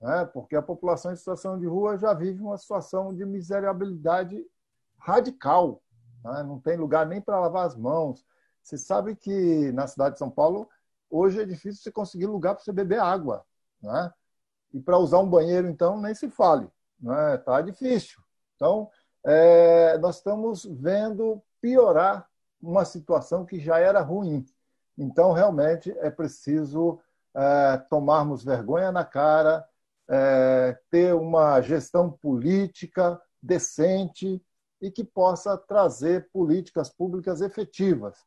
né? 0.00 0.24
porque 0.24 0.56
a 0.56 0.62
população 0.62 1.12
em 1.12 1.16
situação 1.16 1.58
de 1.58 1.66
rua 1.66 1.98
já 1.98 2.14
vive 2.14 2.40
uma 2.40 2.56
situação 2.56 3.14
de 3.14 3.26
miserabilidade 3.26 4.42
radical. 4.96 5.82
Né? 6.24 6.42
Não 6.44 6.58
tem 6.58 6.78
lugar 6.78 7.06
nem 7.06 7.20
para 7.20 7.38
lavar 7.38 7.66
as 7.66 7.76
mãos. 7.76 8.24
Você 8.62 8.78
sabe 8.78 9.16
que 9.16 9.72
na 9.72 9.86
cidade 9.86 10.14
de 10.14 10.18
São 10.18 10.30
Paulo, 10.30 10.68
hoje 11.08 11.40
é 11.40 11.44
difícil 11.44 11.82
você 11.82 11.90
conseguir 11.90 12.26
lugar 12.26 12.54
para 12.54 12.64
você 12.64 12.72
beber 12.72 13.00
água. 13.00 13.44
Né? 13.82 14.12
E 14.72 14.80
para 14.80 14.98
usar 14.98 15.18
um 15.18 15.28
banheiro, 15.28 15.68
então, 15.68 16.00
nem 16.00 16.14
se 16.14 16.28
fale. 16.28 16.68
Né? 17.00 17.36
Tá 17.38 17.60
difícil. 17.60 18.20
Então, 18.56 18.90
é, 19.24 19.98
nós 19.98 20.16
estamos 20.16 20.64
vendo 20.64 21.42
piorar 21.60 22.28
uma 22.62 22.84
situação 22.84 23.44
que 23.44 23.58
já 23.58 23.78
era 23.78 24.00
ruim. 24.00 24.44
Então, 24.96 25.32
realmente, 25.32 25.90
é 25.98 26.10
preciso 26.10 27.00
é, 27.34 27.78
tomarmos 27.88 28.44
vergonha 28.44 28.92
na 28.92 29.04
cara, 29.04 29.66
é, 30.08 30.78
ter 30.90 31.14
uma 31.14 31.60
gestão 31.60 32.10
política 32.10 33.20
decente 33.42 34.42
e 34.80 34.90
que 34.90 35.04
possa 35.04 35.56
trazer 35.56 36.28
políticas 36.32 36.90
públicas 36.90 37.40
efetivas. 37.40 38.26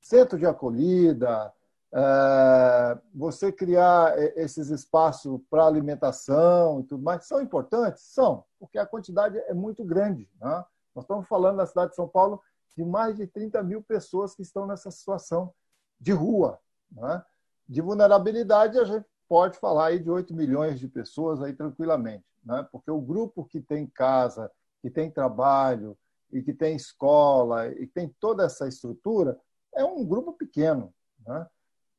Centro 0.00 0.38
de 0.38 0.46
acolhida, 0.46 1.52
é, 1.92 2.98
você 3.14 3.50
criar 3.50 4.16
esses 4.36 4.70
espaços 4.70 5.40
para 5.50 5.66
alimentação 5.66 6.80
e 6.80 6.84
tudo 6.84 7.02
mais, 7.02 7.26
são 7.26 7.40
importantes? 7.40 8.02
São, 8.02 8.44
porque 8.58 8.78
a 8.78 8.86
quantidade 8.86 9.38
é 9.38 9.54
muito 9.54 9.84
grande. 9.84 10.28
Né? 10.40 10.64
Nós 10.94 11.04
estamos 11.04 11.26
falando 11.26 11.56
na 11.56 11.66
cidade 11.66 11.90
de 11.90 11.96
São 11.96 12.08
Paulo 12.08 12.40
de 12.76 12.84
mais 12.84 13.16
de 13.16 13.26
30 13.26 13.62
mil 13.62 13.82
pessoas 13.82 14.34
que 14.34 14.42
estão 14.42 14.66
nessa 14.66 14.90
situação 14.90 15.52
de 16.00 16.12
rua. 16.12 16.58
Né? 16.90 17.22
De 17.68 17.80
vulnerabilidade, 17.80 18.78
a 18.78 18.84
gente 18.84 19.06
pode 19.28 19.58
falar 19.58 19.86
aí 19.86 19.98
de 19.98 20.10
8 20.10 20.34
milhões 20.34 20.78
de 20.78 20.88
pessoas 20.88 21.42
aí 21.42 21.52
tranquilamente, 21.52 22.24
né? 22.44 22.66
porque 22.70 22.90
o 22.90 23.00
grupo 23.00 23.44
que 23.44 23.60
tem 23.60 23.86
casa, 23.86 24.50
que 24.80 24.90
tem 24.90 25.10
trabalho 25.10 25.96
e 26.32 26.42
que 26.42 26.52
tem 26.52 26.76
escola 26.76 27.68
e 27.68 27.86
tem 27.86 28.08
toda 28.20 28.44
essa 28.44 28.66
estrutura 28.66 29.38
é 29.74 29.84
um 29.84 30.04
grupo 30.04 30.32
pequeno. 30.32 30.92
Né? 31.26 31.46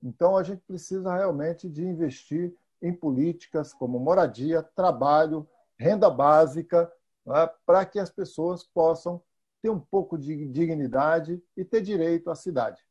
Então, 0.04 0.38
a 0.38 0.44
gente 0.44 0.62
precisa 0.62 1.14
realmente 1.16 1.70
de 1.70 1.84
investir 1.84 2.54
em 2.82 2.94
políticas 2.94 3.74
como 3.74 4.00
moradia, 4.00 4.64
trabalho, 4.64 5.48
renda 5.78 6.10
básica, 6.10 6.92
né? 7.26 7.50
para 7.66 7.86
que 7.86 8.00
as 8.00 8.10
pessoas 8.10 8.64
possam 8.64 9.22
ter 9.62 9.70
um 9.70 9.80
pouco 9.80 10.18
de 10.18 10.48
dignidade 10.48 11.42
e 11.56 11.64
ter 11.64 11.82
direito 11.82 12.32
à 12.32 12.36
cidade. 12.36 12.84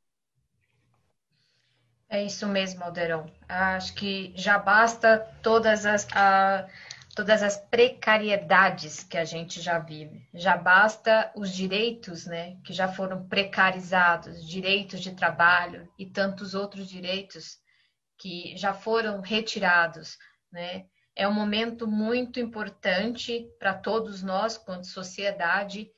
É 2.08 2.24
isso 2.24 2.46
mesmo, 2.48 2.82
Alderão. 2.82 3.26
Acho 3.48 3.94
que 3.94 4.32
já 4.36 4.58
basta 4.58 5.18
todas 5.42 5.86
as, 5.86 6.06
todas 7.14 7.42
as 7.42 7.56
precariedades 7.56 9.02
que 9.02 9.18
a 9.18 9.24
gente 9.24 9.60
já 9.60 9.78
vive. 9.78 10.28
Já 10.32 10.56
basta 10.56 11.30
os 11.34 11.50
direitos, 11.50 12.26
né, 12.26 12.56
que 12.64 12.72
já 12.72 12.88
foram 12.88 13.26
precarizados, 13.26 14.46
direitos 14.46 15.00
de 15.00 15.14
trabalho 15.14 15.88
e 15.98 16.06
tantos 16.06 16.54
outros 16.54 16.88
direitos 16.88 17.58
que 18.18 18.56
já 18.56 18.72
foram 18.74 19.20
retirados, 19.20 20.16
né? 20.52 20.86
É 21.16 21.26
um 21.26 21.32
momento 21.32 21.86
muito 21.86 22.38
importante 22.38 23.46
para 23.58 23.74
todos 23.74 24.22
nós, 24.22 24.56
quanto 24.56 24.86
sociedade, 24.86 25.90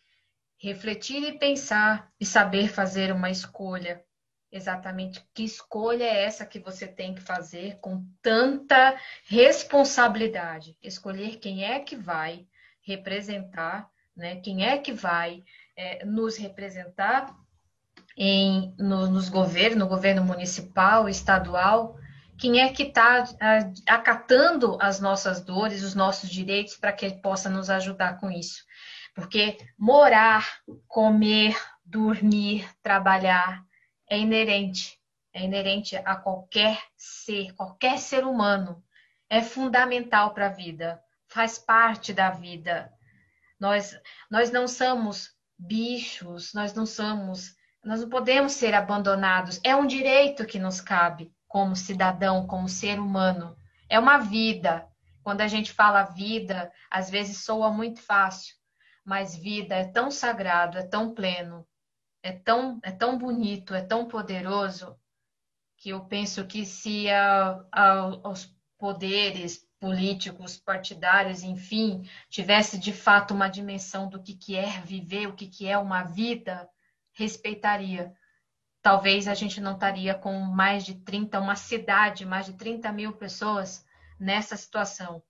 refletir 0.59 1.23
e 1.25 1.39
pensar 1.39 2.11
e 2.19 2.25
saber 2.25 2.69
fazer 2.69 3.13
uma 3.13 3.31
escolha 3.31 4.03
exatamente 4.53 5.27
que 5.33 5.43
escolha 5.43 6.05
é 6.05 6.25
essa 6.25 6.45
que 6.45 6.61
você 6.61 6.87
tem 6.87 7.15
que 7.15 7.23
fazer 7.23 7.79
com 7.81 8.05
tanta 8.21 8.95
responsabilidade. 9.25 10.77
Escolher 10.83 11.39
quem 11.39 11.65
é 11.65 11.81
que 11.81 11.97
vai 11.97 12.47
representar, 12.83 13.89
né? 14.15 14.37
quem 14.37 14.67
é 14.67 14.77
que 14.77 14.93
vai 14.93 15.43
é, 15.75 16.05
nos 16.05 16.37
representar 16.37 17.35
em, 18.17 18.75
no, 18.79 19.09
nos 19.09 19.31
governos, 19.31 19.79
no 19.79 19.89
governo 19.89 20.23
municipal, 20.23 21.09
estadual, 21.09 21.97
quem 22.39 22.61
é 22.61 22.71
que 22.71 22.83
está 22.83 23.25
acatando 23.89 24.77
as 24.81 25.01
nossas 25.01 25.41
dores, 25.41 25.83
os 25.83 25.95
nossos 25.95 26.29
direitos, 26.29 26.77
para 26.77 26.93
que 26.93 27.07
ele 27.07 27.21
possa 27.23 27.49
nos 27.49 27.71
ajudar 27.71 28.19
com 28.19 28.31
isso. 28.31 28.65
Porque 29.15 29.57
morar, 29.79 30.47
comer, 30.89 31.57
dormir, 31.85 32.69
trabalhar, 32.83 33.63
é 34.13 34.19
inerente, 34.19 35.01
é 35.33 35.43
inerente 35.43 35.97
a 35.97 36.15
qualquer 36.15 36.79
ser, 36.95 37.55
qualquer 37.55 37.99
ser 37.99 38.27
humano. 38.27 38.85
É 39.27 39.41
fundamental 39.41 40.35
para 40.35 40.49
a 40.49 40.51
vida, 40.51 41.03
faz 41.27 41.59
parte 41.59 42.13
da 42.13 42.29
vida. 42.29 42.93
Nós, 43.59 43.99
nós 44.31 44.51
não 44.51 44.69
somos 44.69 45.35
bichos, 45.59 46.53
nós 46.53 46.75
não 46.75 46.85
somos, 46.85 47.57
nós 47.83 48.03
não 48.03 48.11
podemos 48.11 48.53
ser 48.53 48.75
abandonados. 48.75 49.59
É 49.65 49.75
um 49.75 49.87
direito 49.87 50.45
que 50.45 50.59
nos 50.59 50.79
cabe 50.79 51.33
como 51.49 51.75
cidadão, 51.75 52.47
como 52.47 52.69
ser 52.69 53.01
humano. 53.01 53.57
É 53.89 53.99
uma 53.99 54.19
vida. 54.19 54.87
Quando 55.23 55.41
a 55.41 55.49
gente 55.49 55.73
fala 55.73 56.03
vida, 56.03 56.71
às 56.91 57.09
vezes 57.09 57.45
soa 57.45 57.71
muito 57.71 58.03
fácil, 58.03 58.55
mas 59.07 59.35
vida 59.35 59.75
é 59.75 59.85
tão 59.85 60.11
sagrado, 60.11 60.77
é 60.77 60.83
tão 60.83 61.15
pleno, 61.15 61.67
é 62.23 62.33
tão, 62.33 62.79
é 62.83 62.91
tão 62.91 63.19
bonito, 63.19 63.75
é 63.75 63.83
tão 63.83 64.07
poderoso, 64.07 64.97
que 65.77 65.91
eu 65.91 66.05
penso 66.05 66.47
que 66.47 66.65
se 66.65 67.11
a, 67.11 67.65
a, 67.73 68.07
os 68.29 68.55
poderes 68.79 69.67
políticos, 69.81 70.57
partidários, 70.57 71.43
enfim, 71.43 72.09
tivesse 72.31 72.79
de 72.79 72.93
fato 72.93 73.35
uma 73.35 73.49
dimensão 73.49 74.09
do 74.09 74.23
que, 74.23 74.35
que 74.35 74.55
é 74.55 74.81
viver, 74.83 75.27
o 75.27 75.35
que, 75.35 75.49
que 75.49 75.67
é 75.67 75.77
uma 75.77 76.05
vida, 76.05 76.69
respeitaria. 77.15 78.15
Talvez 78.81 79.27
a 79.27 79.35
gente 79.35 79.61
não 79.61 79.75
estaria 79.75 80.15
com 80.15 80.39
mais 80.39 80.85
de 80.85 80.95
30, 80.95 81.41
uma 81.41 81.57
cidade, 81.57 82.25
mais 82.25 82.47
de 82.47 82.53
30 82.53 82.93
mil 82.93 83.13
pessoas 83.13 83.85
nessa 84.19 84.57
situação. 84.57 85.21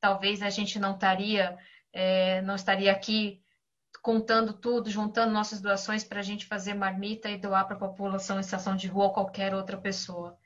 Talvez 0.00 0.42
a 0.42 0.50
gente 0.50 0.76
não 0.78 0.94
estaria, 0.94 1.56
é, 1.92 2.42
não 2.42 2.56
estaria 2.56 2.90
aqui 2.90 3.40
contando 4.02 4.52
tudo, 4.52 4.90
juntando 4.90 5.32
nossas 5.32 5.60
doações 5.60 6.04
para 6.04 6.20
a 6.20 6.22
gente 6.22 6.46
fazer 6.46 6.74
marmita 6.74 7.28
e 7.28 7.36
doar 7.36 7.66
para 7.66 7.76
a 7.76 7.78
população 7.78 8.38
em 8.38 8.40
estação 8.40 8.76
de 8.76 8.86
rua 8.88 9.06
ou 9.06 9.12
qualquer 9.12 9.54
outra 9.54 9.76
pessoa. 9.76 10.36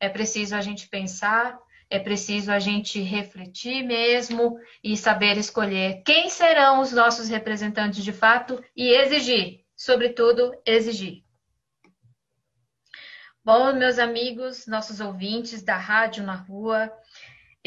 É 0.00 0.08
preciso 0.08 0.54
a 0.54 0.60
gente 0.60 0.88
pensar, 0.88 1.58
é 1.88 1.98
preciso 1.98 2.50
a 2.50 2.58
gente 2.58 3.00
refletir 3.00 3.84
mesmo 3.84 4.58
e 4.82 4.96
saber 4.96 5.38
escolher 5.38 6.02
quem 6.04 6.28
serão 6.28 6.80
os 6.80 6.92
nossos 6.92 7.28
representantes 7.28 8.02
de 8.02 8.12
fato 8.12 8.62
e 8.74 8.88
exigir, 8.88 9.64
sobretudo, 9.76 10.52
exigir. 10.66 11.24
Bom, 13.44 13.72
meus 13.74 14.00
amigos, 14.00 14.66
nossos 14.66 14.98
ouvintes 14.98 15.62
da 15.62 15.76
Rádio 15.76 16.24
na 16.24 16.34
Rua, 16.34 16.92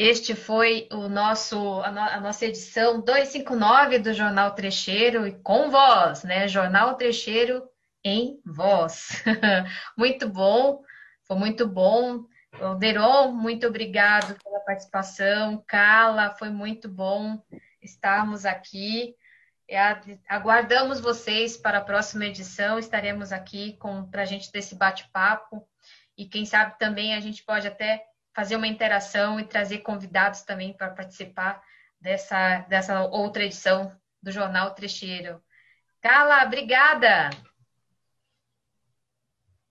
este 0.02 0.34
foi 0.34 0.88
o 0.90 1.10
nosso, 1.10 1.82
a, 1.82 1.90
no, 1.90 2.00
a, 2.00 2.20
nossa 2.20 2.46
edição 2.46 3.02
259 3.02 3.98
do 3.98 4.14
Jornal 4.14 4.52
Trecheiro 4.54 5.26
e 5.26 5.32
com 5.32 5.70
voz, 5.70 6.24
né? 6.24 6.48
Jornal 6.48 6.94
Trecheiro 6.94 7.68
em 8.02 8.40
voz. 8.46 9.22
muito 9.98 10.26
bom, 10.26 10.82
foi 11.24 11.36
muito 11.36 11.68
bom. 11.68 12.24
Deron, 12.78 13.32
muito 13.32 13.66
obrigado 13.66 14.42
pela 14.42 14.60
participação. 14.60 15.62
Carla, 15.66 16.34
foi 16.38 16.48
muito 16.48 16.88
bom 16.88 17.38
estarmos 17.82 18.46
aqui. 18.46 19.14
Aguardamos 20.26 20.98
vocês 20.98 21.58
para 21.58 21.76
a 21.76 21.84
próxima 21.84 22.24
edição. 22.24 22.78
Estaremos 22.78 23.32
aqui 23.32 23.78
para 24.10 24.22
a 24.22 24.26
gente 24.26 24.50
desse 24.50 24.74
bate-papo. 24.74 25.62
E 26.16 26.24
quem 26.24 26.46
sabe 26.46 26.78
também 26.78 27.14
a 27.14 27.20
gente 27.20 27.44
pode 27.44 27.68
até 27.68 28.09
fazer 28.34 28.56
uma 28.56 28.66
interação 28.66 29.38
e 29.40 29.44
trazer 29.44 29.78
convidados 29.78 30.42
também 30.42 30.72
para 30.72 30.90
participar 30.90 31.62
dessa, 32.00 32.60
dessa 32.68 33.02
outra 33.04 33.44
edição 33.44 33.92
do 34.22 34.30
Jornal 34.30 34.74
Trecheiro. 34.74 35.42
Carla, 36.00 36.44
obrigada! 36.44 37.30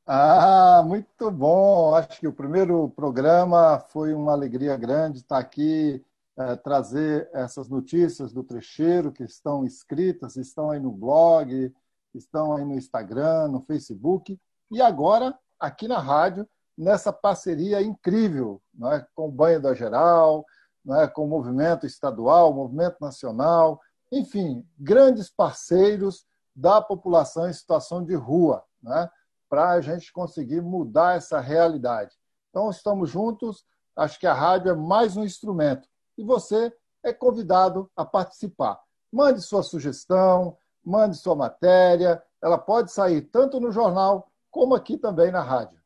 Ah, 0.08 0.84
muito 0.86 1.32
bom. 1.32 1.96
Acho 1.96 2.20
que 2.20 2.28
o 2.28 2.34
primeiro 2.34 2.90
programa 2.90 3.80
foi 3.90 4.14
uma 4.14 4.34
alegria 4.34 4.78
grande 4.78 5.20
estar 5.20 5.40
aqui, 5.40 6.04
é, 6.38 6.56
trazer 6.56 7.30
essas 7.34 7.68
notícias 7.68 8.32
do 8.32 8.44
trecheiro 8.44 9.12
que 9.12 9.24
estão 9.24 9.66
escritas, 9.66 10.36
estão 10.36 10.70
aí 10.70 10.80
no 10.80 10.92
blog, 10.92 11.74
estão 12.18 12.56
aí 12.56 12.66
no 12.66 12.76
Instagram, 12.76 13.48
no 13.48 13.62
Facebook 13.62 14.40
e 14.72 14.82
agora 14.82 15.38
aqui 15.60 15.88
na 15.88 16.00
rádio, 16.00 16.48
nessa 16.78 17.12
parceria 17.14 17.82
incrível 17.82 18.62
não 18.74 18.92
é? 18.92 19.06
com 19.16 19.28
o 19.28 19.32
Banho 19.32 19.62
da 19.62 19.74
Geral, 19.74 20.46
não 20.84 21.00
é? 21.00 21.08
com 21.08 21.26
o 21.26 21.28
movimento 21.28 21.86
estadual, 21.86 22.54
movimento 22.54 22.98
nacional, 23.00 23.80
enfim, 24.12 24.66
grandes 24.78 25.30
parceiros 25.30 26.26
da 26.56 26.82
população 26.82 27.50
em 27.50 27.54
situação 27.54 28.04
de 28.04 28.16
rua, 28.16 28.64
né? 28.82 29.10
para 29.50 29.72
a 29.72 29.82
gente 29.82 30.12
conseguir 30.12 30.62
mudar 30.62 31.18
essa 31.18 31.40
realidade. 31.40 32.16
Então, 32.50 32.70
estamos 32.70 33.10
juntos, 33.10 33.66
acho 33.96 34.20
que 34.20 34.28
a 34.28 34.34
rádio 34.34 34.72
é 34.72 34.76
mais 34.76 35.18
um 35.18 35.24
instrumento 35.24 35.88
e 36.18 36.24
você 36.24 36.74
é 37.04 37.14
convidado 37.14 37.90
a 37.96 38.06
participar. 38.06 38.80
Mande 39.12 39.42
sua 39.42 39.64
sugestão, 39.64 40.58
mande 40.86 41.18
sua 41.18 41.36
matéria. 41.36 42.22
Ela 42.42 42.58
pode 42.58 42.92
sair 42.92 43.22
tanto 43.22 43.60
no 43.60 43.72
jornal 43.72 44.30
como 44.52 44.76
aqui 44.76 44.98
também 44.98 45.32
na 45.32 45.42
rádio. 45.42 45.78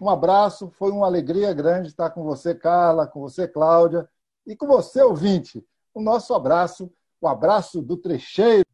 Um 0.00 0.10
abraço, 0.10 0.70
foi 0.70 0.90
uma 0.90 1.06
alegria 1.06 1.52
grande 1.54 1.88
estar 1.88 2.10
com 2.10 2.22
você, 2.22 2.54
Carla, 2.54 3.06
com 3.06 3.20
você, 3.20 3.48
Cláudia, 3.48 4.08
e 4.46 4.54
com 4.54 4.66
você, 4.66 5.02
ouvinte. 5.02 5.66
O 5.94 6.00
nosso 6.02 6.34
abraço, 6.34 6.92
o 7.20 7.26
abraço 7.26 7.80
do 7.80 7.96
trecheiro. 7.96 8.66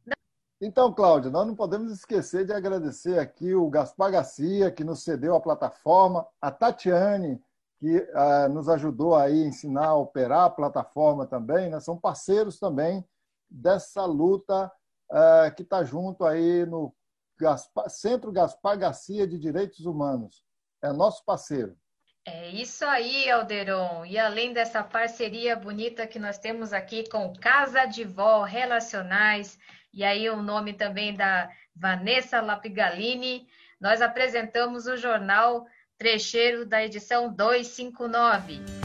Então, 0.61 0.93
Cláudia, 0.93 1.31
nós 1.31 1.47
não 1.47 1.55
podemos 1.55 1.93
esquecer 1.93 2.45
de 2.45 2.53
agradecer 2.53 3.19
aqui 3.19 3.55
o 3.55 3.71
Gaspar 3.71 4.11
Garcia, 4.11 4.71
que 4.71 4.85
nos 4.85 5.03
cedeu 5.03 5.35
a 5.35 5.41
plataforma, 5.41 6.27
a 6.41 6.51
Tatiane, 6.51 7.41
que 7.79 7.97
uh, 7.97 8.49
nos 8.53 8.69
ajudou 8.69 9.15
aí 9.15 9.43
a 9.43 9.47
ensinar 9.47 9.87
a 9.87 9.97
operar 9.97 10.45
a 10.45 10.51
plataforma 10.51 11.27
também, 11.27 11.71
né? 11.71 11.81
são 11.81 11.97
parceiros 11.97 12.59
também 12.59 13.05
dessa 13.51 14.05
luta 14.05 14.71
uh, 15.13 15.55
que 15.55 15.63
está 15.63 15.85
junto 15.85 16.25
aí 16.25 16.65
no 16.67 16.95
Gaspar, 17.39 17.89
Centro 17.91 18.33
Gaspar 18.33 18.79
Garcia 18.79 19.27
de 19.27 19.39
Direitos 19.39 19.85
Humanos. 19.85 20.43
É 20.83 20.93
nosso 20.93 21.25
parceiro. 21.25 21.77
É 22.25 22.51
isso 22.51 22.85
aí, 22.85 23.29
Alderon. 23.31 24.05
E 24.05 24.19
além 24.19 24.53
dessa 24.53 24.83
parceria 24.83 25.57
bonita 25.57 26.07
que 26.07 26.19
nós 26.19 26.39
temos 26.39 26.73
aqui 26.73 27.09
com 27.09 27.33
Casa 27.35 27.85
de 27.85 28.05
Vó 28.05 28.43
Relacionais, 28.45 29.59
e 29.93 30.05
aí 30.05 30.31
o 30.31 30.41
nome 30.41 30.73
também 30.73 31.17
da 31.17 31.51
Vanessa 31.75 32.41
Lapigalini, 32.41 33.47
nós 33.81 34.01
apresentamos 34.01 34.87
o 34.87 34.97
jornal 34.97 35.67
Trecheiro 35.99 36.65
da 36.65 36.85
edição 36.85 37.33
259. 37.33 38.82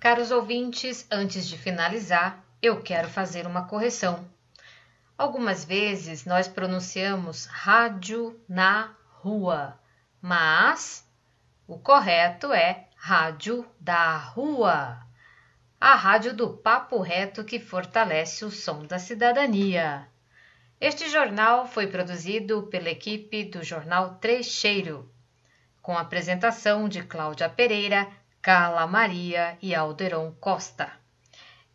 Caros 0.00 0.30
ouvintes, 0.30 1.06
antes 1.10 1.46
de 1.46 1.58
finalizar, 1.58 2.42
eu 2.62 2.80
quero 2.80 3.06
fazer 3.06 3.46
uma 3.46 3.66
correção. 3.66 4.26
Algumas 5.18 5.62
vezes 5.62 6.24
nós 6.24 6.48
pronunciamos 6.48 7.44
rádio 7.44 8.40
na 8.48 8.96
rua, 9.18 9.78
mas 10.18 11.06
o 11.68 11.78
correto 11.78 12.50
é 12.50 12.88
rádio 12.96 13.68
da 13.78 14.16
rua. 14.16 14.98
A 15.78 15.94
rádio 15.96 16.34
do 16.34 16.48
papo 16.48 17.02
reto 17.02 17.44
que 17.44 17.60
fortalece 17.60 18.42
o 18.42 18.50
som 18.50 18.86
da 18.86 18.98
cidadania. 18.98 20.08
Este 20.80 21.10
jornal 21.10 21.66
foi 21.66 21.86
produzido 21.88 22.62
pela 22.68 22.88
equipe 22.88 23.44
do 23.44 23.62
Jornal 23.62 24.14
Trecheiro, 24.14 25.12
com 25.82 25.98
apresentação 25.98 26.88
de 26.88 27.02
Cláudia 27.02 27.50
Pereira 27.50 28.10
Carla 28.42 28.86
Maria 28.86 29.56
e 29.60 29.74
Alderon 29.74 30.32
Costa. 30.40 30.90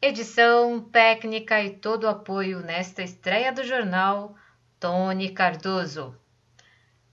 Edição, 0.01 0.80
técnica 0.80 1.61
e 1.61 1.70
todo 1.70 2.03
o 2.05 2.09
apoio 2.09 2.59
nesta 2.59 3.03
estreia 3.03 3.51
do 3.51 3.63
jornal, 3.63 4.36
Tony 4.80 5.30
Cardoso. 5.30 6.16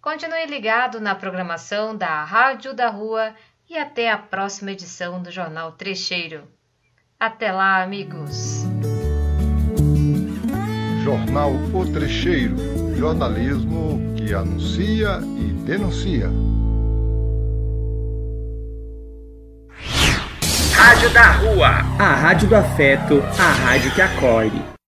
Continue 0.01 0.47
ligado 0.47 1.01
na 1.01 1.15
programação 1.15 1.97
da 1.97 2.25
Rádio 2.25 2.75
da 2.75 2.89
Rua 2.89 3.35
e 3.69 3.79
até 3.79 4.11
a 4.11 4.19
próxima 4.19 4.73
edição 4.73 5.23
do 5.23 5.31
Jornal 5.31 5.73
Trecheiro. 5.73 6.49
Até 7.19 7.53
lá, 7.53 7.83
amigos! 7.83 8.65
Jornal 11.05 11.53
O 11.75 11.93
Trecheiro 11.93 12.83
jornalismo 13.03 14.15
que 14.17 14.33
anuncia 14.33 15.19
e 15.37 15.53
denuncia. 15.65 16.31
Rádio 20.83 21.11
da 21.11 21.31
Rua. 21.31 21.69
A 21.97 22.13
rádio 22.13 22.49
do 22.49 22.57
afeto, 22.57 23.23
a 23.39 23.53
rádio 23.53 23.93
que 23.93 24.03
acolhe. 24.03 24.82